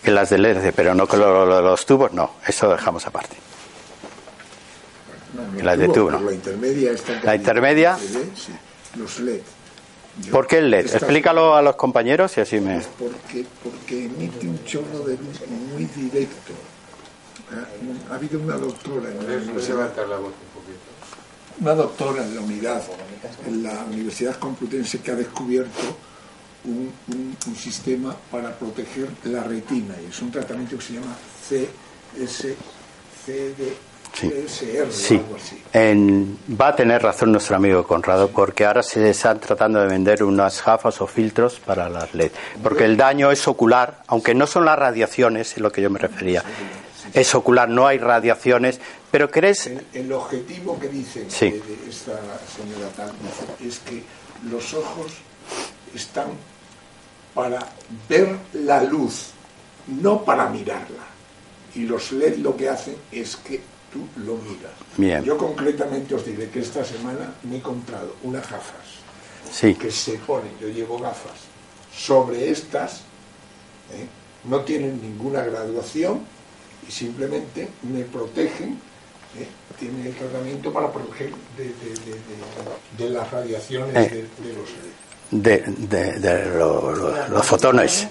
Que 0.04 0.12
las 0.12 0.30
de 0.30 0.38
LCD, 0.38 0.74
pero 0.76 0.94
no 0.94 1.08
que 1.08 1.18
lo, 1.18 1.46
lo, 1.46 1.62
los 1.62 1.86
tubos, 1.86 2.14
no, 2.14 2.32
eso 2.46 2.70
dejamos 2.70 3.06
aparte. 3.06 3.36
No, 5.36 5.44
no 5.52 5.64
las 5.64 5.78
de 5.78 5.88
tubo, 5.90 6.12
no. 6.12 6.20
La 6.22 6.34
intermedia 6.34 6.92
está 6.92 7.22
La 7.24 7.36
intermedia. 7.36 7.98
LCD, 7.98 8.36
sí. 8.36 8.52
Los 8.98 9.20
LED. 9.20 9.42
¿Por 10.32 10.48
qué 10.48 10.60
el 10.60 10.70
LED? 10.70 10.96
Explícalo 10.96 11.56
a 11.56 11.62
los 11.62 11.76
compañeros 11.76 12.38
y 12.38 12.42
así 12.42 12.60
me... 12.60 12.82
Porque, 12.98 13.46
porque 13.64 14.06
emite 14.06 14.48
un 14.48 14.64
chorro 14.66 15.00
de 15.00 15.18
luz 15.18 15.42
muy 15.72 15.86
directo. 15.86 16.54
Ha, 18.10 18.16
habido 18.16 18.40
una 18.40 18.58
doctora 18.58 19.10
en 19.10 19.18
la 19.18 19.38
universidad, 19.38 19.92
una 21.60 21.74
doctora 21.74 22.24
en 22.24 22.36
la 22.36 22.42
unidad, 22.42 22.84
en 23.46 23.64
la 23.64 23.86
Universidad 23.86 24.38
Complutense 24.38 25.00
que 25.00 25.12
ha 25.12 25.16
descubierto 25.16 25.98
un, 26.66 26.94
un, 27.48 27.56
sistema 27.56 28.16
para 28.30 28.58
proteger 28.58 29.10
la 29.24 29.44
retina. 29.44 29.96
Y 30.04 30.10
es 30.10 30.22
un 30.22 30.32
tratamiento 30.32 30.78
que 30.78 30.84
se 30.84 30.94
llama 30.94 31.16
CSCD 32.18 33.87
Sí, 34.14 35.22
va 36.60 36.68
a 36.70 36.76
tener 36.76 37.04
razón 37.04 37.32
nuestro 37.32 37.56
amigo 37.56 37.84
Conrado, 37.86 38.30
porque 38.30 38.66
ahora 38.66 38.82
se 38.82 39.10
están 39.10 39.40
tratando 39.40 39.80
de 39.80 39.88
vender 39.88 40.24
unas 40.24 40.64
gafas 40.64 41.00
o 41.02 41.08
filtros 41.08 41.60
para 41.60 41.88
las 41.88 42.14
LED. 42.16 42.32
Porque 42.64 42.86
el 42.86 42.98
daño 42.98 43.32
es 43.32 43.48
ocular, 43.48 44.02
aunque 44.08 44.34
no 44.34 44.48
son 44.48 44.66
las 44.66 44.80
radiaciones, 44.80 45.54
es 45.54 45.60
lo 45.60 45.72
que 45.72 45.82
yo 45.82 45.90
me 45.90 46.00
refería. 46.00 46.44
Es 47.14 47.36
ocular, 47.36 47.70
no 47.70 47.86
hay 47.88 48.00
radiaciones, 48.00 48.80
pero 49.12 49.30
crees. 49.30 49.70
El, 49.94 50.12
objetivo 50.12 50.80
que 50.80 50.90
dice 50.90 51.28
esta 51.28 52.20
señora 52.56 52.90
Tal 52.96 53.12
es 53.66 53.80
que 53.80 54.04
los 54.50 54.74
ojos 54.74 55.14
están 55.94 56.28
para 57.34 57.60
ver 58.10 58.36
la 58.54 58.84
luz, 58.84 59.32
no 59.88 60.24
para 60.24 60.50
mirarla. 60.50 61.06
Y 61.76 61.82
los 61.82 62.12
LED 62.12 62.38
lo 62.38 62.58
que 62.58 62.70
hacen 62.70 62.96
es 63.12 63.36
que 63.36 63.62
tú 63.92 64.08
lo 64.26 64.38
miras. 64.38 65.24
Yo 65.26 65.38
concretamente 65.38 66.16
os 66.16 66.26
diré 66.26 66.50
que 66.50 66.60
esta 66.60 66.84
semana 66.84 67.34
me 67.44 67.58
he 67.58 67.62
comprado 67.62 68.16
unas 68.24 68.50
gafas 68.50 68.98
sí. 69.52 69.76
que 69.76 69.92
se 69.92 70.14
ponen, 70.20 70.52
yo 70.60 70.70
llevo 70.70 71.00
gafas, 71.00 71.48
sobre 71.96 72.50
estas, 72.50 73.02
¿eh? 73.94 74.08
no 74.46 74.62
tienen 74.62 75.02
ninguna 75.02 75.44
graduación 75.44 76.22
y 76.88 76.92
simplemente 76.92 77.70
me 77.84 78.04
protegen, 78.04 78.80
¿eh? 79.38 79.48
tienen 79.80 80.08
el 80.08 80.16
tratamiento 80.16 80.72
para 80.72 80.92
proteger 80.92 81.32
de, 82.98 83.10
las 83.10 83.32
radiaciones 83.32 84.12
eh. 84.12 84.28
de, 85.32 85.64
los 85.64 85.82
de, 86.22 87.30
los 87.30 87.46
fotones. 87.46 88.08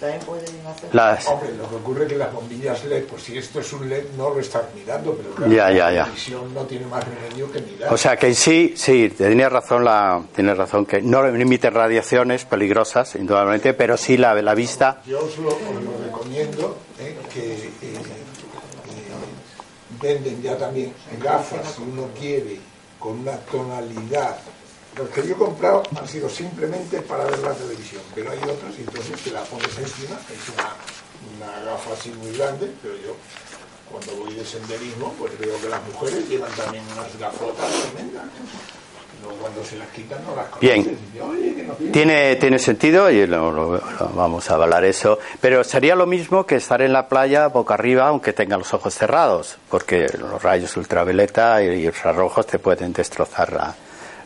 También 0.00 0.20
pueden 0.20 0.66
hacer. 0.66 0.94
Las... 0.94 1.26
Hombre, 1.26 1.54
lo 1.56 1.68
que 1.68 1.74
ocurre 1.74 2.04
es 2.04 2.08
que 2.10 2.16
las 2.16 2.32
bombillas 2.32 2.84
LED, 2.84 3.04
pues 3.04 3.22
si 3.22 3.36
esto 3.36 3.58
es 3.58 3.72
un 3.72 3.88
LED, 3.88 4.04
no 4.16 4.30
lo 4.30 4.38
estás 4.38 4.62
mirando, 4.74 5.12
pero 5.14 5.34
claro, 5.34 5.52
ya, 5.52 5.70
ya, 5.72 5.90
ya. 5.90 6.06
la 6.06 6.12
visión 6.12 6.54
no 6.54 6.62
tiene 6.66 6.86
más 6.86 7.04
remedio 7.04 7.50
que 7.50 7.60
mirar. 7.60 7.92
O 7.92 7.96
sea 7.96 8.16
que 8.16 8.32
sí, 8.34 8.74
sí, 8.76 9.10
tenía 9.10 9.48
razón, 9.48 9.84
la, 9.84 10.22
tiene 10.34 10.54
razón 10.54 10.86
que 10.86 11.02
no 11.02 11.26
emite 11.26 11.70
radiaciones 11.70 12.44
peligrosas, 12.44 13.16
indudablemente, 13.16 13.74
pero 13.74 13.96
sí 13.96 14.16
la, 14.16 14.34
la 14.40 14.54
vista. 14.54 15.02
Yo 15.04 15.18
os 15.24 15.36
lo, 15.38 15.50
recomiendo 16.04 16.78
eh, 17.00 17.16
que 17.34 17.54
eh, 17.54 17.70
eh, 17.82 17.98
venden 20.00 20.40
ya 20.42 20.56
también 20.56 20.92
gafas, 21.20 21.74
si 21.74 21.82
uno 21.82 22.08
quiere, 22.16 22.60
con 23.00 23.18
una 23.20 23.36
tonalidad 23.36 24.36
los 24.98 25.08
que 25.10 25.26
yo 25.26 25.34
he 25.34 25.38
comprado 25.38 25.82
han 25.96 26.08
sido 26.08 26.28
simplemente 26.28 27.00
para 27.02 27.24
ver 27.24 27.38
la 27.38 27.54
televisión, 27.54 28.02
pero 28.14 28.30
hay 28.30 28.38
otros 28.38 28.76
y 28.78 28.82
entonces 28.82 29.20
te 29.22 29.30
la 29.30 29.42
pones 29.42 29.78
encima, 29.78 30.18
es 30.28 30.48
una, 30.54 31.46
una 31.46 31.64
gafa 31.64 31.92
así 31.92 32.10
muy 32.10 32.36
grande, 32.36 32.70
pero 32.82 32.94
yo 32.96 33.14
cuando 33.90 34.24
voy 34.24 34.34
de 34.34 34.44
senderismo, 34.44 35.14
pues 35.18 35.38
veo 35.38 35.58
que 35.60 35.68
las 35.68 35.82
mujeres 35.86 36.28
llevan 36.28 36.50
también 36.52 36.84
unas 36.92 37.18
gafotas 37.18 37.70
tremendas. 37.92 38.24
cuando 39.40 39.64
se 39.64 39.78
las 39.78 39.88
quitan 39.88 40.18
no 40.24 40.36
las 40.36 40.60
Bien, 40.60 40.98
tiene, 41.92 42.36
tiene 42.36 42.58
sentido 42.58 43.10
y 43.10 43.26
lo, 43.26 43.80
vamos 44.14 44.50
a 44.50 44.54
avalar 44.54 44.84
eso, 44.84 45.18
pero 45.40 45.64
sería 45.64 45.94
lo 45.94 46.06
mismo 46.06 46.44
que 46.44 46.56
estar 46.56 46.82
en 46.82 46.92
la 46.92 47.08
playa 47.08 47.48
boca 47.48 47.74
arriba 47.74 48.08
aunque 48.08 48.32
tenga 48.32 48.58
los 48.58 48.74
ojos 48.74 48.94
cerrados, 48.94 49.56
porque 49.70 50.06
los 50.18 50.42
rayos 50.42 50.76
ultravioleta 50.76 51.62
y 51.62 51.86
infrarrojos 51.86 52.46
te 52.46 52.58
pueden 52.58 52.92
destrozar 52.92 53.52
la, 53.52 53.74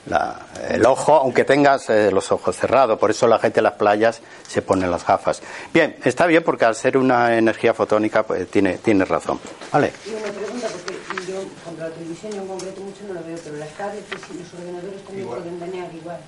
el 0.06 0.84
ojo, 0.84 1.14
aunque 1.14 1.44
tengas 1.44 1.88
eh, 1.90 2.10
los 2.10 2.32
ojos 2.32 2.56
cerrados. 2.56 2.98
Por 2.98 3.10
eso 3.10 3.26
la 3.26 3.38
gente 3.38 3.60
en 3.60 3.64
las 3.64 3.74
playas 3.74 4.20
se 4.46 4.62
pone 4.62 4.86
las 4.86 5.06
gafas. 5.06 5.42
Bien, 5.72 5.96
está 6.04 6.26
bien 6.26 6.42
porque 6.42 6.64
al 6.64 6.74
ser 6.74 6.96
una 6.96 7.36
energía 7.36 7.72
fotónica 7.74 8.22
pues, 8.24 8.48
tiene, 8.48 8.78
tiene 8.78 9.04
razón. 9.04 9.38
Vale. 9.72 9.92
Y 10.06 10.10
una 10.10 10.32
pregunta, 10.32 10.68
porque 10.68 11.30
yo 11.30 11.38
contra 11.64 11.88
la 11.88 11.94
televisión 11.94 12.32
en 12.34 12.46
concreto 12.46 12.80
mucho 12.80 13.00
no 13.08 13.14
lo 13.14 13.24
veo, 13.24 13.38
pero 13.42 13.56
las 13.56 13.70
tablets 13.70 14.06
y 14.10 14.38
los 14.38 14.54
ordenadores 14.54 15.04
también 15.04 15.28
pueden 15.28 15.60
dañar 15.60 15.94
igual. 15.94 16.18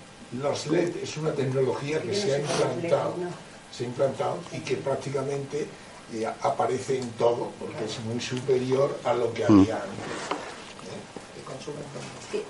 Los 0.41 0.67
LED 0.67 0.97
es 1.03 1.17
una 1.17 1.33
tecnología 1.33 2.01
que 2.01 2.15
se 2.15 2.35
ha 2.35 2.39
implantado, 2.39 3.15
se 3.71 3.85
ha 3.85 3.87
implantado 3.87 4.39
y 4.53 4.59
que 4.61 4.77
prácticamente 4.77 5.69
eh, 6.13 6.27
aparece 6.43 6.99
en 6.99 7.09
todo 7.11 7.53
porque 7.61 7.85
es 7.85 8.01
muy 8.01 8.21
superior 8.21 8.99
a 9.05 9.15
lo 9.15 9.33
que 9.33 9.45
mm. 9.49 9.61
había 9.61 9.77
antes 9.77 10.45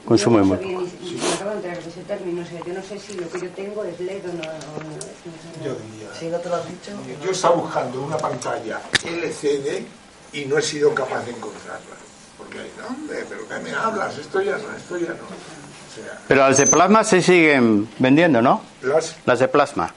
consume 0.04 0.42
muy 0.42 0.56
poco. 0.56 0.68
Me 0.68 1.32
acabo 1.34 1.50
de 1.50 1.56
enterar 1.56 1.82
de 1.82 1.88
ese 1.90 2.00
término, 2.02 2.42
o 2.42 2.46
sea, 2.46 2.60
yo 2.64 2.74
no 2.74 2.82
sé 2.82 2.98
si 2.98 3.14
lo 3.14 3.28
que 3.28 3.40
yo 3.40 3.50
tengo 3.50 3.84
es 3.84 4.00
LED 4.00 4.28
o 4.28 4.32
no. 4.32 4.42
Yo 5.64 5.74
diría. 5.74 6.08
Si 6.18 6.26
no 6.26 6.38
te 6.38 6.48
lo 6.48 6.56
has 6.56 6.68
dicho. 6.68 6.92
Yo 7.24 7.30
estaba 7.30 7.56
buscando 7.56 8.02
una 8.02 8.16
pantalla 8.16 8.80
LCD 9.04 9.84
y 10.32 10.44
no 10.46 10.58
he 10.58 10.62
sido 10.62 10.94
capaz 10.94 11.24
de 11.24 11.32
encontrarla. 11.32 11.96
Porque 12.36 12.58
hombre, 12.88 13.24
pero 13.28 13.48
¿qué 13.48 13.58
me 13.58 13.72
hablas? 13.72 14.18
Esto 14.18 14.40
ya 14.42 14.58
no, 14.58 14.76
esto 14.76 14.98
ya 14.98 15.08
no. 15.08 15.24
O 15.24 15.94
sea, 15.94 16.18
pero 16.26 16.48
las 16.48 16.58
de 16.58 16.66
plasma 16.66 17.04
se 17.04 17.22
siguen 17.22 17.88
vendiendo, 17.98 18.42
¿no? 18.42 18.62
¿Las? 18.82 19.16
Las 19.26 19.38
de 19.38 19.48
plasma. 19.48 19.94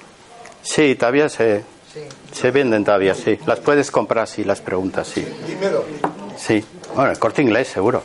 Sí, 0.62 0.96
todavía 0.96 1.30
se, 1.30 1.64
sí. 1.92 2.02
se 2.32 2.52
venden 2.52 2.84
todavía, 2.84 3.16
sí. 3.16 3.40
Las 3.46 3.60
puedes 3.60 3.90
comprar 3.90 4.28
si 4.28 4.44
las 4.44 4.62
preguntas, 4.62 5.08
sí. 5.08 5.26
Dímelo. 5.48 5.86
Sí. 6.38 6.64
Bueno, 6.94 7.12
el 7.12 7.20
corte 7.20 7.42
inglés, 7.42 7.68
seguro. 7.70 8.04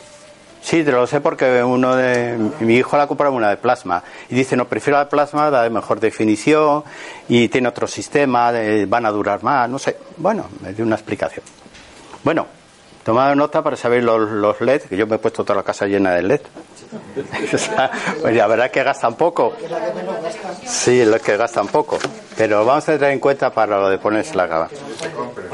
Sí, 0.62 0.84
te 0.84 0.92
lo 0.92 1.06
sé 1.08 1.20
porque 1.20 1.62
uno 1.62 1.96
de 1.96 2.38
mi 2.60 2.76
hijo 2.76 2.96
la 2.96 3.08
comprado 3.08 3.34
una 3.34 3.50
de 3.50 3.56
plasma 3.56 4.02
y 4.30 4.34
dice 4.36 4.56
no 4.56 4.68
prefiero 4.68 4.96
la 4.96 5.04
de 5.04 5.10
plasma, 5.10 5.50
da 5.50 5.64
de 5.64 5.70
mejor 5.70 5.98
definición 5.98 6.84
y 7.28 7.48
tiene 7.48 7.68
otro 7.68 7.88
sistema, 7.88 8.52
van 8.86 9.04
a 9.04 9.10
durar 9.10 9.42
más, 9.42 9.68
no 9.68 9.78
sé. 9.78 9.96
Bueno, 10.16 10.48
me 10.60 10.72
dio 10.72 10.84
una 10.84 10.94
explicación. 10.94 11.44
Bueno, 12.22 12.46
tomado 13.04 13.34
nota 13.34 13.60
para 13.62 13.76
saber 13.76 14.04
los, 14.04 14.30
los 14.30 14.60
LED, 14.60 14.82
que 14.82 14.96
yo 14.96 15.06
me 15.08 15.16
he 15.16 15.18
puesto 15.18 15.42
toda 15.42 15.56
la 15.56 15.62
casa 15.64 15.86
llena 15.86 16.12
de 16.12 16.22
LED. 16.22 16.40
pues 17.50 18.36
la 18.36 18.46
verdad 18.46 18.66
es 18.66 18.72
que 18.72 18.82
gastan 18.84 19.16
poco. 19.16 19.54
Sí, 20.64 21.04
los 21.04 21.20
que 21.20 21.36
gastan 21.36 21.66
poco. 21.66 21.98
Pero 22.36 22.64
vamos 22.64 22.88
a 22.88 22.92
tener 22.92 23.10
en 23.10 23.18
cuenta 23.18 23.50
para 23.50 23.80
lo 23.80 23.88
de 23.88 23.98
ponerse 23.98 24.36
la 24.36 24.46
gaba. 24.46 24.68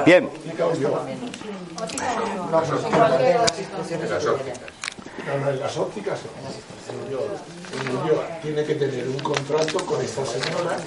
Bien. 0.04 0.28
No, 5.37 5.51
en 5.51 5.61
las 5.61 5.76
ópticas 5.76 6.20
tiene 8.43 8.64
que 8.64 8.74
tener 8.74 9.09
un 9.09 9.18
contrato 9.18 9.85
con 9.85 10.03
esta 10.03 10.24
señora, 10.24 10.79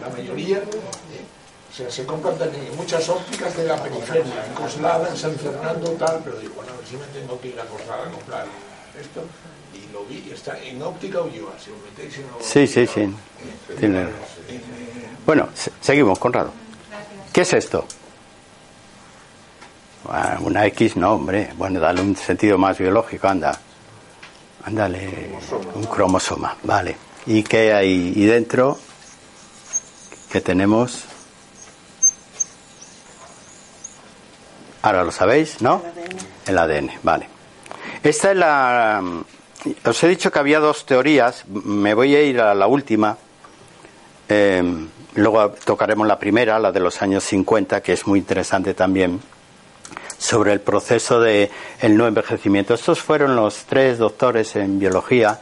la 0.00 0.08
mayoría. 0.08 0.58
O 0.58 1.76
sea, 1.76 1.90
se 1.90 2.04
compran 2.06 2.36
también 2.38 2.74
muchas 2.76 3.08
ópticas 3.08 3.56
de 3.56 3.64
la 3.64 3.82
periferia, 3.82 4.46
en 4.46 4.54
Coslada, 4.54 5.08
en 5.08 5.16
San 5.16 5.34
Fernando, 5.34 5.90
tal, 5.92 6.20
pero 6.24 6.38
digo, 6.38 6.54
bueno, 6.54 6.72
a 6.72 6.76
ver 6.76 6.86
si 6.86 6.96
me 6.96 7.06
tengo 7.06 7.40
que 7.40 7.48
ir 7.48 7.60
a 7.60 7.64
Coslada 7.64 8.06
a 8.06 8.10
comprar 8.10 8.46
esto. 9.00 9.24
Y 9.74 9.92
lo 9.92 10.04
vi, 10.04 10.30
está 10.32 10.56
en 10.60 10.80
óptica 10.82 11.20
Ulloa, 11.20 11.52
si 11.58 11.70
lo 11.70 11.76
metéis 11.78 12.18
en 12.18 12.26
Sí, 12.40 12.66
sí, 12.66 12.86
sí. 12.86 13.12
Tiene... 13.78 14.06
Bueno, 15.26 15.48
seguimos, 15.80 16.18
Conrado. 16.18 16.52
¿Qué 17.32 17.40
es 17.40 17.52
esto? 17.54 17.84
Ah, 20.08 20.38
una 20.40 20.66
X 20.66 20.96
no, 20.96 21.14
hombre. 21.14 21.50
Bueno, 21.56 21.80
dale 21.80 22.00
un 22.00 22.14
sentido 22.16 22.58
más 22.58 22.78
biológico, 22.78 23.28
anda. 23.28 23.58
Ándale, 24.64 25.30
un 25.74 25.84
cromosoma, 25.84 26.56
vale. 26.62 26.96
¿Y 27.26 27.42
qué 27.42 27.72
hay 27.72 28.12
y 28.14 28.24
dentro? 28.26 28.78
¿Qué 30.30 30.40
tenemos? 30.40 31.04
Ahora 34.82 35.04
lo 35.04 35.12
sabéis, 35.12 35.62
¿no? 35.62 35.82
El 36.46 36.58
ADN, 36.58 36.90
vale. 37.02 37.28
Esta 38.02 38.30
es 38.30 38.36
la... 38.36 39.02
Os 39.84 40.04
he 40.04 40.08
dicho 40.08 40.30
que 40.30 40.38
había 40.38 40.60
dos 40.60 40.84
teorías, 40.84 41.46
me 41.48 41.94
voy 41.94 42.14
a 42.14 42.22
ir 42.22 42.40
a 42.40 42.54
la 42.54 42.66
última. 42.66 43.16
Em, 44.28 44.88
luego 45.14 45.50
tocaremos 45.64 46.06
la 46.06 46.18
primera, 46.18 46.58
la 46.58 46.70
de 46.70 46.80
los 46.80 47.00
años 47.00 47.24
50, 47.24 47.82
que 47.82 47.94
es 47.94 48.06
muy 48.06 48.18
interesante 48.18 48.74
también 48.74 49.20
sobre 50.18 50.52
el 50.52 50.60
proceso 50.60 51.20
de 51.20 51.50
el 51.80 51.96
no 51.96 52.06
envejecimiento. 52.06 52.74
Estos 52.74 53.00
fueron 53.00 53.36
los 53.36 53.64
tres 53.64 53.98
doctores 53.98 54.56
en 54.56 54.78
biología 54.78 55.40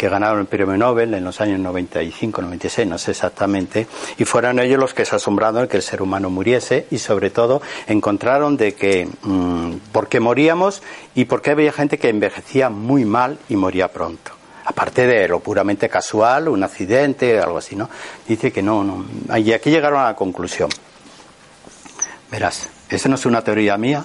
que 0.00 0.08
ganaron 0.08 0.40
el 0.40 0.46
premio 0.46 0.78
Nobel 0.78 1.12
en 1.12 1.24
los 1.24 1.42
años 1.42 1.60
95, 1.60 2.40
96, 2.40 2.88
no 2.88 2.96
sé 2.96 3.10
exactamente, 3.10 3.86
y 4.16 4.24
fueron 4.24 4.58
ellos 4.58 4.80
los 4.80 4.94
que 4.94 5.04
se 5.04 5.14
asombraron 5.14 5.60
de 5.60 5.68
que 5.68 5.76
el 5.76 5.82
ser 5.82 6.00
humano 6.00 6.30
muriese 6.30 6.86
y 6.90 6.96
sobre 6.96 7.28
todo 7.28 7.60
encontraron 7.86 8.56
de 8.56 8.74
que 8.74 9.06
mm, 9.20 9.72
por 9.92 10.08
qué 10.08 10.18
moríamos 10.18 10.82
y 11.14 11.26
por 11.26 11.42
qué 11.42 11.50
había 11.50 11.70
gente 11.70 11.98
que 11.98 12.08
envejecía 12.08 12.70
muy 12.70 13.04
mal 13.04 13.38
y 13.50 13.56
moría 13.56 13.88
pronto. 13.88 14.32
aparte 14.64 15.06
de 15.06 15.28
lo 15.28 15.40
puramente 15.40 15.90
casual, 15.90 16.48
un 16.48 16.62
accidente, 16.64 17.38
algo 17.38 17.58
así, 17.58 17.76
¿no? 17.76 17.90
Dice 18.26 18.50
que 18.50 18.62
no, 18.62 18.82
no. 18.82 19.04
Y 19.36 19.52
aquí 19.52 19.68
llegaron 19.68 20.00
a 20.00 20.04
la 20.04 20.16
conclusión. 20.16 20.70
Verás, 22.30 22.70
esa 22.90 23.08
no 23.08 23.14
es 23.14 23.26
una 23.26 23.42
teoría 23.42 23.76
mía. 23.76 24.04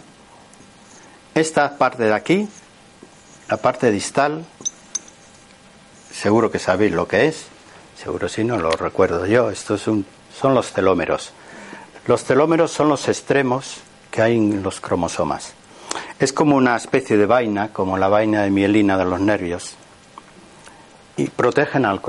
Esta 1.33 1.77
parte 1.77 2.03
de 2.03 2.13
aquí, 2.13 2.47
la 3.49 3.57
parte 3.57 3.91
distal, 3.91 4.45
seguro 6.11 6.51
que 6.51 6.59
sabéis 6.59 6.93
lo 6.93 7.07
que 7.07 7.27
es, 7.27 7.47
seguro 8.01 8.29
si 8.29 8.43
no 8.43 8.57
lo 8.57 8.71
recuerdo 8.71 9.25
yo, 9.25 9.49
estos 9.49 9.81
son, 9.81 10.05
son 10.39 10.53
los 10.53 10.71
telómeros. 10.71 11.33
Los 12.07 12.23
telómeros 12.23 12.71
son 12.71 12.89
los 12.89 13.07
extremos 13.07 13.77
que 14.11 14.21
hay 14.21 14.37
en 14.37 14.63
los 14.63 14.79
cromosomas. 14.79 15.53
Es 16.19 16.31
como 16.31 16.55
una 16.55 16.75
especie 16.75 17.17
de 17.17 17.25
vaina, 17.25 17.73
como 17.73 17.97
la 17.97 18.07
vaina 18.07 18.43
de 18.43 18.51
mielina 18.51 18.97
de 18.97 19.05
los 19.05 19.19
nervios, 19.19 19.75
y 21.17 21.27
protegen 21.27 21.85
al, 21.85 21.99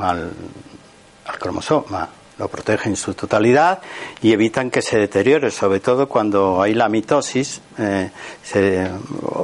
al, 0.00 1.38
cromosoma, 1.38 2.08
lo 2.38 2.48
protegen 2.48 2.92
en 2.92 2.96
su 2.96 3.14
totalidad 3.14 3.80
y 4.20 4.32
evitan 4.32 4.70
que 4.70 4.82
se 4.82 4.98
deteriore, 4.98 5.50
sobre 5.50 5.80
todo 5.80 6.08
cuando 6.08 6.60
hay 6.60 6.74
la 6.74 6.88
mitosis. 6.88 7.60
Eh, 7.78 8.10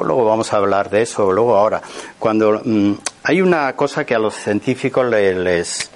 luego 0.05 0.25
vamos 0.25 0.53
a 0.53 0.57
hablar 0.57 0.91
de 0.91 1.03
eso, 1.03 1.31
luego 1.31 1.57
ahora. 1.57 1.81
Cuando 2.19 2.61
mm, 2.65 2.93
hay 3.25 3.41
una 3.41 3.75
cosa 3.75 4.05
que 4.05 4.15
a 4.15 4.19
los 4.19 4.35
científicos 4.35 5.07
les, 5.07 5.91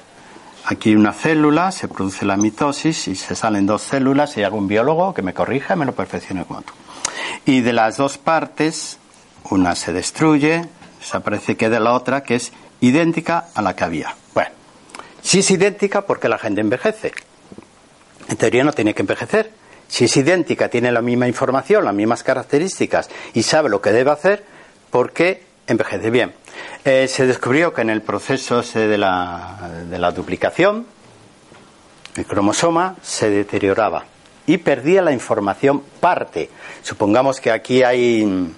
Aquí 0.66 0.96
una 0.96 1.12
célula, 1.12 1.70
se 1.72 1.88
produce 1.88 2.24
la 2.24 2.38
mitosis 2.38 3.08
y 3.08 3.16
se 3.16 3.34
salen 3.34 3.66
dos 3.66 3.82
células 3.82 4.34
y 4.36 4.40
hay 4.40 4.44
algún 4.44 4.66
biólogo 4.66 5.12
que 5.12 5.20
me 5.20 5.34
corrija 5.34 5.76
me 5.76 5.84
lo 5.84 5.94
perfeccione 5.94 6.46
como. 6.46 6.62
Y 7.44 7.60
de 7.60 7.74
las 7.74 7.98
dos 7.98 8.16
partes, 8.16 8.98
una 9.50 9.74
se 9.74 9.92
destruye, 9.92 10.66
desaparece, 11.00 11.58
queda 11.58 11.80
la 11.80 11.92
otra 11.92 12.22
que 12.22 12.36
es 12.36 12.52
idéntica 12.80 13.48
a 13.54 13.60
la 13.60 13.76
que 13.76 13.84
había. 13.84 14.14
Si 15.24 15.38
es 15.38 15.50
idéntica 15.50 16.02
porque 16.02 16.28
la 16.28 16.38
gente 16.38 16.60
envejece. 16.60 17.12
En 18.28 18.36
teoría 18.36 18.62
no 18.62 18.72
tiene 18.72 18.94
que 18.94 19.02
envejecer. 19.02 19.50
Si 19.88 20.04
es 20.04 20.16
idéntica, 20.16 20.68
tiene 20.68 20.92
la 20.92 21.00
misma 21.00 21.26
información, 21.26 21.84
las 21.84 21.94
mismas 21.94 22.22
características 22.22 23.08
y 23.32 23.42
sabe 23.42 23.70
lo 23.70 23.80
que 23.80 23.90
debe 23.90 24.10
hacer, 24.10 24.44
¿por 24.90 25.12
qué 25.12 25.42
envejece? 25.66 26.10
Bien, 26.10 26.34
eh, 26.84 27.08
se 27.08 27.26
descubrió 27.26 27.72
que 27.72 27.82
en 27.82 27.90
el 27.90 28.02
proceso 28.02 28.62
de 28.62 28.98
la, 28.98 29.70
de 29.88 29.98
la 29.98 30.10
duplicación, 30.10 30.86
el 32.16 32.26
cromosoma 32.26 32.96
se 33.02 33.30
deterioraba 33.30 34.04
y 34.46 34.58
perdía 34.58 35.00
la 35.00 35.12
información 35.12 35.82
parte. 36.00 36.50
Supongamos 36.82 37.40
que 37.40 37.50
aquí 37.50 37.82
hay 37.82 38.52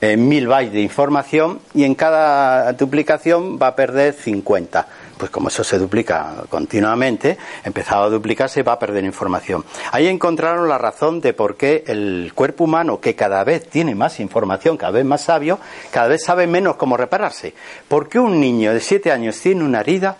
eh, 0.00 0.16
mil 0.16 0.46
bytes 0.46 0.72
de 0.72 0.80
información 0.80 1.60
y 1.74 1.84
en 1.84 1.94
cada 1.94 2.72
duplicación 2.72 3.58
va 3.60 3.68
a 3.68 3.76
perder 3.76 4.14
50. 4.14 4.86
Pues 5.18 5.30
como 5.32 5.48
eso 5.48 5.64
se 5.64 5.78
duplica 5.78 6.44
continuamente, 6.48 7.36
empezaba 7.64 8.04
a 8.04 8.08
duplicarse 8.08 8.62
va 8.62 8.74
a 8.74 8.78
perder 8.78 9.04
información. 9.04 9.64
Ahí 9.90 10.06
encontraron 10.06 10.68
la 10.68 10.78
razón 10.78 11.20
de 11.20 11.32
por 11.32 11.56
qué 11.56 11.82
el 11.88 12.30
cuerpo 12.34 12.64
humano, 12.64 13.00
que 13.00 13.16
cada 13.16 13.42
vez 13.42 13.68
tiene 13.68 13.96
más 13.96 14.20
información, 14.20 14.76
cada 14.76 14.92
vez 14.92 15.04
más 15.04 15.22
sabio, 15.22 15.58
cada 15.90 16.06
vez 16.06 16.22
sabe 16.22 16.46
menos 16.46 16.76
cómo 16.76 16.96
repararse. 16.96 17.54
¿Por 17.88 18.08
qué 18.08 18.20
un 18.20 18.40
niño 18.40 18.72
de 18.72 18.80
7 18.80 19.10
años 19.10 19.40
tiene 19.40 19.64
una 19.64 19.80
herida 19.80 20.18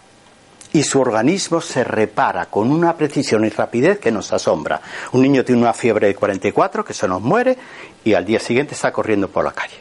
y 0.73 0.83
su 0.83 1.01
organismo 1.01 1.61
se 1.61 1.85
repara 1.85 2.47
con 2.47 2.71
una 2.71 2.97
precisión 2.97 3.45
y 3.45 3.49
rapidez 3.49 3.99
que 3.99 4.13
nos 4.13 4.33
asombra. 4.33 4.81
Un 5.13 5.23
niño 5.23 5.45
tiene 5.45 5.63
una 5.63 5.73
fiebre 5.73 6.09
de 6.09 6.15
44 6.15 6.85
que 6.85 6.95
se 6.95 7.09
nos 7.09 7.23
muere 7.23 7.57
y 8.05 8.15
al 8.15 8.25
día 8.25 8.41
siguiente 8.41 8.75
está 8.75 8.93
corriendo 8.93 9.29
por 9.29 9.45
la 9.45 9.53
calle. 9.53 9.77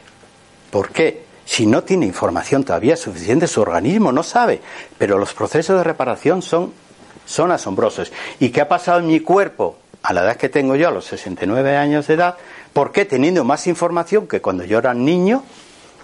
¿Por 0.70 0.90
qué? 0.90 1.24
Si 1.44 1.66
no 1.66 1.82
tiene 1.82 2.06
información 2.06 2.64
todavía 2.64 2.96
suficiente, 2.96 3.46
su 3.46 3.60
organismo 3.62 4.12
no 4.12 4.22
sabe. 4.22 4.60
Pero 4.98 5.18
los 5.18 5.32
procesos 5.32 5.78
de 5.78 5.84
reparación 5.84 6.42
son, 6.42 6.72
son 7.24 7.50
asombrosos. 7.50 8.12
¿Y 8.38 8.50
qué 8.50 8.60
ha 8.60 8.68
pasado 8.68 9.00
en 9.00 9.06
mi 9.06 9.20
cuerpo 9.20 9.78
a 10.02 10.12
la 10.12 10.22
edad 10.22 10.36
que 10.36 10.48
tengo 10.48 10.76
yo, 10.76 10.88
a 10.88 10.92
los 10.92 11.06
69 11.06 11.76
años 11.76 12.06
de 12.06 12.14
edad? 12.14 12.36
¿Por 12.72 12.92
qué 12.92 13.04
teniendo 13.06 13.44
más 13.44 13.66
información 13.66 14.28
que 14.28 14.42
cuando 14.42 14.64
yo 14.64 14.78
era 14.78 14.92
niño? 14.92 15.42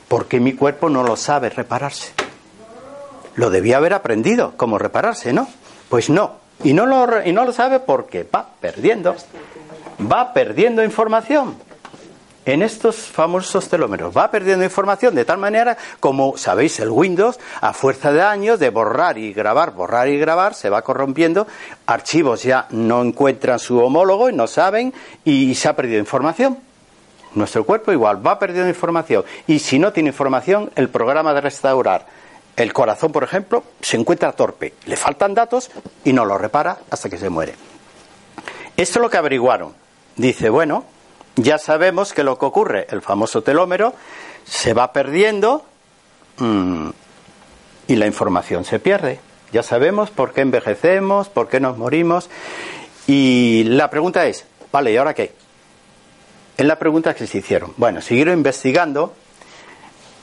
Porque 0.09 0.41
mi 0.41 0.55
cuerpo 0.55 0.89
no 0.89 1.03
lo 1.03 1.17
sabe 1.17 1.51
repararse 1.51 2.13
lo 3.37 3.51
debía 3.51 3.79
haber 3.79 3.95
aprendido, 3.95 4.55
cómo 4.57 4.79
repararse, 4.79 5.33
¿no? 5.33 5.49
Pues 5.89 6.11
no. 6.11 6.37
Y 6.63 6.73
no 6.73 6.87
lo, 6.87 7.25
y 7.25 7.33
no 7.33 7.45
lo 7.45 7.53
sabe 7.53 7.81
porque 7.81 8.25
va 8.25 8.49
perdiendo. 8.61 9.17
Va 10.01 10.33
perdiendo 10.33 10.85
información 10.85 11.57
en 12.47 12.63
estos 12.63 12.97
famosos 12.97 13.69
telómeros. 13.69 14.17
Va 14.17 14.31
perdiendo 14.31 14.65
información 14.65 15.15
de 15.15 15.25
tal 15.25 15.39
manera 15.39 15.77
como, 16.01 16.37
sabéis, 16.37 16.79
el 16.81 16.91
Windows, 16.91 17.39
a 17.61 17.73
fuerza 17.73 18.13
de 18.13 18.23
años, 18.23 18.59
de 18.59 18.71
borrar 18.71 19.19
y 19.19 19.33
grabar, 19.33 19.73
borrar 19.73 20.09
y 20.09 20.19
grabar, 20.19 20.55
se 20.55 20.71
va 20.71 20.83
corrompiendo. 20.83 21.47
Archivos 21.87 22.43
ya 22.43 22.67
no 22.71 23.03
encuentran 23.03 23.59
su 23.59 23.79
homólogo 23.79 24.29
y 24.29 24.35
no 24.35 24.47
saben 24.47 24.93
y 25.25 25.55
se 25.55 25.69
ha 25.69 25.77
perdido 25.77 25.99
información. 25.99 26.59
Nuestro 27.35 27.65
cuerpo 27.65 27.93
igual 27.93 28.25
va 28.25 28.39
perdiendo 28.39 28.69
información. 28.69 29.25
Y 29.47 29.59
si 29.59 29.79
no 29.79 29.93
tiene 29.93 30.11
información, 30.11 30.71
el 30.77 30.89
programa 30.89 31.35
de 31.35 31.41
restaurar 31.41 32.07
el 32.57 32.73
corazón, 32.73 33.11
por 33.11 33.25
ejemplo, 33.25 33.65
se 33.81 33.97
encuentra 33.97 34.33
torpe, 34.33 34.75
le 34.87 34.97
faltan 34.97 35.35
datos 35.35 35.71
y 36.05 36.13
no 36.13 36.25
lo 36.25 36.39
repara 36.39 36.79
hasta 36.91 37.11
que 37.11 37.19
se 37.19 37.29
muere. 37.29 37.55
Esto 38.77 38.99
es 38.99 39.03
lo 39.03 39.11
que 39.11 39.17
averiguaron. 39.17 39.75
Dice, 40.17 40.49
bueno, 40.51 40.85
ya 41.37 41.59
sabemos 41.59 42.13
que 42.13 42.23
lo 42.23 42.39
que 42.39 42.47
ocurre, 42.47 42.87
el 42.91 43.03
famoso 43.03 43.43
telómero, 43.43 43.95
se 44.45 44.75
va 44.75 44.93
perdiendo 44.93 45.65
mm, 46.39 46.91
y 47.89 47.97
la 47.97 48.07
información 48.07 48.65
se 48.65 48.79
pierde. 48.79 49.21
Ya 49.53 49.63
sabemos 49.63 50.11
por 50.11 50.33
qué 50.33 50.43
envejecemos, 50.43 51.29
por 51.29 51.49
qué 51.49 51.61
nos 51.61 51.77
morimos. 51.77 52.29
Y 53.07 53.65
la 53.65 53.91
pregunta 53.91 54.27
es, 54.27 54.47
vale, 54.73 54.93
¿y 54.93 54.97
ahora 54.97 55.15
qué? 55.15 55.35
Es 56.57 56.67
la 56.67 56.79
pregunta 56.79 57.15
que 57.15 57.27
se 57.27 57.39
hicieron. 57.39 57.73
Bueno, 57.77 58.01
siguieron 58.01 58.35
investigando 58.35 59.15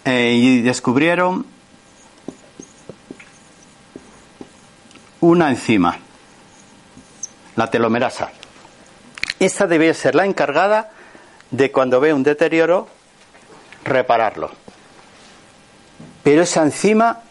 eh, 0.06 0.34
y 0.36 0.62
descubrieron 0.62 1.46
una 5.20 5.50
enzima, 5.50 6.00
la 7.56 7.70
telomerasa. 7.70 8.32
Esta 9.40 9.68
debe 9.68 9.94
ser 9.94 10.16
la 10.16 10.26
encargada 10.26 10.92
de 11.52 11.72
cuando 11.72 12.00
ve 12.00 12.14
un 12.14 12.24
deterioro, 12.24 12.88
repararlo. 13.84 14.52
Pero 16.24 16.44
esa 16.44 16.64
enzima 16.64 17.22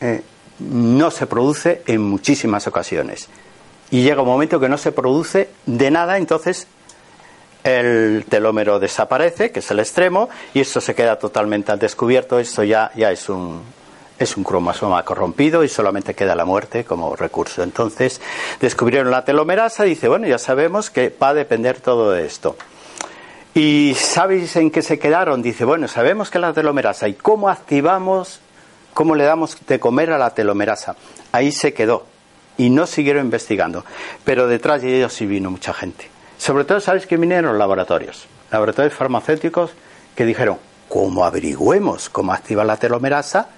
eh, 0.00 0.22
no 0.58 1.10
se 1.10 1.26
produce 1.26 1.82
en 1.86 2.02
muchísimas 2.02 2.66
ocasiones. 2.66 3.28
Y 3.90 4.02
llega 4.02 4.22
un 4.22 4.28
momento 4.28 4.60
que 4.60 4.68
no 4.68 4.78
se 4.78 4.92
produce 4.92 5.50
de 5.66 5.90
nada, 5.90 6.16
entonces 6.16 6.66
el 7.64 8.24
telómero 8.28 8.80
desaparece, 8.80 9.52
que 9.52 9.60
es 9.60 9.70
el 9.70 9.78
extremo, 9.78 10.28
y 10.54 10.60
esto 10.60 10.80
se 10.80 10.94
queda 10.94 11.18
totalmente 11.18 11.72
al 11.72 11.78
descubierto. 11.78 12.38
Esto 12.38 12.64
ya, 12.64 12.90
ya 12.96 13.12
es 13.12 13.28
un, 13.28 13.62
es 14.18 14.36
un 14.36 14.44
cromosoma 14.44 15.04
corrompido 15.04 15.62
y 15.62 15.68
solamente 15.68 16.14
queda 16.14 16.34
la 16.34 16.44
muerte 16.44 16.84
como 16.84 17.14
recurso. 17.14 17.62
Entonces 17.62 18.20
descubrieron 18.60 19.10
la 19.10 19.24
telomerasa 19.24 19.86
y 19.86 19.90
dice, 19.90 20.08
bueno, 20.08 20.26
ya 20.26 20.38
sabemos 20.38 20.90
que 20.90 21.14
va 21.22 21.28
a 21.28 21.34
depender 21.34 21.80
todo 21.80 22.10
de 22.10 22.26
esto. 22.26 22.56
¿Y 23.54 23.94
sabéis 23.96 24.56
en 24.56 24.70
qué 24.70 24.82
se 24.82 24.98
quedaron? 24.98 25.42
Dice, 25.42 25.64
bueno, 25.64 25.88
sabemos 25.88 26.30
que 26.30 26.38
la 26.38 26.52
telomerasa 26.52 27.08
y 27.08 27.14
cómo 27.14 27.48
activamos, 27.48 28.40
cómo 28.94 29.14
le 29.14 29.24
damos 29.24 29.56
de 29.66 29.78
comer 29.78 30.10
a 30.12 30.18
la 30.18 30.30
telomerasa. 30.30 30.96
Ahí 31.32 31.52
se 31.52 31.74
quedó 31.74 32.06
y 32.56 32.70
no 32.70 32.86
siguieron 32.86 33.26
investigando. 33.26 33.84
Pero 34.24 34.46
detrás 34.46 34.82
de 34.82 34.96
ellos 34.96 35.12
sí 35.12 35.26
vino 35.26 35.50
mucha 35.50 35.74
gente. 35.74 36.08
Sobre 36.38 36.64
todo, 36.64 36.80
¿sabéis 36.80 37.06
que 37.06 37.16
vinieron 37.16 37.58
laboratorios? 37.58 38.26
Laboratorios 38.50 38.94
farmacéuticos 38.94 39.72
que 40.16 40.24
dijeron, 40.24 40.58
¿cómo 40.88 41.24
averigüemos 41.24 42.08
cómo 42.08 42.32
activa 42.32 42.64
la 42.64 42.76
telomerasa? 42.76 43.48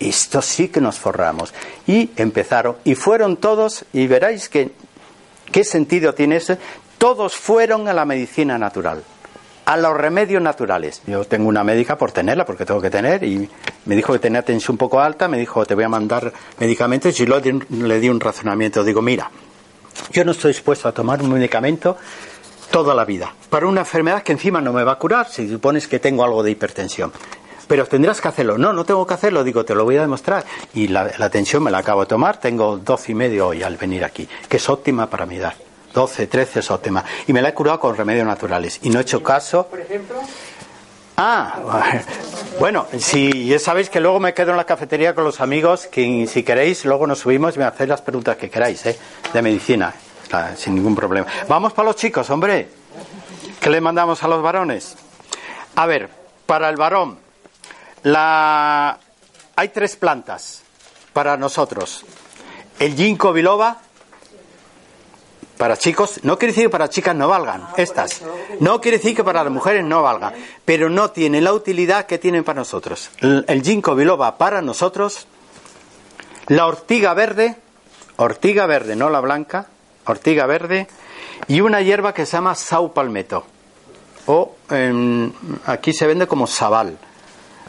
esto 0.00 0.40
sí 0.42 0.68
que 0.68 0.80
nos 0.80 0.98
forramos. 0.98 1.54
Y 1.86 2.10
empezaron, 2.16 2.76
y 2.84 2.94
fueron 2.94 3.36
todos, 3.36 3.84
y 3.92 4.06
veréis 4.06 4.48
que, 4.48 4.72
qué 5.52 5.62
sentido 5.62 6.14
tiene 6.14 6.36
eso, 6.36 6.56
todos 6.98 7.36
fueron 7.36 7.86
a 7.86 7.92
la 7.92 8.04
medicina 8.04 8.58
natural, 8.58 9.04
a 9.70 9.76
los 9.76 9.96
remedios 9.96 10.42
naturales. 10.42 11.00
Yo 11.06 11.24
tengo 11.24 11.48
una 11.48 11.62
médica 11.62 11.96
por 11.96 12.10
tenerla, 12.10 12.44
porque 12.44 12.66
tengo 12.66 12.80
que 12.80 12.90
tener, 12.90 13.22
y 13.22 13.48
me 13.84 13.94
dijo 13.94 14.12
que 14.12 14.18
tenía 14.18 14.42
tensión 14.42 14.74
un 14.74 14.78
poco 14.78 15.00
alta, 15.00 15.28
me 15.28 15.38
dijo, 15.38 15.64
te 15.64 15.76
voy 15.76 15.84
a 15.84 15.88
mandar 15.88 16.32
medicamentos, 16.58 17.18
y 17.20 17.24
yo 17.24 17.40
le 17.68 18.00
di 18.00 18.08
un 18.08 18.18
razonamiento, 18.18 18.82
digo, 18.82 19.00
mira, 19.00 19.30
yo 20.10 20.24
no 20.24 20.32
estoy 20.32 20.50
dispuesto 20.50 20.88
a 20.88 20.92
tomar 20.92 21.22
un 21.22 21.32
medicamento 21.32 21.96
toda 22.72 22.96
la 22.96 23.04
vida, 23.04 23.32
para 23.48 23.68
una 23.68 23.82
enfermedad 23.82 24.24
que 24.24 24.32
encima 24.32 24.60
no 24.60 24.72
me 24.72 24.82
va 24.82 24.92
a 24.92 24.98
curar, 24.98 25.28
si 25.28 25.48
supones 25.48 25.86
que 25.86 26.00
tengo 26.00 26.24
algo 26.24 26.42
de 26.42 26.50
hipertensión 26.50 27.12
pero 27.68 27.86
tendrás 27.86 28.20
que 28.20 28.26
hacerlo. 28.26 28.58
No, 28.58 28.72
no 28.72 28.84
tengo 28.84 29.06
que 29.06 29.14
hacerlo, 29.14 29.44
digo, 29.44 29.64
te 29.64 29.76
lo 29.76 29.84
voy 29.84 29.96
a 29.96 30.00
demostrar. 30.00 30.44
Y 30.74 30.88
la, 30.88 31.30
tensión 31.30 31.62
me 31.62 31.70
la 31.70 31.78
acabo 31.78 32.00
de 32.00 32.08
tomar, 32.08 32.40
tengo 32.40 32.78
12 32.78 33.12
y 33.12 33.14
medio 33.14 33.46
hoy 33.46 33.62
al 33.62 33.76
venir 33.76 34.04
aquí, 34.04 34.28
que 34.48 34.56
es 34.56 34.68
óptima 34.68 35.08
para 35.08 35.24
mi 35.24 35.36
edad. 35.36 35.54
12, 35.92 36.26
13 36.26 36.60
es 36.60 36.70
óptima. 36.70 37.04
Y 37.26 37.32
me 37.32 37.42
la 37.42 37.50
he 37.50 37.54
curado 37.54 37.80
con 37.80 37.96
remedios 37.96 38.26
naturales. 38.26 38.78
Y 38.82 38.90
no 38.90 38.98
he 38.98 39.02
hecho 39.02 39.22
caso. 39.22 39.66
Por 39.66 39.80
ejemplo. 39.80 40.20
Ah, 41.16 42.00
Bueno, 42.58 42.86
si 42.98 43.46
ya 43.46 43.58
sabéis 43.58 43.88
que 43.88 44.00
luego 44.00 44.20
me 44.20 44.34
quedo 44.34 44.50
en 44.50 44.58
la 44.58 44.64
cafetería 44.64 45.14
con 45.14 45.24
los 45.24 45.40
amigos, 45.40 45.86
que 45.86 46.26
si 46.26 46.42
queréis, 46.42 46.84
luego 46.84 47.06
nos 47.06 47.20
subimos 47.20 47.56
y 47.56 47.58
me 47.58 47.64
hacéis 47.64 47.88
las 47.88 48.02
preguntas 48.02 48.36
que 48.36 48.50
queráis, 48.50 48.84
¿eh? 48.84 48.98
De 49.32 49.40
medicina, 49.40 49.94
sin 50.56 50.74
ningún 50.74 50.94
problema. 50.94 51.26
Vamos 51.48 51.72
para 51.72 51.86
los 51.86 51.96
chicos, 51.96 52.28
hombre. 52.28 52.68
¿Qué 53.58 53.70
le 53.70 53.80
mandamos 53.80 54.22
a 54.22 54.28
los 54.28 54.42
varones? 54.42 54.94
A 55.76 55.86
ver, 55.86 56.10
para 56.44 56.68
el 56.68 56.76
varón, 56.76 57.18
la... 58.02 58.98
hay 59.56 59.68
tres 59.70 59.96
plantas 59.96 60.62
para 61.14 61.38
nosotros. 61.38 62.04
El 62.78 62.94
ginkgo 62.94 63.32
biloba, 63.32 63.78
para 65.60 65.76
chicos, 65.76 66.20
no 66.22 66.38
quiere 66.38 66.52
decir 66.52 66.64
que 66.64 66.70
para 66.70 66.88
chicas 66.88 67.14
no 67.14 67.28
valgan, 67.28 67.68
estas. 67.76 68.22
No 68.60 68.80
quiere 68.80 68.96
decir 68.96 69.14
que 69.14 69.22
para 69.22 69.44
las 69.44 69.52
mujeres 69.52 69.84
no 69.84 70.02
valgan, 70.02 70.32
pero 70.64 70.88
no 70.88 71.10
tienen 71.10 71.44
la 71.44 71.52
utilidad 71.52 72.06
que 72.06 72.16
tienen 72.16 72.44
para 72.44 72.60
nosotros. 72.60 73.10
El, 73.18 73.44
el 73.46 73.62
ginkgo 73.62 73.94
biloba 73.94 74.38
para 74.38 74.62
nosotros, 74.62 75.26
la 76.46 76.66
ortiga 76.66 77.12
verde, 77.12 77.56
ortiga 78.16 78.64
verde, 78.64 78.96
no 78.96 79.10
la 79.10 79.20
blanca, 79.20 79.66
ortiga 80.06 80.46
verde, 80.46 80.88
y 81.46 81.60
una 81.60 81.82
hierba 81.82 82.14
que 82.14 82.24
se 82.24 82.38
llama 82.38 82.54
sau 82.54 82.94
palmetto, 82.94 83.44
o 84.28 84.56
em, 84.70 85.30
aquí 85.66 85.92
se 85.92 86.06
vende 86.06 86.26
como 86.26 86.46
sabal. 86.46 86.96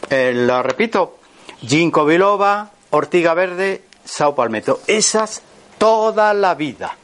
Eh, 0.10 0.32
la 0.34 0.64
repito, 0.64 1.18
ginkgo 1.60 2.06
biloba, 2.06 2.72
ortiga 2.92 3.34
verde, 3.34 3.84
sau 4.06 4.34
palmetto. 4.34 4.80
Esas 4.88 5.42
toda 5.78 6.34
la 6.34 6.56
vida 6.56 6.96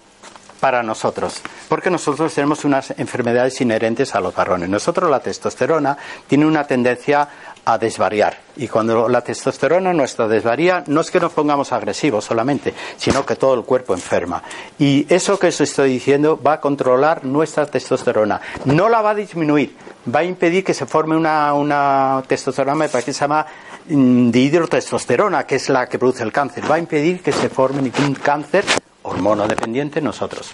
para 0.59 0.83
nosotros, 0.83 1.41
porque 1.69 1.89
nosotros 1.89 2.33
tenemos 2.33 2.65
unas 2.65 2.91
enfermedades 2.97 3.59
inherentes 3.61 4.15
a 4.15 4.19
los 4.19 4.35
varones. 4.35 4.69
Nosotros 4.69 5.09
la 5.09 5.19
testosterona 5.19 5.97
tiene 6.27 6.45
una 6.45 6.65
tendencia 6.65 7.27
a 7.65 7.77
desvariar 7.77 8.37
y 8.55 8.69
cuando 8.69 9.09
la 9.09 9.21
testosterona 9.21 9.91
nuestra 9.91 10.27
desvaría 10.27 10.85
no 10.87 11.01
es 11.01 11.11
que 11.11 11.19
nos 11.19 11.33
pongamos 11.33 11.73
agresivos 11.73 12.23
solamente, 12.23 12.73
sino 12.95 13.25
que 13.25 13.35
todo 13.35 13.53
el 13.55 13.63
cuerpo 13.63 13.93
enferma. 13.93 14.41
Y 14.79 15.05
eso 15.13 15.37
que 15.37 15.47
os 15.47 15.61
estoy 15.61 15.91
diciendo 15.91 16.39
va 16.41 16.53
a 16.53 16.61
controlar 16.61 17.25
nuestra 17.25 17.65
testosterona, 17.65 18.39
no 18.65 18.87
la 18.87 19.01
va 19.01 19.09
a 19.09 19.15
disminuir, 19.15 19.75
va 20.13 20.19
a 20.19 20.23
impedir 20.23 20.63
que 20.63 20.73
se 20.73 20.85
forme 20.85 21.17
una, 21.17 21.53
una 21.53 22.23
testosterona, 22.25 22.87
que 22.87 23.01
se 23.01 23.11
llama 23.11 23.45
mm, 23.89 24.31
dihidrotestosterona, 24.31 25.45
que 25.45 25.55
es 25.55 25.69
la 25.69 25.87
que 25.87 25.99
produce 25.99 26.23
el 26.23 26.31
cáncer, 26.31 26.69
va 26.69 26.75
a 26.75 26.79
impedir 26.79 27.21
que 27.21 27.33
se 27.33 27.49
forme 27.49 27.81
ningún 27.81 28.15
cáncer 28.15 28.63
hormono 29.07 29.47
dependiente 29.47 30.01
nosotros. 30.01 30.51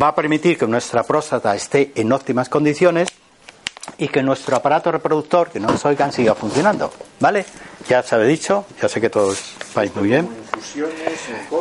Va 0.00 0.08
a 0.08 0.14
permitir 0.14 0.58
que 0.58 0.66
nuestra 0.66 1.02
próstata 1.02 1.54
esté 1.54 1.92
en 1.94 2.12
óptimas 2.12 2.48
condiciones 2.48 3.08
y 3.98 4.08
que 4.08 4.22
nuestro 4.22 4.56
aparato 4.56 4.92
reproductor, 4.92 5.50
que 5.50 5.58
no 5.60 5.68
nos 5.68 5.84
oigan, 5.84 6.12
siga 6.12 6.34
funcionando. 6.34 6.92
¿Vale? 7.18 7.44
Ya 7.88 8.02
se 8.02 8.14
ha 8.14 8.18
dicho, 8.18 8.64
ya 8.80 8.88
sé 8.88 9.00
que 9.00 9.10
todos 9.10 9.54
vais 9.74 9.94
muy 9.96 10.08
bien. 10.08 10.28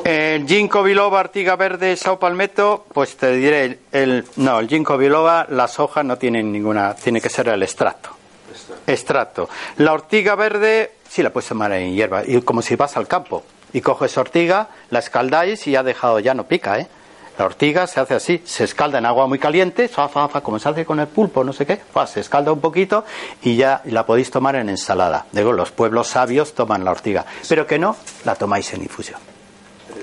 El 0.04 0.46
ginkgo 0.48 0.84
biloba, 0.84 1.20
artiga 1.20 1.56
verde, 1.56 1.96
sao 1.96 2.20
palmetto, 2.20 2.86
pues 2.94 3.16
te 3.18 3.32
diré, 3.32 3.64
el, 3.66 3.80
el- 3.92 4.26
no, 4.38 4.60
el 4.60 4.68
ginkgo 4.68 4.98
biloba, 4.98 5.48
las 5.50 5.80
hojas 5.80 6.06
no 6.06 6.18
tienen 6.18 6.52
ninguna, 6.52 6.94
tiene 6.96 7.20
que 7.22 7.30
ser 7.30 7.48
el 7.50 7.64
extracto. 7.64 8.10
Extracto. 8.86 9.50
La 9.78 9.94
ortiga 9.94 10.36
verde, 10.36 10.92
sí 11.10 11.24
la 11.24 11.32
puedes 11.32 11.48
tomar 11.50 11.72
en 11.74 11.94
hierba, 11.96 12.24
y 12.26 12.42
como 12.42 12.62
si 12.62 12.76
vas 12.76 12.96
al 12.98 13.08
campo 13.08 13.44
y 13.74 13.82
coges 13.82 14.18
ortiga, 14.18 14.70
la 14.90 15.00
escaldáis 15.00 15.66
y 15.68 15.72
ya 15.72 15.82
ha 15.82 15.84
dejado, 15.84 16.20
ya 16.20 16.34
no 16.34 16.46
pica, 16.46 16.80
¿eh? 16.80 16.88
La 17.38 17.46
ortiga 17.46 17.88
se 17.88 18.02
hace 18.02 18.16
así, 18.16 18.42
se 18.44 18.66
escalda 18.66 18.98
en 18.98 19.06
agua 19.06 19.26
muy 19.26 19.40
caliente, 19.40 19.88
fa, 19.88 20.10
fa, 20.10 20.28
fa, 20.28 20.42
como 20.42 20.60
se 20.60 20.68
hace 20.68 20.86
con 20.86 21.00
el 21.00 21.08
pulpo, 21.08 21.42
no 21.46 21.54
sé 21.54 21.66
qué, 21.66 21.78
fa, 21.78 22.06
se 22.06 22.20
escalda 22.20 22.52
un 22.52 22.60
poquito 22.60 23.06
y 23.42 23.56
ya 23.56 23.82
la 23.86 24.06
podéis 24.06 24.30
tomar 24.30 24.58
en 24.58 24.68
ensalada. 24.68 25.26
Digo, 25.32 25.54
los 25.54 25.72
pueblos 25.72 26.10
sabios 26.10 26.54
toman 26.54 26.84
la 26.84 26.92
ortiga, 26.92 27.26
pero 27.48 27.66
que 27.66 27.80
no, 27.80 27.96
la 28.26 28.36
tomáis 28.36 28.74
en 28.74 28.82
infusión. 28.82 29.22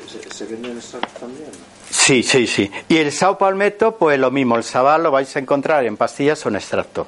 ¿Se, 0.09 0.35
se 0.35 0.47
vende 0.47 0.71
en 0.71 0.79
extracto 0.79 1.21
también? 1.21 1.51
Sí, 1.91 2.23
sí, 2.23 2.47
sí. 2.47 2.71
Y 2.89 2.97
el 2.97 3.13
sao 3.13 3.37
palmetto, 3.37 3.97
pues 3.97 4.19
lo 4.19 4.31
mismo, 4.31 4.57
el 4.57 4.65
sabal 4.65 5.03
lo 5.03 5.11
vais 5.11 5.37
a 5.37 5.39
encontrar 5.39 5.85
en 5.85 5.99
pastillas 5.99 6.45
o 6.47 6.49
en 6.49 6.57
extracto. 6.57 7.07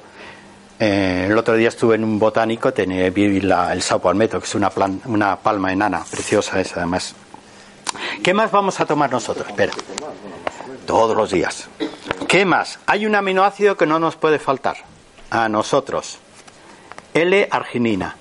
Eh, 0.79 1.27
el 1.29 1.37
otro 1.37 1.55
día 1.55 1.67
estuve 1.67 1.95
en 1.95 2.03
un 2.05 2.17
botánico, 2.19 2.71
tenía, 2.71 3.09
vi 3.09 3.41
la- 3.41 3.73
el 3.73 3.81
sao 3.81 3.99
palmetto, 3.99 4.39
que 4.39 4.45
es 4.45 4.55
una, 4.55 4.69
plan- 4.69 5.01
una 5.05 5.35
palma 5.35 5.73
enana, 5.73 6.03
preciosa 6.09 6.59
esa 6.61 6.77
además. 6.77 7.15
¿Qué 8.23 8.33
más 8.33 8.49
vamos 8.51 8.79
a 8.79 8.85
tomar 8.85 9.11
nosotros? 9.11 9.47
Espera. 9.49 9.73
Todos 10.85 11.15
los 11.17 11.31
días. 11.31 11.67
¿Qué 12.27 12.45
más? 12.45 12.79
Hay 12.85 13.05
un 13.05 13.15
aminoácido 13.15 13.75
que 13.75 13.85
no 13.85 13.99
nos 13.99 14.15
puede 14.15 14.39
faltar 14.39 14.77
a 15.29 15.49
nosotros. 15.49 16.19
L-arginina. 17.13 18.15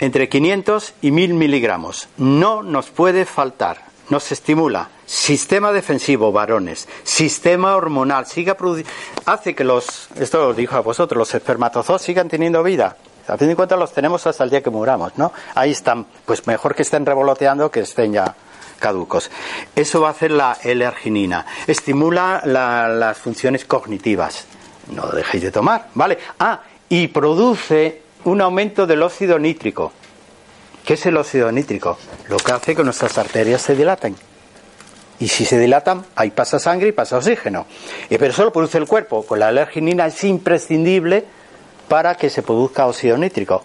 Entre 0.00 0.28
500 0.28 0.94
y 1.02 1.10
1000 1.12 1.34
miligramos. 1.34 2.08
No 2.16 2.62
nos 2.62 2.90
puede 2.90 3.24
faltar. 3.26 3.84
Nos 4.10 4.32
estimula. 4.32 4.88
Sistema 5.12 5.72
defensivo, 5.72 6.32
varones. 6.32 6.88
Sistema 7.04 7.76
hormonal. 7.76 8.24
Siga 8.24 8.56
hace 9.26 9.54
que 9.54 9.62
los, 9.62 10.08
esto 10.18 10.48
os 10.48 10.56
dijo 10.56 10.74
a 10.74 10.80
vosotros, 10.80 11.18
los 11.18 11.34
espermatozoos 11.34 12.00
sigan 12.00 12.30
teniendo 12.30 12.62
vida. 12.62 12.96
A 13.28 13.36
fin 13.36 13.48
de 13.48 13.54
cuentas 13.54 13.78
los 13.78 13.92
tenemos 13.92 14.26
hasta 14.26 14.42
el 14.44 14.48
día 14.48 14.62
que 14.62 14.70
muramos, 14.70 15.12
¿no? 15.18 15.30
Ahí 15.54 15.70
están. 15.72 16.06
Pues 16.24 16.46
mejor 16.46 16.74
que 16.74 16.80
estén 16.80 17.04
revoloteando 17.04 17.70
que 17.70 17.80
estén 17.80 18.14
ya 18.14 18.34
caducos. 18.78 19.30
Eso 19.76 20.00
va 20.00 20.08
a 20.08 20.10
hacer 20.12 20.30
la 20.30 20.56
L-arginina. 20.62 21.44
Estimula 21.66 22.40
la- 22.46 22.88
las 22.88 23.18
funciones 23.18 23.66
cognitivas. 23.66 24.46
No 24.94 25.04
lo 25.04 25.12
dejéis 25.12 25.42
de 25.42 25.50
tomar, 25.52 25.88
¿vale? 25.92 26.16
Ah, 26.38 26.62
y 26.88 27.08
produce 27.08 28.00
un 28.24 28.40
aumento 28.40 28.86
del 28.86 29.02
óxido 29.02 29.38
nítrico. 29.38 29.92
¿Qué 30.86 30.94
es 30.94 31.04
el 31.04 31.18
óxido 31.18 31.52
nítrico? 31.52 31.98
Lo 32.30 32.38
que 32.38 32.52
hace 32.52 32.74
que 32.74 32.82
nuestras 32.82 33.18
arterias 33.18 33.60
se 33.60 33.76
dilaten. 33.76 34.16
Y 35.22 35.28
si 35.28 35.44
se 35.44 35.56
dilatan, 35.56 36.04
ahí 36.16 36.32
pasa 36.32 36.58
sangre 36.58 36.88
y 36.88 36.92
pasa 36.92 37.16
oxígeno. 37.16 37.64
Y 38.10 38.18
pero 38.18 38.32
eso 38.32 38.42
lo 38.42 38.52
produce 38.52 38.78
el 38.78 38.88
cuerpo. 38.88 39.24
Pues 39.24 39.38
la 39.38 39.50
L-arginina 39.50 40.04
es 40.06 40.24
imprescindible 40.24 41.24
para 41.86 42.16
que 42.16 42.28
se 42.28 42.42
produzca 42.42 42.88
óxido 42.88 43.16
nítrico. 43.16 43.64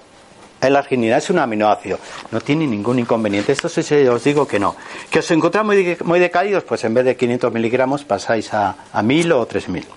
La 0.61 0.77
arginina 0.77 1.17
es 1.17 1.31
un 1.31 1.39
aminoácido, 1.39 1.97
no 2.29 2.41
tiene 2.41 2.67
ningún 2.67 2.99
inconveniente. 2.99 3.53
Esto 3.53 3.69
sí 3.69 3.81
os 4.07 4.23
digo 4.23 4.47
que 4.47 4.59
no. 4.59 4.75
Que 5.09 5.19
os 5.19 5.31
encontráis 5.31 5.65
muy, 5.65 5.97
muy 6.03 6.19
decaídos, 6.19 6.63
pues 6.63 6.83
en 6.83 6.93
vez 6.93 7.05
de 7.05 7.15
500 7.15 7.51
miligramos 7.51 8.03
pasáis 8.03 8.53
a, 8.53 8.75
a 8.93 9.01
1000 9.01 9.31
o 9.31 9.45
3000. 9.47 9.87